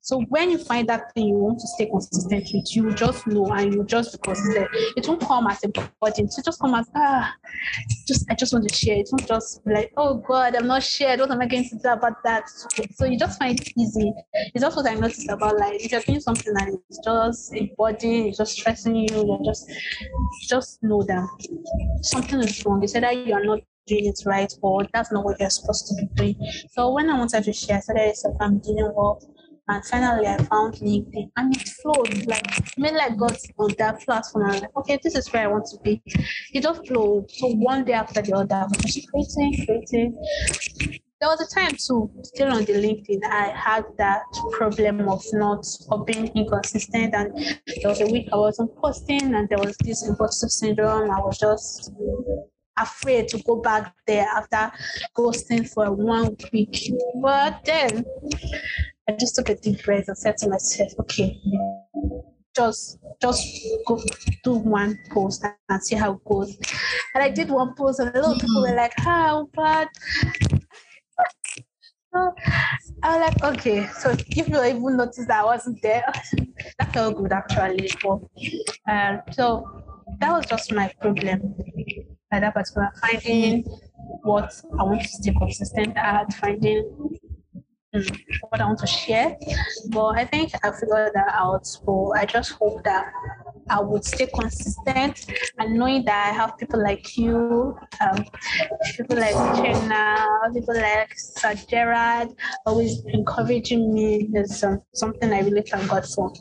So 0.00 0.22
when 0.22 0.50
you 0.50 0.58
find 0.58 0.88
that 0.88 1.12
thing 1.14 1.28
you 1.28 1.34
want 1.34 1.60
to 1.60 1.66
stay 1.68 1.89
consistent 1.90 2.48
with, 2.52 2.76
you 2.76 2.92
just 2.94 3.26
know 3.26 3.46
and 3.52 3.74
you 3.74 3.84
just 3.84 4.12
be 4.12 4.18
consistent. 4.18 4.68
It 4.96 5.08
won't 5.08 5.20
come 5.20 5.46
as 5.46 5.60
burden. 5.60 6.26
It 6.26 6.44
just 6.44 6.60
come 6.60 6.74
as 6.74 6.88
ah, 6.94 7.34
just 8.06 8.26
I 8.30 8.34
just 8.34 8.52
want 8.52 8.68
to 8.68 8.74
share. 8.74 8.96
It 8.96 9.08
won't 9.12 9.26
just 9.26 9.64
be 9.64 9.74
like, 9.74 9.92
oh 9.96 10.14
God, 10.14 10.56
I'm 10.56 10.66
not 10.66 10.82
shared. 10.82 11.20
What 11.20 11.30
am 11.30 11.40
I 11.40 11.46
going 11.46 11.68
to 11.68 11.76
do 11.76 11.88
about 11.88 12.22
that? 12.24 12.48
So 12.48 13.04
you 13.04 13.18
just 13.18 13.38
find 13.38 13.60
it 13.60 13.72
easy. 13.78 14.12
It's 14.54 14.62
just 14.62 14.76
what 14.76 14.88
I 14.88 14.94
noticed 14.94 15.28
about 15.28 15.58
like 15.58 15.80
if 15.80 15.92
you're 15.92 16.00
doing 16.00 16.20
something 16.20 16.52
that 16.54 16.68
is 16.68 17.00
just 17.04 17.54
a 17.54 17.72
burden, 17.78 18.28
it's 18.28 18.38
just 18.38 18.52
stressing 18.52 18.96
you, 18.96 19.08
you 19.10 19.40
just 19.44 19.70
just 20.48 20.82
know 20.82 21.02
that 21.02 21.28
something 22.02 22.40
is 22.40 22.64
wrong. 22.64 22.82
You 22.82 22.88
said 22.88 23.02
that 23.02 23.26
you 23.26 23.34
are 23.34 23.44
not 23.44 23.60
doing 23.86 24.06
it 24.06 24.20
right 24.24 24.52
or 24.62 24.86
that's 24.92 25.12
not 25.12 25.24
what 25.24 25.40
you're 25.40 25.50
supposed 25.50 25.88
to 25.88 25.94
be 25.94 26.08
doing. 26.14 26.52
So 26.70 26.92
when 26.92 27.10
I 27.10 27.18
wanted 27.18 27.44
to 27.44 27.52
share, 27.52 27.76
I 27.76 27.80
started 27.80 28.14
I'm 28.40 28.58
doing 28.58 28.92
well 28.94 29.20
And 29.68 29.84
finally, 29.84 30.26
I 30.26 30.36
found 30.44 30.74
LinkedIn 30.74 31.30
and 31.36 31.56
it 31.56 31.68
flowed. 31.68 32.26
Like, 32.26 32.46
maybe 32.76 32.96
like 32.96 33.16
got 33.16 33.36
on 33.58 33.70
that 33.78 34.00
platform. 34.00 34.46
And 34.46 34.54
I'm 34.56 34.60
like, 34.62 34.76
okay, 34.78 34.98
this 35.02 35.14
is 35.14 35.32
where 35.32 35.44
I 35.44 35.46
want 35.46 35.66
to 35.66 35.78
be. 35.82 36.02
It 36.52 36.62
just 36.62 36.86
flowed. 36.86 37.30
So 37.30 37.48
one 37.48 37.84
day 37.84 37.92
after 37.92 38.22
the 38.22 38.34
other, 38.34 38.54
I 38.54 38.64
was 38.64 38.78
just 38.78 39.08
creating, 39.10 39.66
creating. 39.66 40.98
There 41.20 41.28
was 41.28 41.40
a 41.42 41.54
time 41.54 41.72
too, 41.72 42.10
still 42.22 42.50
on 42.50 42.64
the 42.64 42.72
LinkedIn, 42.72 43.20
I 43.30 43.48
had 43.54 43.84
that 43.98 44.22
problem 44.52 45.06
of 45.06 45.22
not 45.34 45.66
of 45.90 46.06
being 46.06 46.28
inconsistent, 46.34 47.14
and 47.14 47.36
there 47.36 47.90
was 47.90 48.00
a 48.00 48.06
week 48.06 48.30
I 48.32 48.36
wasn't 48.36 48.74
posting, 48.76 49.34
and 49.34 49.46
there 49.50 49.58
was 49.58 49.76
this 49.84 50.08
imposter 50.08 50.48
syndrome. 50.48 51.10
I 51.10 51.20
was 51.20 51.36
just 51.38 51.92
afraid 52.78 53.28
to 53.28 53.42
go 53.42 53.56
back 53.56 53.94
there 54.06 54.26
after 54.34 54.72
ghosting 55.14 55.68
for 55.68 55.92
one 55.92 56.36
week. 56.54 56.90
But 57.20 57.66
then 57.66 58.02
I 59.10 59.16
just 59.18 59.34
took 59.34 59.48
a 59.48 59.56
deep 59.56 59.82
breath 59.82 60.06
and 60.06 60.16
said 60.16 60.36
to 60.38 60.48
myself, 60.48 60.92
okay, 61.00 61.36
just 62.54 62.98
just 63.20 63.44
go 63.84 64.00
do 64.44 64.54
one 64.54 64.96
post 65.10 65.44
and 65.68 65.82
see 65.82 65.96
how 65.96 66.12
it 66.12 66.24
goes. 66.24 66.56
And 67.14 67.24
I 67.24 67.28
did 67.28 67.50
one 67.50 67.74
post, 67.74 67.98
and 67.98 68.14
a 68.14 68.22
lot 68.22 68.36
of 68.36 68.40
people 68.40 68.62
were 68.62 68.76
like, 68.76 68.92
"How 68.98 69.48
bad?" 69.52 69.88
So 72.14 72.34
I 73.02 73.18
was 73.18 73.20
like, 73.26 73.56
okay, 73.56 73.88
so 73.98 74.10
if 74.10 74.48
you 74.48 74.64
even 74.64 74.96
notice 74.96 75.26
that 75.26 75.40
I 75.40 75.44
wasn't 75.44 75.82
there, 75.82 76.04
that 76.78 76.92
felt 76.92 77.16
good 77.16 77.32
actually. 77.32 77.90
But, 78.02 78.20
um, 78.88 79.22
so 79.32 79.84
that 80.20 80.30
was 80.32 80.46
just 80.46 80.72
my 80.72 80.92
problem 81.00 81.54
at 82.32 82.40
that 82.42 82.54
particular 82.54 82.90
finding 83.00 83.64
what 84.22 84.52
I 84.78 84.82
want 84.82 85.02
to 85.02 85.08
stay 85.08 85.32
consistent 85.34 85.96
at, 85.96 86.32
finding 86.34 87.18
what 87.92 88.60
I 88.60 88.64
want 88.64 88.78
to 88.80 88.86
share. 88.86 89.36
But 89.88 90.18
I 90.18 90.24
think 90.24 90.52
I 90.62 90.70
figured 90.72 91.12
that 91.14 91.32
out. 91.32 91.66
So 91.66 92.12
I 92.16 92.24
just 92.24 92.52
hope 92.52 92.84
that 92.84 93.12
I 93.68 93.80
would 93.80 94.04
stay 94.04 94.26
consistent 94.26 95.26
and 95.58 95.74
knowing 95.74 96.04
that 96.04 96.28
I 96.28 96.32
have 96.32 96.56
people 96.58 96.82
like 96.82 97.16
you, 97.16 97.76
um, 98.00 98.24
people 98.96 99.16
like 99.16 99.34
Jenna, 99.56 100.26
people 100.52 100.74
like 100.74 101.18
Sir 101.18 101.54
Gerard, 101.54 102.28
always 102.66 103.02
encouraging 103.06 103.92
me 103.92 104.28
is 104.34 104.62
um, 104.64 104.80
something 104.94 105.32
I 105.32 105.40
really 105.40 105.62
thank 105.62 105.88
God 105.88 106.06
for. 106.06 106.32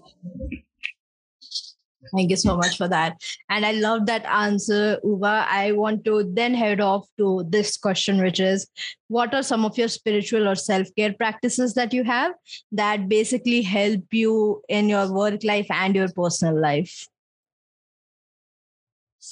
Thank 2.15 2.29
you 2.29 2.35
so 2.35 2.55
much 2.57 2.77
for 2.77 2.87
that. 2.87 3.21
And 3.49 3.65
I 3.65 3.71
love 3.71 4.05
that 4.07 4.25
answer, 4.25 4.99
Uba. 5.03 5.45
I 5.49 5.71
want 5.73 6.05
to 6.05 6.29
then 6.33 6.53
head 6.53 6.81
off 6.81 7.07
to 7.17 7.45
this 7.49 7.77
question, 7.77 8.21
which 8.21 8.39
is 8.39 8.67
what 9.07 9.33
are 9.33 9.43
some 9.43 9.65
of 9.65 9.77
your 9.77 9.87
spiritual 9.87 10.47
or 10.47 10.55
self 10.55 10.87
care 10.95 11.13
practices 11.13 11.73
that 11.75 11.93
you 11.93 12.03
have 12.03 12.33
that 12.71 13.09
basically 13.09 13.61
help 13.61 14.03
you 14.11 14.61
in 14.69 14.89
your 14.89 15.11
work 15.11 15.43
life 15.43 15.67
and 15.69 15.95
your 15.95 16.09
personal 16.09 16.59
life? 16.59 17.07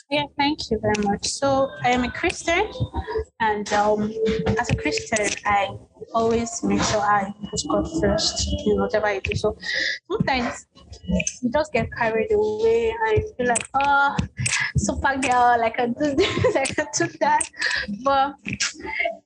Yeah, 0.10 0.24
thank 0.38 0.70
you 0.70 0.80
very 0.80 1.02
much. 1.04 1.28
So 1.28 1.70
I 1.84 1.92
am 1.92 2.04
a 2.04 2.12
Christian, 2.12 2.70
and 3.40 3.72
um, 3.74 4.12
as 4.60 4.70
a 4.70 4.76
Christian, 4.76 5.28
I 5.46 5.78
always 6.14 6.62
make 6.64 6.82
sure 6.84 7.00
I 7.00 7.34
put 7.50 7.62
God 7.70 7.88
first 8.02 8.48
in 8.66 8.80
whatever 8.80 9.08
I 9.08 9.20
do. 9.20 9.36
So 9.36 9.58
sometimes 10.12 10.68
you 11.42 11.50
just 11.52 11.72
get 11.72 11.88
carried 11.98 12.32
away 12.34 12.94
and 13.06 13.18
you 13.18 13.34
feel 13.38 13.48
like, 13.48 13.68
oh, 13.76 14.16
super 14.78 15.18
girl, 15.18 15.58
like 15.60 15.80
I 15.80 15.88
do 15.88 16.16
this, 16.16 16.56
like 16.56 16.80
I 16.80 16.88
do 16.98 17.08
that. 17.20 17.50
But 18.04 18.36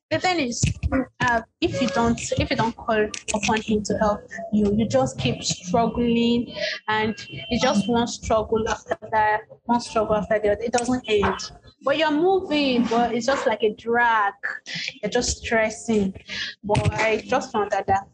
the 0.10 0.20
thing 0.20 0.40
is, 0.48 0.64
uh, 1.22 1.42
if 1.62 1.82
you 1.82 1.88
don't, 1.90 2.20
if 2.40 2.50
you 2.50 2.56
don't 2.56 2.76
call 2.76 3.08
upon 3.34 3.62
Him 3.62 3.84
to 3.84 3.98
help 3.98 4.22
you, 4.54 4.74
you 4.76 4.88
just 4.88 5.18
keep 5.18 5.44
struggling, 5.44 6.54
and 6.88 7.16
it's 7.50 7.64
just 7.64 7.88
one 7.90 8.08
struggle 8.08 8.68
after 8.70 8.98
that, 9.12 9.42
one 9.66 9.82
struggle 9.82 10.16
after 10.16 10.40
the 10.40 10.52
other. 10.52 10.62
It 10.62 10.74
doesn't 10.74 11.04
end. 11.08 11.52
But 11.84 11.98
you're 11.98 12.12
moving, 12.12 12.86
but 12.86 13.16
it's 13.16 13.26
just 13.26 13.48
like 13.48 13.64
a 13.64 13.74
drag. 13.74 14.34
You're 15.02 15.10
just 15.10 15.40
stressing. 15.40 16.14
But 16.64 16.94
I 16.94 17.24
just 17.26 17.52
found 17.52 17.72
that 17.72 17.88
that 17.88 18.08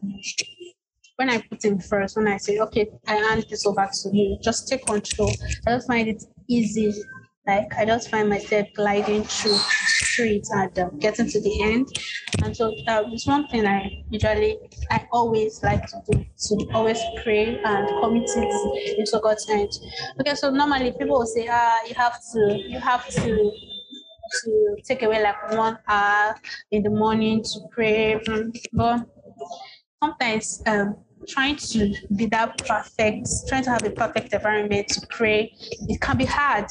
when 1.17 1.29
I 1.29 1.41
put 1.41 1.65
him 1.65 1.79
first, 1.79 2.15
when 2.15 2.27
I 2.27 2.37
say, 2.37 2.59
okay, 2.59 2.87
I 3.07 3.15
hand 3.15 3.45
this 3.49 3.65
over 3.65 3.89
to 3.91 4.15
you, 4.15 4.37
just 4.41 4.67
take 4.67 4.85
control. 4.85 5.31
I 5.65 5.71
just 5.71 5.87
find 5.87 6.07
it 6.07 6.23
easy. 6.47 6.93
Like 7.45 7.73
I 7.77 7.85
just 7.85 8.09
find 8.09 8.27
myself 8.29 8.67
gliding 8.75 9.23
through 9.23 9.55
streets 9.55 10.51
and 10.51 10.77
um, 10.79 10.99
getting 10.99 11.29
to 11.29 11.39
the 11.39 11.61
end. 11.63 11.87
And 12.43 12.55
so 12.55 12.73
uh, 12.87 13.03
it's 13.07 13.25
one 13.25 13.47
thing 13.47 13.65
I 13.65 14.03
usually, 14.09 14.57
I 14.91 15.07
always 15.11 15.63
like 15.63 15.85
to 15.87 16.01
do, 16.11 16.25
to 16.47 16.67
always 16.73 16.99
pray 17.23 17.59
and 17.63 17.87
commit 18.01 18.29
it 18.35 18.99
into 18.99 19.19
God's 19.23 19.47
hand. 19.47 19.71
Okay, 20.19 20.35
so 20.35 20.49
normally 20.49 20.91
people 20.91 21.19
will 21.19 21.25
say, 21.25 21.47
ah, 21.49 21.79
you 21.87 21.95
have 21.95 22.19
to, 22.33 22.57
you 22.67 22.79
have 22.79 23.07
to 23.07 23.51
to 24.43 24.75
take 24.83 25.03
away 25.03 25.23
like 25.23 25.51
one 25.51 25.77
hour 25.87 26.35
in 26.71 26.83
the 26.83 26.89
morning 26.89 27.43
to 27.43 27.59
pray. 27.71 28.19
But 28.73 29.05
sometimes 30.03 30.61
um, 30.65 30.97
trying 31.27 31.55
to 31.55 31.93
be 32.15 32.25
that 32.27 32.57
perfect, 32.65 33.27
trying 33.47 33.63
to 33.63 33.69
have 33.71 33.83
a 33.83 33.91
perfect 33.91 34.33
environment 34.33 34.87
to 34.89 35.05
pray, 35.09 35.53
it 35.87 35.99
can 36.01 36.17
be 36.17 36.25
hard 36.25 36.67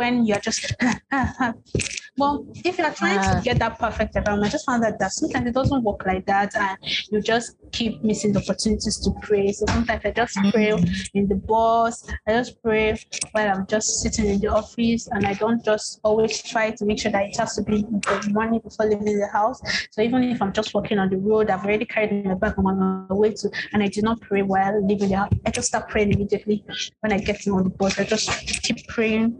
when 0.00 0.24
you're 0.24 0.40
just 0.40 0.74
well 2.16 2.46
if 2.64 2.78
you're 2.78 2.94
trying 3.02 3.20
to 3.28 3.34
ah. 3.36 3.40
get 3.44 3.58
that 3.58 3.78
perfect 3.78 4.16
environment 4.16 4.48
I 4.48 4.52
just 4.56 4.64
found 4.64 4.82
that 4.82 4.98
that 4.98 5.12
sometimes 5.12 5.46
it 5.46 5.54
doesn't 5.54 5.82
work 5.82 6.06
like 6.06 6.24
that 6.24 6.56
and 6.56 6.78
you 7.10 7.20
just 7.20 7.56
keep 7.72 8.02
missing 8.02 8.32
the 8.32 8.40
opportunities 8.40 8.98
to 8.98 9.10
pray 9.22 9.52
so 9.52 9.64
sometimes 9.66 10.02
i 10.04 10.10
just 10.10 10.36
pray 10.52 10.70
mm-hmm. 10.70 11.18
in 11.18 11.28
the 11.28 11.34
bus 11.34 12.08
i 12.26 12.32
just 12.32 12.62
pray 12.62 12.96
while 13.32 13.48
i'm 13.50 13.66
just 13.66 14.00
sitting 14.02 14.26
in 14.26 14.40
the 14.40 14.48
office 14.48 15.08
and 15.12 15.26
i 15.26 15.34
don't 15.34 15.64
just 15.64 16.00
always 16.04 16.42
try 16.42 16.70
to 16.70 16.84
make 16.84 16.98
sure 16.98 17.12
that 17.12 17.24
it 17.24 17.36
has 17.36 17.54
to 17.54 17.62
be 17.62 17.80
in 17.80 18.00
the 18.00 18.30
morning 18.32 18.60
before 18.60 18.86
leaving 18.86 19.18
the 19.18 19.28
house 19.28 19.60
so 19.90 20.02
even 20.02 20.22
if 20.24 20.40
i'm 20.42 20.52
just 20.52 20.74
walking 20.74 20.98
on 20.98 21.08
the 21.08 21.16
road 21.16 21.50
i've 21.50 21.64
already 21.64 21.84
carried 21.84 22.24
my 22.24 22.34
bag 22.34 22.54
on 22.58 22.64
my 23.08 23.14
way 23.14 23.30
to 23.30 23.50
and 23.72 23.82
i 23.82 23.88
did 23.88 24.04
not 24.04 24.20
pray 24.20 24.42
while 24.42 24.86
leaving 24.86 25.08
the 25.08 25.16
house 25.16 25.32
i 25.46 25.50
just 25.50 25.68
start 25.68 25.88
praying 25.88 26.12
immediately 26.12 26.64
when 27.00 27.12
i 27.12 27.18
get 27.18 27.46
on 27.48 27.64
the 27.64 27.70
bus 27.70 27.98
i 27.98 28.04
just 28.04 28.30
keep 28.62 28.86
praying 28.88 29.38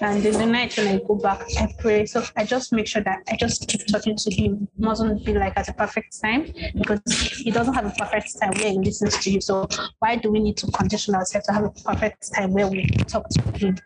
and 0.00 0.24
in 0.24 0.32
the 0.32 0.46
night 0.46 0.76
when 0.76 0.88
I 0.88 0.98
go 1.06 1.14
back, 1.14 1.42
I 1.58 1.72
pray. 1.78 2.06
So 2.06 2.24
I 2.36 2.44
just 2.44 2.72
make 2.72 2.86
sure 2.86 3.02
that 3.02 3.22
I 3.28 3.36
just 3.36 3.68
keep 3.68 3.86
talking 3.86 4.16
to 4.16 4.30
him. 4.34 4.68
It 4.76 4.82
mustn't 4.82 5.24
be 5.24 5.34
like 5.34 5.56
at 5.56 5.68
a 5.68 5.72
perfect 5.72 6.20
time 6.20 6.52
because 6.74 7.02
he 7.44 7.50
doesn't 7.50 7.71
have 7.72 7.86
a 7.86 7.90
perfect 7.90 8.40
time 8.40 8.52
where 8.58 8.70
he 8.70 8.78
listens 8.78 9.18
to 9.18 9.30
you. 9.30 9.40
So 9.40 9.68
why 9.98 10.16
do 10.16 10.30
we 10.30 10.40
need 10.40 10.56
to 10.58 10.66
condition 10.72 11.14
ourselves 11.14 11.46
to 11.46 11.52
have 11.52 11.64
a 11.64 11.70
perfect 11.70 12.32
time 12.34 12.52
where 12.52 12.68
we 12.68 12.86
talk 13.06 13.28
to 13.28 13.58
him? 13.58 13.76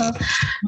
So 0.00 0.04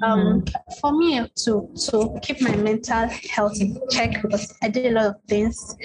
um, 0.02 0.42
mm-hmm. 0.42 0.72
for 0.80 0.92
me 0.92 1.28
to 1.44 1.68
to 1.90 2.18
keep 2.22 2.40
my 2.40 2.56
mental 2.56 3.08
health 3.30 3.60
in 3.60 3.80
check 3.90 4.20
because 4.22 4.52
I 4.62 4.68
did 4.68 4.86
a 4.86 4.90
lot 4.90 5.06
of 5.06 5.16
things. 5.28 5.76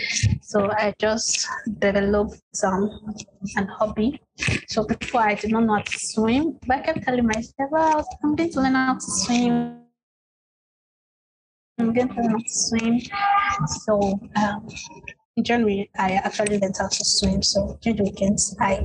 So 0.42 0.72
I 0.72 0.94
just 1.00 1.48
developed 1.80 2.42
some 2.54 2.90
an 3.56 3.68
hobby. 3.68 4.20
So 4.68 4.86
before 4.86 5.22
I 5.22 5.36
did 5.36 5.52
not 5.52 5.64
know 5.64 5.76
how 5.76 5.82
to 5.82 6.00
swim, 6.00 6.58
but 6.68 6.78
I 6.78 6.82
kept 6.82 7.04
telling 7.04 7.26
myself, 7.26 7.70
well, 7.72 8.08
I'm 8.24 8.36
going 8.36 8.52
to 8.52 8.62
learn 8.62 8.76
how 8.76 8.94
to 8.96 9.02
swim. 9.02 9.82
I'm 11.80 11.94
going 11.94 12.10
to 12.10 12.16
learn 12.16 12.32
how 12.32 12.38
to 12.38 12.50
swim. 12.50 13.00
So 13.86 14.20
um, 14.36 14.68
in 15.38 15.44
January, 15.44 15.90
I 15.98 16.14
actually 16.14 16.60
learned 16.60 16.76
how 16.78 16.88
to 16.88 17.06
swim. 17.06 17.44
So 17.44 17.78
during 17.82 17.98
the 17.98 18.04
weekends, 18.04 18.56
I 18.60 18.82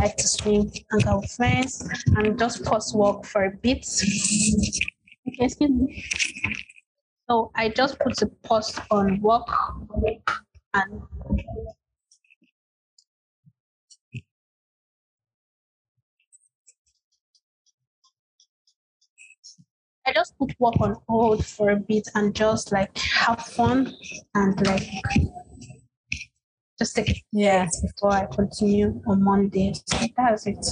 like 0.00 0.16
to 0.18 0.28
swim, 0.28 0.70
hang 0.92 1.08
out 1.08 1.22
with 1.22 1.32
friends, 1.32 1.88
and 2.16 2.38
just 2.38 2.62
pause 2.64 2.92
walk 2.94 3.24
for 3.24 3.46
a 3.46 3.50
bit. 3.50 3.84
Okay, 5.26 5.44
excuse 5.46 5.70
me. 5.70 6.04
So 7.28 7.50
I 7.56 7.70
just 7.70 7.98
put 7.98 8.20
a 8.20 8.26
pause 8.46 8.78
on 8.90 9.20
walk 9.22 9.50
and 10.74 11.00
I 20.06 20.12
just 20.12 20.36
put 20.36 20.52
work 20.60 20.74
on 20.80 20.96
hold 21.08 21.46
for 21.46 21.70
a 21.70 21.76
bit 21.76 22.06
and 22.14 22.34
just 22.34 22.72
like 22.72 22.98
have 22.98 23.40
fun 23.40 23.90
and 24.34 24.66
like 24.66 24.86
just 26.78 26.98
it 26.98 27.18
yeah 27.32 27.66
before 27.82 28.12
I 28.12 28.26
continue 28.26 29.00
on 29.06 29.22
Monday. 29.22 29.74
That's 30.16 30.46
it. 30.46 30.66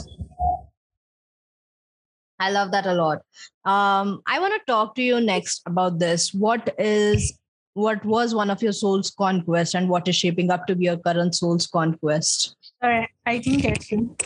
I 2.39 2.51
love 2.51 2.73
that 2.73 2.87
a 2.87 2.95
lot. 2.95 3.19
Um, 3.65 4.21
I 4.27 4.41
want 4.41 4.55
to 4.55 4.61
talk 4.67 4.97
to 4.97 5.03
you 5.03 5.21
next 5.21 5.63
about 5.67 5.99
this. 5.99 6.35
What 6.35 6.75
is 6.79 7.39
what 7.75 8.05
was 8.05 8.35
one 8.35 8.51
of 8.51 8.63
your 8.63 8.73
soul's 8.73 9.11
conquest 9.11 9.75
and 9.75 9.89
what 9.89 10.09
is 10.09 10.17
shaping 10.17 10.51
up 10.51 10.67
to 10.67 10.75
be 10.75 10.87
your 10.87 10.97
current 10.97 11.35
soul's 11.35 11.67
conquest? 11.67 12.57
Sorry, 12.83 13.09
I 13.25 13.39
didn't 13.39 13.61
get 13.61 13.91
you 13.91 14.17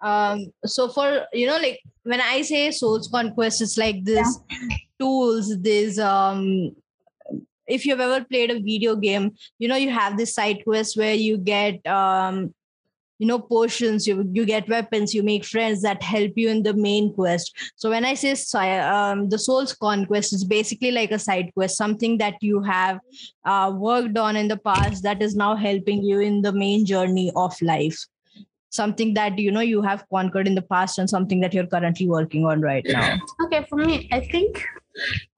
um 0.00 0.52
so 0.64 0.88
for 0.88 1.26
you 1.32 1.46
know 1.46 1.56
like 1.56 1.80
when 2.04 2.20
i 2.20 2.42
say 2.42 2.70
soul's 2.70 3.08
conquest 3.08 3.60
it's 3.60 3.76
like 3.76 4.04
this 4.04 4.38
yeah. 4.50 4.76
tools 5.00 5.60
these 5.60 5.98
um 5.98 6.74
if 7.68 7.86
you've 7.86 8.00
ever 8.00 8.24
played 8.24 8.50
a 8.50 8.60
video 8.60 8.96
game, 8.96 9.32
you 9.58 9.68
know, 9.68 9.76
you 9.76 9.90
have 9.90 10.16
this 10.16 10.34
side 10.34 10.64
quest 10.64 10.96
where 10.96 11.14
you 11.14 11.38
get 11.38 11.86
um 11.86 12.54
you 13.18 13.26
know 13.26 13.38
potions 13.38 14.06
you 14.06 14.28
you 14.32 14.46
get 14.46 14.68
weapons 14.68 15.12
you 15.12 15.22
make 15.22 15.44
friends 15.44 15.82
that 15.82 16.02
help 16.02 16.32
you 16.36 16.48
in 16.48 16.62
the 16.62 16.74
main 16.74 17.12
quest. 17.12 17.72
So 17.76 17.90
when 17.90 18.04
i 18.04 18.14
say 18.14 18.32
um, 18.78 19.28
the 19.28 19.38
soul's 19.38 19.74
conquest 19.74 20.32
is 20.32 20.44
basically 20.44 20.92
like 20.92 21.10
a 21.10 21.18
side 21.18 21.50
quest 21.54 21.76
something 21.76 22.18
that 22.18 22.34
you 22.40 22.62
have 22.62 23.00
uh, 23.44 23.72
worked 23.74 24.16
on 24.16 24.36
in 24.36 24.48
the 24.48 24.56
past 24.56 25.02
that 25.02 25.22
is 25.22 25.34
now 25.34 25.56
helping 25.56 26.02
you 26.02 26.20
in 26.20 26.42
the 26.42 26.52
main 26.52 26.86
journey 26.86 27.32
of 27.34 27.60
life. 27.60 27.98
Something 28.70 29.14
that 29.14 29.38
you 29.38 29.50
know 29.50 29.60
you 29.60 29.82
have 29.82 30.04
conquered 30.10 30.46
in 30.46 30.54
the 30.54 30.62
past 30.62 30.98
and 30.98 31.10
something 31.10 31.40
that 31.40 31.54
you're 31.54 31.66
currently 31.66 32.06
working 32.06 32.44
on 32.44 32.60
right 32.60 32.84
now. 32.86 33.16
Okay 33.44 33.64
for 33.68 33.76
me 33.76 34.08
i 34.12 34.20
think 34.20 34.64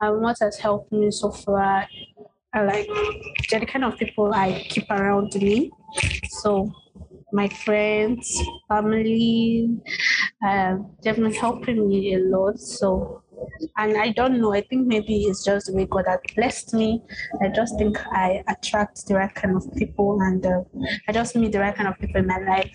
um, 0.01 0.21
what 0.23 0.37
has 0.41 0.59
helped 0.59 0.93
me 0.93 1.11
so 1.11 1.31
far 1.31 1.87
are 2.55 2.67
like 2.67 2.89
they're 3.49 3.61
the 3.61 3.67
kind 3.67 3.85
of 3.85 3.97
people 3.99 4.33
i 4.35 4.65
keep 4.69 4.91
around 4.91 5.35
me 5.35 5.71
so 6.29 6.73
my 7.33 7.49
friends, 7.49 8.43
family, 8.69 9.69
uh, 10.45 10.77
they've 11.03 11.17
been 11.17 11.33
helping 11.33 11.89
me 11.89 12.15
a 12.15 12.19
lot. 12.19 12.59
So, 12.59 13.23
and 13.77 13.97
I 13.97 14.11
don't 14.11 14.41
know, 14.41 14.53
I 14.53 14.63
think 14.63 14.87
maybe 14.87 15.25
it's 15.25 15.45
just 15.45 15.67
the 15.67 15.73
way 15.75 15.87
God 15.87 16.05
has 16.07 16.21
blessed 16.35 16.75
me. 16.75 17.03
I 17.43 17.49
just 17.49 17.79
think 17.79 17.99
I 18.13 18.43
attract 18.49 19.07
the 19.07 19.15
right 19.15 19.35
kind 19.35 19.57
of 19.57 19.73
people 19.75 20.21
and 20.23 20.45
uh, 20.45 20.63
I 21.09 21.13
just 21.13 21.37
meet 21.37 21.53
the 21.53 21.61
right 21.61 21.75
kind 21.75 21.89
of 21.89 21.99
people 21.99 22.21
in 22.21 22.27
my 22.27 22.39
life. 22.39 22.71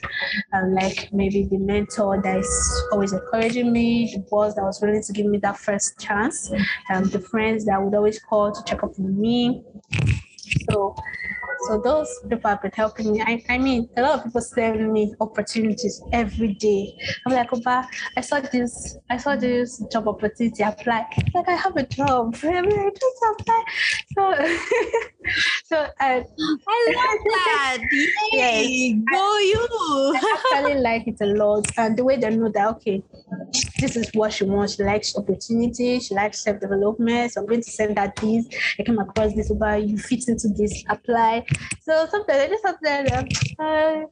Um, 0.54 0.74
like 0.74 1.10
maybe 1.12 1.48
the 1.50 1.58
mentor 1.58 2.22
that 2.22 2.38
is 2.38 2.84
always 2.92 3.14
encouraging 3.14 3.72
me, 3.72 4.12
the 4.14 4.20
boss 4.30 4.56
that 4.56 4.64
was 4.64 4.82
willing 4.82 5.04
to 5.04 5.14
give 5.14 5.26
me 5.26 5.38
that 5.40 5.58
first 5.58 6.00
chance, 6.00 6.52
um, 6.94 7.06
the 7.10 7.20
friends 7.20 7.66
that 7.66 7.82
would 7.82 7.96
always 7.96 8.20
call 8.20 8.52
to 8.52 8.64
check 8.64 8.84
up 8.84 8.98
on 9.00 9.20
me. 9.20 9.64
So 10.70 10.96
so 11.68 11.82
those 11.82 12.10
people 12.30 12.50
have 12.50 12.62
been 12.62 12.72
helping 12.72 13.12
me. 13.12 13.22
I, 13.22 13.44
I 13.50 13.58
mean, 13.58 13.90
a 13.98 14.02
lot 14.02 14.20
of 14.20 14.26
people 14.26 14.42
send 14.42 14.92
me 14.92 15.14
opportunities 15.20 16.02
every 16.12 16.54
day. 16.54 16.98
I'm 17.26 17.34
like, 17.34 17.52
Uba, 17.52 17.88
I 18.18 18.22
saw 18.22 18.40
this, 18.40 18.98
I 19.10 19.18
saw 19.18 19.36
this 19.36 19.84
job 19.92 20.08
opportunity. 20.08 20.64
Apply. 20.64 21.06
Like 21.34 21.50
I 21.50 21.56
have 21.56 21.76
a 21.76 21.86
job. 21.86 22.36
I 22.44 22.62
mean, 22.62 22.80
I 22.80 22.90
just 22.90 23.22
apply. 23.32 23.64
So, 24.16 24.34
so 25.66 25.88
I, 26.00 26.24
I 26.68 26.94
love 26.96 27.22
that. 27.34 27.78
Yes, 28.32 28.68
go 29.12 29.38
you. 29.40 29.68
I 29.72 30.38
actually 30.54 30.82
like 30.82 31.08
it 31.08 31.18
a 31.22 31.26
lot, 31.26 31.66
and 31.78 31.98
the 31.98 32.04
way 32.04 32.18
they 32.18 32.36
know 32.36 32.50
that 32.50 32.68
okay, 32.76 33.02
this 33.80 33.96
is 33.96 34.10
what 34.14 34.34
she 34.34 34.44
wants. 34.44 34.76
She 34.76 34.84
likes 34.84 35.18
opportunity. 35.18 36.00
She 36.00 36.14
likes 36.14 36.42
self 36.42 36.60
development. 36.60 37.34
So 37.34 37.42
I'm 37.42 37.48
going 37.48 37.62
to 37.62 37.72
send 37.72 37.98
her 37.98 38.12
this. 38.22 38.46
I 38.80 38.84
came 38.84 39.00
across 39.00 39.34
this. 39.34 39.50
Uba, 39.50 39.80
you 39.80 39.98
fit 39.98 40.28
into 40.28 40.50
this. 40.50 40.84
Apply. 40.90 41.46
So 41.82 42.08
sometimes 42.10 42.40
I 42.40 42.48
just 42.48 42.66
have 42.66 42.80
to, 42.80 43.64
uh, 43.64 44.06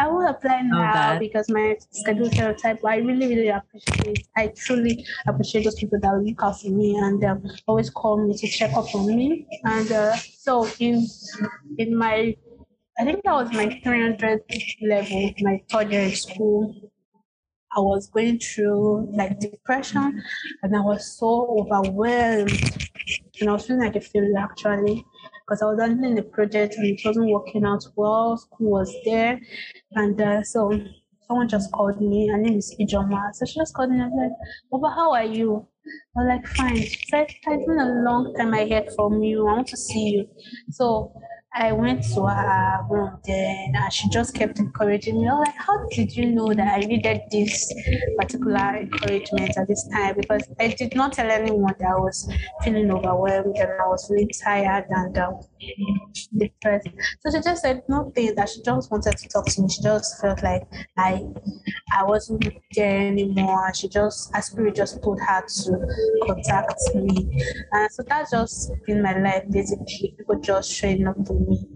I 0.00 0.06
will 0.06 0.26
apply 0.28 0.62
now 0.62 1.16
okay. 1.16 1.26
because 1.26 1.48
my 1.50 1.76
schedule 1.90 2.26
is 2.26 2.38
a 2.38 2.52
type. 2.52 2.84
I 2.84 2.98
really, 2.98 3.26
really 3.26 3.48
appreciate. 3.48 4.28
I 4.36 4.48
truly 4.48 5.04
appreciate 5.26 5.64
those 5.64 5.74
people 5.74 5.98
that 6.00 6.14
look 6.14 6.40
out 6.40 6.60
for 6.60 6.68
me 6.68 6.96
and 6.96 7.22
um, 7.24 7.42
always 7.66 7.90
call 7.90 8.24
me 8.24 8.36
to 8.36 8.46
check 8.46 8.72
up 8.74 8.94
on 8.94 9.06
me. 9.06 9.46
And 9.64 9.90
uh, 9.90 10.14
so 10.16 10.68
in 10.78 11.04
in 11.78 11.96
my, 11.96 12.36
I 13.00 13.04
think 13.04 13.24
that 13.24 13.32
was 13.32 13.52
my 13.52 13.80
300 13.82 14.42
level, 14.82 15.34
my 15.40 15.60
third 15.68 15.90
year 15.90 16.02
in 16.02 16.14
school. 16.14 16.92
I 17.76 17.80
was 17.80 18.08
going 18.08 18.38
through 18.38 19.10
like 19.14 19.38
depression, 19.40 20.22
and 20.62 20.76
I 20.76 20.80
was 20.80 21.18
so 21.18 21.58
overwhelmed, 21.60 22.50
and 23.40 23.48
I 23.48 23.52
was 23.52 23.66
feeling 23.66 23.82
like 23.82 23.96
a 23.96 24.00
failure 24.00 24.38
actually 24.38 25.04
because 25.46 25.62
I 25.62 25.66
was 25.66 25.80
handling 25.80 26.14
the 26.14 26.22
project 26.22 26.74
and 26.76 26.86
it 26.86 27.00
wasn't 27.04 27.30
working 27.30 27.64
out 27.64 27.84
well. 27.96 28.36
School 28.36 28.70
was 28.70 28.94
there, 29.04 29.40
and 29.92 30.20
uh, 30.20 30.42
so 30.42 30.70
someone 31.26 31.48
just 31.48 31.70
called 31.72 32.00
me. 32.00 32.28
Her 32.28 32.38
name 32.38 32.58
is 32.58 32.74
Ijeoma. 32.80 33.34
So 33.34 33.46
she 33.46 33.58
just 33.60 33.74
called 33.74 33.90
me 33.90 34.00
and 34.00 34.10
was 34.10 34.30
like, 34.30 34.50
Baba, 34.70 34.94
how 34.94 35.12
are 35.12 35.24
you? 35.24 35.66
I 36.16 36.20
was 36.20 36.28
like, 36.28 36.46
fine. 36.56 36.76
She 36.76 37.06
said, 37.08 37.26
It's 37.28 37.66
been 37.66 37.78
a 37.80 38.02
long 38.02 38.34
time 38.36 38.54
I 38.54 38.68
heard 38.68 38.88
from 38.96 39.22
you. 39.22 39.48
I 39.48 39.52
want 39.56 39.68
to 39.68 39.76
see 39.76 40.08
you. 40.10 40.28
So 40.70 41.12
I 41.54 41.72
went 41.72 42.04
to 42.14 42.26
her 42.26 42.86
room 42.90 43.18
then 43.24 43.72
and 43.74 43.92
she 43.92 44.08
just 44.10 44.34
kept 44.34 44.58
encouraging 44.58 45.20
me. 45.20 45.28
I 45.28 45.32
was 45.32 45.46
like, 45.46 45.56
How 45.56 45.88
did 45.88 46.14
you 46.14 46.26
know 46.26 46.52
that 46.52 46.78
I 46.78 46.80
needed 46.80 47.22
this 47.30 47.72
particular 48.18 48.76
encouragement 48.76 49.56
at 49.56 49.66
this 49.66 49.88
time? 49.88 50.16
Because 50.16 50.46
I 50.60 50.68
did 50.68 50.94
not 50.94 51.14
tell 51.14 51.30
anyone 51.30 51.74
that 51.78 51.88
I 51.88 51.98
was 51.98 52.30
feeling 52.62 52.90
overwhelmed 52.90 53.56
and 53.56 53.70
I 53.80 53.86
was 53.86 54.08
really 54.10 54.30
tired 54.42 54.84
and 54.90 55.16
um, 55.18 55.40
depressed. 56.36 56.88
So 57.20 57.30
she 57.30 57.42
just 57.42 57.62
said 57.62 57.82
nothing 57.88 58.34
that 58.34 58.48
she 58.48 58.62
just 58.62 58.90
wanted 58.90 59.16
to 59.16 59.28
talk 59.28 59.46
to 59.46 59.62
me. 59.62 59.68
She 59.68 59.82
just 59.82 60.20
felt 60.20 60.42
like 60.42 60.62
I 60.96 61.24
I 61.92 62.04
wasn't 62.04 62.48
there 62.74 63.06
anymore. 63.06 63.72
She 63.74 63.88
just 63.88 64.34
her 64.34 64.42
spirit 64.42 64.76
just 64.76 65.02
told 65.02 65.20
her 65.20 65.44
to 65.46 66.24
contact 66.26 66.80
me. 66.94 67.28
And 67.72 67.90
so 67.92 68.02
that's 68.06 68.30
just 68.30 68.72
been 68.86 69.02
my 69.02 69.18
life 69.18 69.44
basically. 69.50 70.14
People 70.16 70.40
just 70.40 70.72
showing 70.72 71.06
up 71.06 71.16
for 71.26 71.38
me 71.38 71.66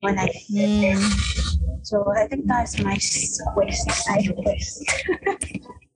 when 0.00 0.18
I 0.18 0.28
mm. 0.50 1.36
So 1.82 2.04
I 2.16 2.26
think 2.26 2.46
that's 2.46 2.80
my 2.80 2.98
quest, 3.54 3.90
side 3.90 4.34
quest. 4.42 4.84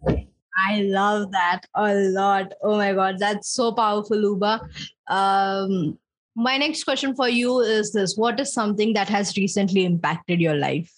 I 0.68 0.82
love 0.82 1.32
that 1.32 1.62
a 1.74 1.94
lot. 1.94 2.52
Oh 2.62 2.76
my 2.76 2.92
god, 2.92 3.18
that's 3.18 3.48
so 3.50 3.72
powerful, 3.72 4.20
Uba. 4.20 4.60
Um, 5.08 5.98
my 6.36 6.56
next 6.56 6.84
question 6.84 7.14
for 7.14 7.28
you 7.28 7.60
is 7.60 7.92
this: 7.92 8.16
What 8.16 8.40
is 8.40 8.52
something 8.52 8.92
that 8.94 9.08
has 9.08 9.36
recently 9.36 9.84
impacted 9.84 10.40
your 10.40 10.54
life? 10.54 10.92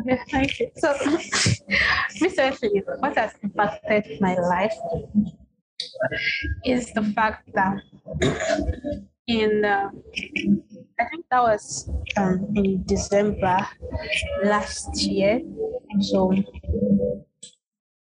Okay, 0.00 0.18
thank 0.30 0.60
you. 0.60 0.70
So 0.76 0.94
recently, 2.20 2.82
what 2.98 3.16
has 3.16 3.32
impacted 3.42 4.20
my 4.20 4.34
life 4.34 4.74
is 6.64 6.92
the 6.92 7.02
fact 7.14 7.48
that 7.54 7.78
in 9.26 9.64
uh, 9.64 9.90
I 11.00 11.04
think 11.10 11.26
that 11.30 11.42
was 11.42 11.88
um, 12.16 12.52
in 12.56 12.82
December 12.84 13.66
last 14.44 15.00
year. 15.02 15.40
So 16.00 16.34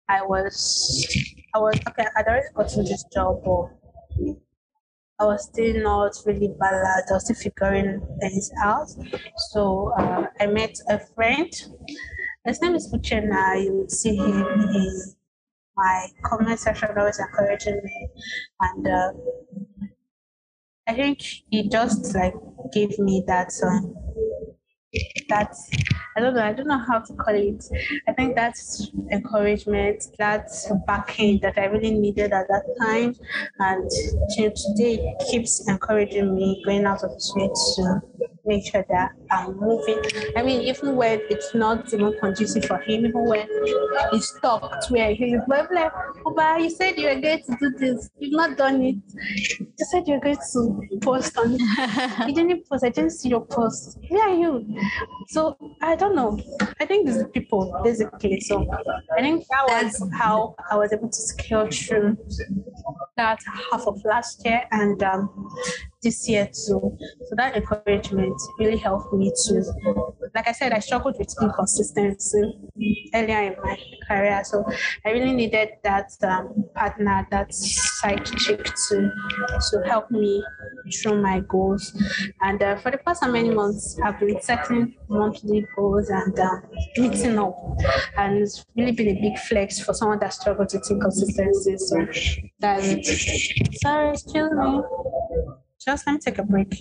I 0.09 0.21
was 0.21 1.07
I 1.55 1.59
was 1.59 1.79
okay. 1.87 2.05
I'd 2.17 2.27
already 2.27 2.47
gotten 2.53 2.85
this 2.85 3.03
job, 3.13 3.41
but 3.43 3.69
I 5.19 5.25
was 5.25 5.45
still 5.45 5.81
not 5.83 6.11
really 6.25 6.53
balanced. 6.59 7.11
I 7.11 7.13
was 7.13 7.23
still 7.25 7.35
figuring 7.35 8.01
things 8.21 8.51
out. 8.63 8.87
So 9.51 9.93
uh, 9.97 10.25
I 10.39 10.47
met 10.47 10.75
a 10.89 10.99
friend. 10.99 11.51
His 12.45 12.61
name 12.61 12.75
is 12.75 12.91
Uchenna. 12.93 13.63
You 13.63 13.73
would 13.73 13.91
see 13.91 14.15
him 14.15 14.45
in 14.47 15.13
my 15.77 16.07
comment 16.25 16.59
section, 16.59 16.89
always 16.97 17.19
encouraging 17.19 17.79
me. 17.83 18.09
And 18.59 18.87
uh, 18.87 19.11
I 20.87 20.93
think 20.93 21.21
he 21.49 21.69
just 21.69 22.13
like 22.15 22.33
gave 22.73 22.97
me 22.99 23.23
that 23.27 23.51
um, 23.63 23.95
that 25.29 25.55
I 26.15 26.19
don't 26.19 26.35
know, 26.35 26.43
I 26.43 26.53
don't 26.53 26.67
know 26.67 26.77
how 26.77 26.99
to 26.99 27.13
call 27.13 27.33
it. 27.33 27.65
I 28.07 28.13
think 28.13 28.35
that's 28.35 28.91
encouragement, 29.11 30.03
that's 30.19 30.71
backing 30.85 31.39
that 31.41 31.57
I 31.57 31.65
really 31.65 31.91
needed 31.91 32.31
at 32.33 32.47
that 32.47 32.63
time. 32.79 33.15
And 33.59 33.89
today 34.35 35.15
keeps 35.31 35.67
encouraging 35.67 36.35
me 36.35 36.61
going 36.65 36.85
out 36.85 37.03
of 37.03 37.11
the 37.11 37.33
way 37.35 37.49
to 37.75 38.01
make 38.45 38.65
sure 38.65 38.85
that 38.89 39.11
I'm 39.31 39.57
moving. 39.57 40.01
I 40.35 40.43
mean, 40.43 40.61
even 40.61 40.95
when 40.95 41.21
it's 41.29 41.53
not 41.55 41.93
even 41.93 42.13
conducive 42.19 42.65
for 42.65 42.77
him, 42.79 43.05
even 43.05 43.25
when 43.25 43.47
he's 44.11 44.29
stopped 44.29 44.89
where 44.89 45.13
he's 45.13 45.39
like, 45.47 45.69
oh, 46.25 46.33
but 46.35 46.61
you 46.61 46.69
said 46.69 46.97
you 46.97 47.07
were 47.07 47.19
going 47.19 47.41
to 47.43 47.57
do 47.59 47.69
this, 47.77 48.09
you've 48.19 48.33
not 48.33 48.57
done 48.57 48.81
it. 48.81 48.95
You 49.57 49.85
said 49.91 50.07
you 50.07 50.15
were 50.15 50.19
going 50.19 50.37
to 50.37 50.99
post 51.01 51.37
on 51.37 51.57
it. 51.59 52.27
you 52.27 52.35
didn't 52.35 52.67
post, 52.69 52.83
I 52.83 52.89
didn't 52.89 53.11
see 53.11 53.29
your 53.29 53.45
post. 53.45 53.97
Where 54.09 54.29
are 54.29 54.35
you? 54.35 54.79
So 55.29 55.57
I 55.81 55.95
don't 55.95 56.15
know. 56.15 56.39
I 56.79 56.85
think 56.85 57.07
these 57.07 57.23
people 57.33 57.79
basically. 57.83 58.39
So 58.41 58.65
I 59.17 59.21
think 59.21 59.45
that 59.49 59.65
was 59.67 60.09
how 60.13 60.55
I 60.69 60.75
was 60.75 60.91
able 60.93 61.09
to 61.09 61.21
scale 61.21 61.67
through 61.69 62.17
that 63.17 63.39
half 63.71 63.87
of 63.87 64.03
last 64.05 64.45
year 64.45 64.63
and 64.71 65.01
um, 65.03 65.49
this 66.03 66.27
year 66.27 66.45
too. 66.45 66.97
So 67.25 67.35
that 67.37 67.55
encouragement 67.55 68.39
really 68.59 68.77
helped 68.77 69.13
me 69.13 69.31
to, 69.45 69.63
like 70.35 70.47
I 70.47 70.51
said, 70.51 70.73
I 70.73 70.79
struggled 70.79 71.15
with 71.17 71.33
inconsistency 71.41 72.41
earlier 73.13 73.41
in 73.41 73.55
my 73.63 73.77
career. 74.07 74.43
So 74.43 74.65
I 75.05 75.11
really 75.11 75.33
needed 75.33 75.69
that 75.83 76.11
um, 76.23 76.65
partner, 76.75 77.27
that 77.31 77.53
side 77.53 78.25
chick 78.25 78.63
to, 78.63 79.11
to 79.71 79.83
help 79.85 80.11
me 80.11 80.43
through 81.01 81.21
my 81.21 81.39
goals. 81.41 81.97
And 82.41 82.61
uh, 82.61 82.77
for 82.77 82.91
the 82.91 82.97
past 82.97 83.23
many 83.23 83.49
months, 83.49 83.97
I've 84.03 84.19
been 84.19 84.41
setting 84.41 84.95
monthly 85.07 85.65
goals 85.75 86.09
and 86.09 86.37
um, 86.39 86.63
meeting 86.97 87.39
up. 87.39 87.55
And 88.17 88.39
it's 88.39 88.65
really 88.75 88.91
been 88.91 89.09
a 89.17 89.21
big 89.21 89.37
flex 89.39 89.79
for 89.79 89.93
someone 89.93 90.19
that 90.19 90.33
struggles 90.33 90.73
with 90.73 90.89
inconsistency. 90.89 91.77
So 91.77 92.05
that's 92.59 92.85
it. 92.85 93.75
Sorry, 93.81 94.09
excuse 94.09 94.51
me. 94.51 94.81
Just 95.85 96.07
let 96.07 96.13
me 96.13 96.19
take 96.19 96.37
a 96.37 96.43
break. 96.43 96.73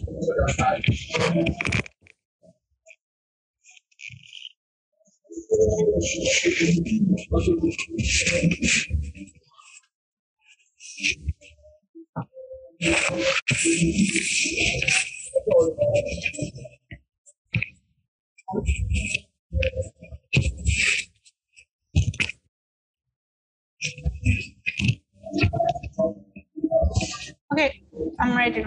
Okay, 27.53 27.83
I'm 28.19 28.35
ready. 28.35 28.65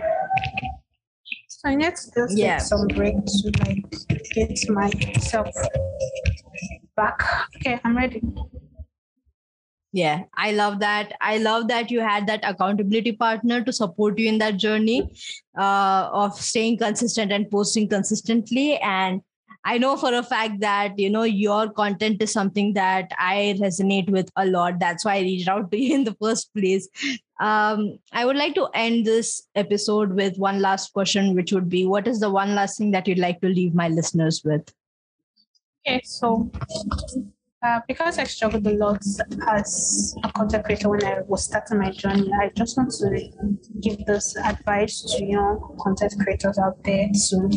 So 1.47 1.69
to 1.69 2.11
just 2.13 2.37
Yeah. 2.37 2.57
take 2.57 2.67
some 2.67 2.87
break 2.87 3.15
to 3.25 3.51
like 3.65 3.83
get 4.35 4.69
myself 4.69 5.49
back. 6.95 7.23
Okay, 7.55 7.79
I'm 7.83 7.97
ready. 7.97 8.21
Yeah, 9.91 10.23
I 10.35 10.51
love 10.51 10.79
that. 10.81 11.13
I 11.21 11.37
love 11.37 11.67
that 11.69 11.89
you 11.89 12.01
had 12.01 12.27
that 12.27 12.41
accountability 12.43 13.13
partner 13.13 13.63
to 13.63 13.73
support 13.73 14.19
you 14.19 14.27
in 14.27 14.37
that 14.39 14.57
journey 14.57 15.09
uh, 15.57 16.09
of 16.11 16.39
staying 16.39 16.77
consistent 16.77 17.31
and 17.31 17.49
posting 17.49 17.87
consistently. 17.87 18.77
And 18.77 19.21
I 19.67 19.79
know 19.79 19.97
for 19.97 20.13
a 20.13 20.21
fact 20.21 20.59
that 20.59 20.97
you 20.99 21.09
know 21.09 21.23
your 21.23 21.71
content 21.71 22.21
is 22.21 22.31
something 22.31 22.73
that 22.73 23.11
I 23.17 23.57
resonate 23.59 24.09
with 24.11 24.29
a 24.35 24.45
lot. 24.45 24.79
That's 24.79 25.03
why 25.03 25.15
I 25.15 25.21
reached 25.21 25.47
out 25.47 25.71
to 25.71 25.77
you 25.77 25.95
in 25.95 26.03
the 26.03 26.15
first 26.21 26.53
place. 26.53 26.87
Um, 27.39 27.97
I 28.13 28.25
would 28.25 28.37
like 28.37 28.53
to 28.55 28.69
end 28.75 29.05
this 29.05 29.47
episode 29.55 30.13
with 30.13 30.37
one 30.37 30.61
last 30.61 30.93
question, 30.93 31.35
which 31.35 31.51
would 31.51 31.67
be, 31.67 31.85
what 31.85 32.07
is 32.07 32.19
the 32.19 32.29
one 32.29 32.53
last 32.53 32.77
thing 32.77 32.91
that 32.91 33.07
you'd 33.07 33.19
like 33.19 33.41
to 33.41 33.49
leave 33.49 33.73
my 33.73 33.89
listeners 33.89 34.43
with? 34.45 34.71
Okay, 35.87 36.01
so 36.03 36.49
uh, 37.65 37.79
because 37.87 38.19
I 38.19 38.23
struggled 38.25 38.67
a 38.67 38.73
lot 38.73 39.03
as 39.47 40.15
a 40.23 40.31
content 40.31 40.65
creator 40.65 40.89
when 40.89 41.03
I 41.03 41.21
was 41.27 41.43
starting 41.45 41.79
my 41.79 41.89
journey, 41.89 42.29
I 42.39 42.51
just 42.55 42.77
want 42.77 42.91
to 42.91 43.29
give 43.81 44.05
this 44.05 44.37
advice 44.37 45.01
to 45.01 45.25
young 45.25 45.75
content 45.81 46.13
creators 46.19 46.59
out 46.59 46.83
there 46.83 47.09
to 47.29 47.49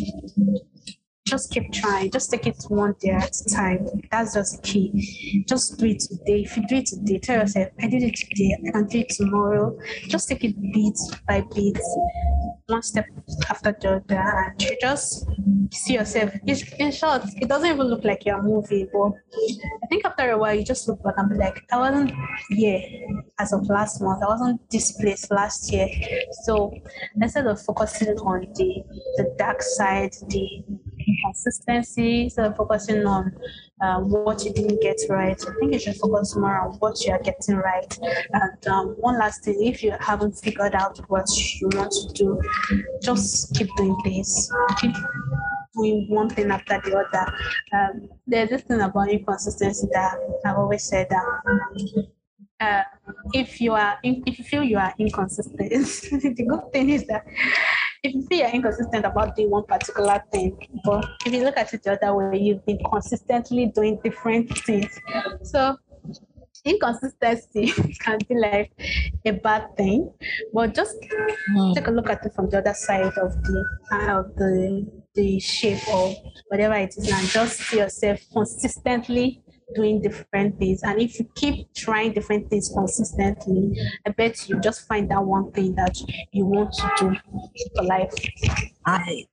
just 1.29 1.51
keep 1.51 1.71
trying, 1.71 2.09
just 2.11 2.31
take 2.31 2.47
it 2.47 2.63
one 2.67 2.95
day 2.99 3.11
at 3.11 3.35
a 3.35 3.55
time. 3.55 3.87
That's 4.11 4.33
just 4.33 4.63
key. 4.63 5.43
Just 5.47 5.77
do 5.77 5.85
it 5.85 5.99
today. 5.99 6.41
If 6.43 6.57
you 6.57 6.67
do 6.67 6.77
it 6.77 6.87
today, 6.87 7.19
tell 7.19 7.39
yourself, 7.39 7.69
I 7.81 7.87
did 7.87 8.03
it 8.03 8.15
today, 8.15 8.57
I 8.67 8.71
can 8.71 8.87
do 8.87 8.99
it 8.99 9.09
tomorrow. 9.09 9.77
Just 10.07 10.27
take 10.27 10.43
it 10.43 10.55
bit 10.59 10.97
by 11.27 11.41
bit, 11.53 11.77
one 12.67 12.81
step 12.81 13.05
after 13.49 13.71
the 13.79 13.89
other, 13.89 14.15
and 14.17 14.61
you 14.61 14.77
just 14.81 15.27
see 15.71 15.93
yourself. 15.93 16.31
In 16.79 16.91
short, 16.91 17.23
it 17.37 17.47
doesn't 17.47 17.69
even 17.69 17.87
look 17.87 18.03
like 18.03 18.25
you're 18.25 18.41
moving, 18.41 18.87
but 18.91 19.11
I 19.83 19.87
think 19.87 20.05
after 20.05 20.31
a 20.31 20.37
while, 20.37 20.55
you 20.55 20.63
just 20.63 20.87
look 20.87 21.01
back 21.03 21.15
and 21.17 21.29
be 21.29 21.35
like, 21.35 21.61
I 21.71 21.77
wasn't 21.77 22.11
here 22.49 22.81
as 23.39 23.53
of 23.53 23.67
last 23.69 24.01
month. 24.01 24.23
I 24.23 24.27
wasn't 24.27 24.69
this 24.69 24.93
place 24.93 25.29
last 25.29 25.71
year. 25.71 25.87
So 26.43 26.73
instead 27.21 27.47
of 27.47 27.61
focusing 27.61 28.17
on 28.19 28.41
the 28.55 28.83
the 29.17 29.35
dark 29.37 29.61
side, 29.61 30.13
the 30.29 30.63
inconsistency, 31.07 32.23
instead 32.23 32.45
of 32.45 32.57
focusing 32.57 33.05
on 33.05 33.35
uh, 33.81 33.99
what 33.99 34.43
you 34.43 34.53
didn't 34.53 34.81
get 34.81 34.97
right, 35.09 35.39
I 35.41 35.51
think 35.59 35.73
you 35.73 35.79
should 35.79 35.95
focus 35.95 36.35
more 36.35 36.59
on 36.59 36.73
what 36.79 37.03
you 37.05 37.11
are 37.13 37.21
getting 37.21 37.55
right. 37.55 37.97
And 38.33 38.67
um, 38.67 38.87
one 38.99 39.17
last 39.17 39.43
thing, 39.43 39.63
if 39.63 39.83
you 39.83 39.93
haven't 39.99 40.33
figured 40.33 40.75
out 40.75 40.97
what 41.09 41.27
you 41.59 41.69
want 41.73 41.91
to 41.91 42.13
do, 42.13 42.41
just 43.01 43.55
keep 43.55 43.69
doing 43.75 43.97
this. 44.03 44.51
Keep 44.79 44.95
doing 45.75 46.07
one 46.09 46.29
thing 46.29 46.51
after 46.51 46.81
the 46.83 46.97
other. 46.97 47.33
Um, 47.73 48.09
there's 48.27 48.49
this 48.49 48.63
thing 48.63 48.81
about 48.81 49.09
inconsistency 49.09 49.87
that 49.93 50.17
I've 50.45 50.57
always 50.57 50.83
said 50.83 51.07
that 51.09 52.07
uh, 52.59 52.83
if 53.33 53.61
you 53.61 53.73
are 53.73 53.97
in, 54.03 54.23
if 54.25 54.37
you 54.37 54.45
feel 54.45 54.63
you 54.63 54.77
are 54.77 54.93
inconsistent, 54.99 55.59
the 55.69 56.45
good 56.47 56.73
thing 56.73 56.89
is 56.89 57.05
that 57.07 57.25
if 58.03 58.13
you 58.13 58.21
feel 58.27 58.39
you're 58.39 58.49
inconsistent 58.49 59.05
about 59.05 59.35
doing 59.35 59.49
one 59.49 59.65
particular 59.65 60.23
thing, 60.31 60.57
but 60.83 61.05
if 61.25 61.33
you 61.33 61.43
look 61.43 61.57
at 61.57 61.73
it 61.73 61.83
the 61.83 61.93
other 61.93 62.15
way, 62.15 62.39
you've 62.39 62.65
been 62.65 62.79
consistently 62.91 63.67
doing 63.67 63.99
different 64.03 64.57
things. 64.59 64.97
So 65.43 65.77
inconsistency 66.65 67.67
can 67.99 68.19
be 68.27 68.35
like 68.35 68.71
a 69.25 69.31
bad 69.31 69.75
thing, 69.75 70.11
but 70.53 70.73
just 70.73 70.95
hmm. 71.47 71.73
take 71.73 71.87
a 71.87 71.91
look 71.91 72.09
at 72.09 72.25
it 72.25 72.33
from 72.33 72.49
the 72.49 72.59
other 72.59 72.73
side 72.73 73.17
of 73.17 73.43
the 73.43 73.65
of 73.91 74.35
the 74.35 74.85
the 75.15 75.39
shape 75.39 75.85
or 75.89 76.15
whatever 76.47 76.75
it 76.75 76.95
is, 76.97 77.11
and 77.11 77.27
just 77.27 77.59
see 77.59 77.79
yourself 77.79 78.19
consistently 78.31 79.41
doing 79.75 80.01
different 80.01 80.57
things. 80.59 80.81
And 80.83 81.01
if 81.01 81.19
you 81.19 81.29
keep 81.35 81.73
trying 81.73 82.13
different 82.13 82.49
things 82.49 82.69
consistently, 82.73 83.79
I 84.05 84.11
bet 84.11 84.49
you 84.49 84.59
just 84.59 84.87
find 84.87 85.09
that 85.11 85.23
one 85.23 85.51
thing 85.51 85.75
that 85.75 85.97
you 86.31 86.45
want 86.45 86.73
to 86.73 86.91
do 86.99 87.15
for 87.75 87.83
life. 87.83 88.13
I 88.85 89.25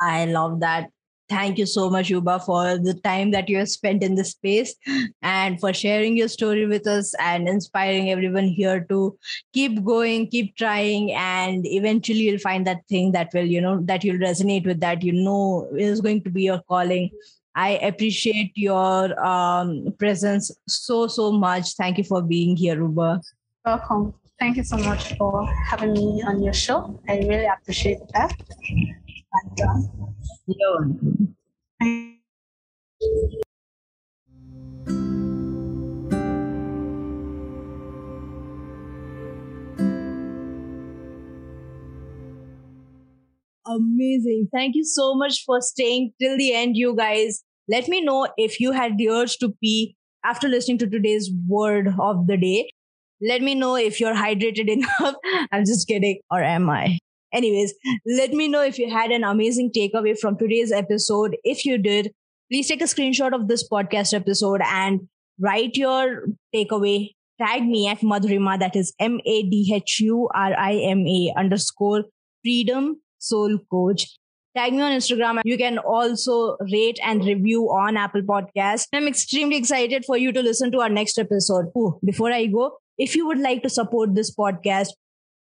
I 0.00 0.24
love 0.26 0.60
that. 0.60 0.90
Thank 1.28 1.58
you 1.58 1.66
so 1.66 1.88
much, 1.88 2.10
Uba, 2.10 2.40
for 2.40 2.76
the 2.76 2.94
time 3.04 3.30
that 3.30 3.48
you 3.48 3.58
have 3.58 3.68
spent 3.68 4.02
in 4.02 4.16
this 4.16 4.30
space 4.30 4.74
and 5.22 5.60
for 5.60 5.72
sharing 5.72 6.16
your 6.16 6.26
story 6.26 6.66
with 6.66 6.88
us 6.88 7.14
and 7.20 7.48
inspiring 7.48 8.10
everyone 8.10 8.48
here 8.48 8.84
to 8.88 9.16
keep 9.52 9.84
going, 9.84 10.26
keep 10.26 10.56
trying, 10.56 11.12
and 11.12 11.64
eventually 11.66 12.22
you'll 12.22 12.40
find 12.40 12.66
that 12.66 12.80
thing 12.88 13.12
that 13.12 13.30
will, 13.32 13.44
you 13.46 13.60
know, 13.60 13.80
that 13.82 14.02
you'll 14.02 14.18
resonate 14.18 14.66
with, 14.66 14.80
that 14.80 15.04
you 15.04 15.12
know 15.12 15.68
is 15.76 16.00
going 16.00 16.24
to 16.24 16.30
be 16.30 16.42
your 16.42 16.62
calling. 16.62 17.10
I 17.54 17.70
appreciate 17.82 18.52
your 18.54 19.18
um, 19.24 19.92
presence 19.98 20.50
so, 20.68 21.06
so 21.08 21.32
much. 21.32 21.74
Thank 21.74 21.98
you 21.98 22.04
for 22.04 22.22
being 22.22 22.56
here, 22.56 22.80
Uba. 22.80 23.20
Welcome. 23.64 24.14
Thank 24.38 24.56
you 24.56 24.64
so 24.64 24.78
much 24.78 25.16
for 25.18 25.46
having 25.66 25.92
me 25.92 26.22
on 26.26 26.42
your 26.42 26.54
show. 26.54 26.98
I 27.08 27.18
really 27.18 27.46
appreciate 27.46 27.98
that. 28.14 28.32
And, 31.80 32.18
Yeah. 33.00 33.40
Amazing. 43.66 44.48
Thank 44.52 44.74
you 44.74 44.84
so 44.84 45.14
much 45.14 45.44
for 45.44 45.60
staying 45.60 46.12
till 46.20 46.36
the 46.36 46.54
end, 46.54 46.76
you 46.76 46.96
guys. 46.96 47.42
Let 47.68 47.88
me 47.88 48.00
know 48.02 48.26
if 48.36 48.58
you 48.58 48.72
had 48.72 48.98
the 48.98 49.10
urge 49.10 49.36
to 49.38 49.54
pee 49.62 49.96
after 50.24 50.48
listening 50.48 50.78
to 50.78 50.86
today's 50.88 51.30
word 51.46 51.94
of 52.00 52.26
the 52.26 52.36
day. 52.36 52.70
Let 53.22 53.42
me 53.42 53.54
know 53.54 53.76
if 53.76 54.00
you're 54.00 54.14
hydrated 54.14 54.68
enough. 54.76 55.14
I'm 55.52 55.64
just 55.64 55.86
kidding, 55.86 56.20
or 56.30 56.42
am 56.42 56.70
I? 56.70 56.98
Anyways, 57.32 57.74
let 58.06 58.32
me 58.32 58.48
know 58.48 58.62
if 58.62 58.78
you 58.78 58.90
had 58.90 59.10
an 59.12 59.22
amazing 59.22 59.70
takeaway 59.76 60.18
from 60.18 60.36
today's 60.36 60.72
episode. 60.72 61.36
If 61.44 61.64
you 61.64 61.78
did, 61.78 62.10
please 62.50 62.66
take 62.66 62.80
a 62.80 62.84
screenshot 62.86 63.32
of 63.34 63.46
this 63.46 63.68
podcast 63.68 64.14
episode 64.14 64.62
and 64.64 65.02
write 65.38 65.76
your 65.76 66.24
takeaway. 66.54 67.10
Tag 67.40 67.62
me 67.62 67.88
at 67.88 68.00
Madhurima, 68.00 68.58
that 68.58 68.74
is 68.74 68.92
M 68.98 69.20
A 69.24 69.42
D 69.44 69.72
H 69.74 70.00
U 70.00 70.28
R 70.34 70.58
I 70.58 70.74
M 70.74 71.06
A 71.06 71.32
underscore 71.38 72.04
freedom 72.42 73.00
soul 73.20 73.58
coach. 73.70 74.16
Tag 74.56 74.72
me 74.72 74.80
on 74.80 74.90
Instagram. 74.90 75.40
You 75.44 75.56
can 75.56 75.78
also 75.78 76.56
rate 76.72 76.98
and 77.04 77.24
review 77.24 77.66
on 77.66 77.96
Apple 77.96 78.22
Podcasts. 78.22 78.86
I'm 78.92 79.06
extremely 79.06 79.56
excited 79.56 80.04
for 80.04 80.16
you 80.16 80.32
to 80.32 80.42
listen 80.42 80.72
to 80.72 80.80
our 80.80 80.88
next 80.88 81.18
episode. 81.18 81.66
Ooh, 81.78 82.00
before 82.04 82.32
I 82.32 82.46
go, 82.46 82.78
if 82.98 83.14
you 83.14 83.26
would 83.28 83.38
like 83.38 83.62
to 83.62 83.70
support 83.70 84.16
this 84.16 84.34
podcast, 84.34 84.88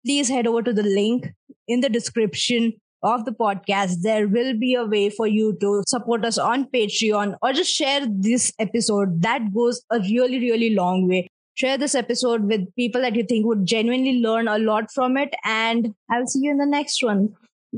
please 0.04 0.28
head 0.28 0.48
over 0.48 0.62
to 0.62 0.72
the 0.72 0.82
link 0.82 1.28
in 1.68 1.80
the 1.80 1.88
description 1.88 2.72
of 3.02 3.24
the 3.24 3.30
podcast. 3.32 4.02
There 4.02 4.26
will 4.26 4.58
be 4.58 4.74
a 4.74 4.84
way 4.84 5.10
for 5.10 5.26
you 5.28 5.56
to 5.60 5.84
support 5.86 6.24
us 6.24 6.36
on 6.38 6.66
Patreon 6.74 7.36
or 7.42 7.52
just 7.52 7.70
share 7.70 8.00
this 8.08 8.52
episode. 8.58 9.22
That 9.22 9.54
goes 9.54 9.82
a 9.90 10.00
really, 10.00 10.40
really 10.40 10.74
long 10.74 11.08
way. 11.08 11.28
Share 11.54 11.78
this 11.78 11.94
episode 11.94 12.44
with 12.44 12.74
people 12.74 13.00
that 13.00 13.14
you 13.14 13.24
think 13.24 13.46
would 13.46 13.66
genuinely 13.66 14.20
learn 14.20 14.48
a 14.48 14.58
lot 14.58 14.90
from 14.92 15.16
it. 15.16 15.34
And 15.44 15.94
I'll 16.10 16.26
see 16.26 16.40
you 16.42 16.50
in 16.50 16.58
the 16.58 16.66
next 16.66 17.02
one. 17.02 17.34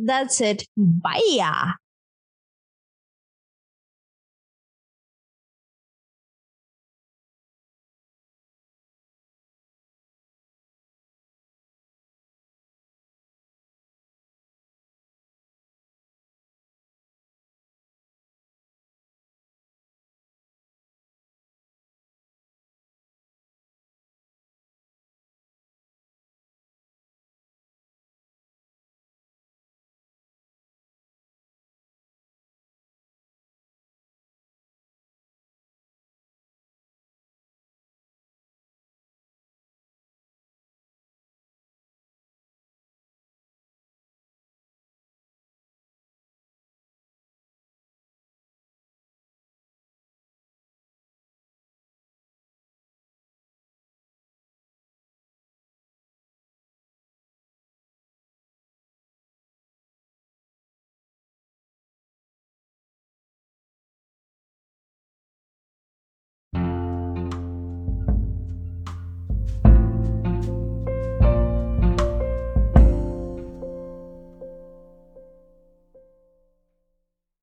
That's 0.06 0.40
it. 0.40 0.64
Hmm. 0.76 0.98
Bye. 1.02 1.72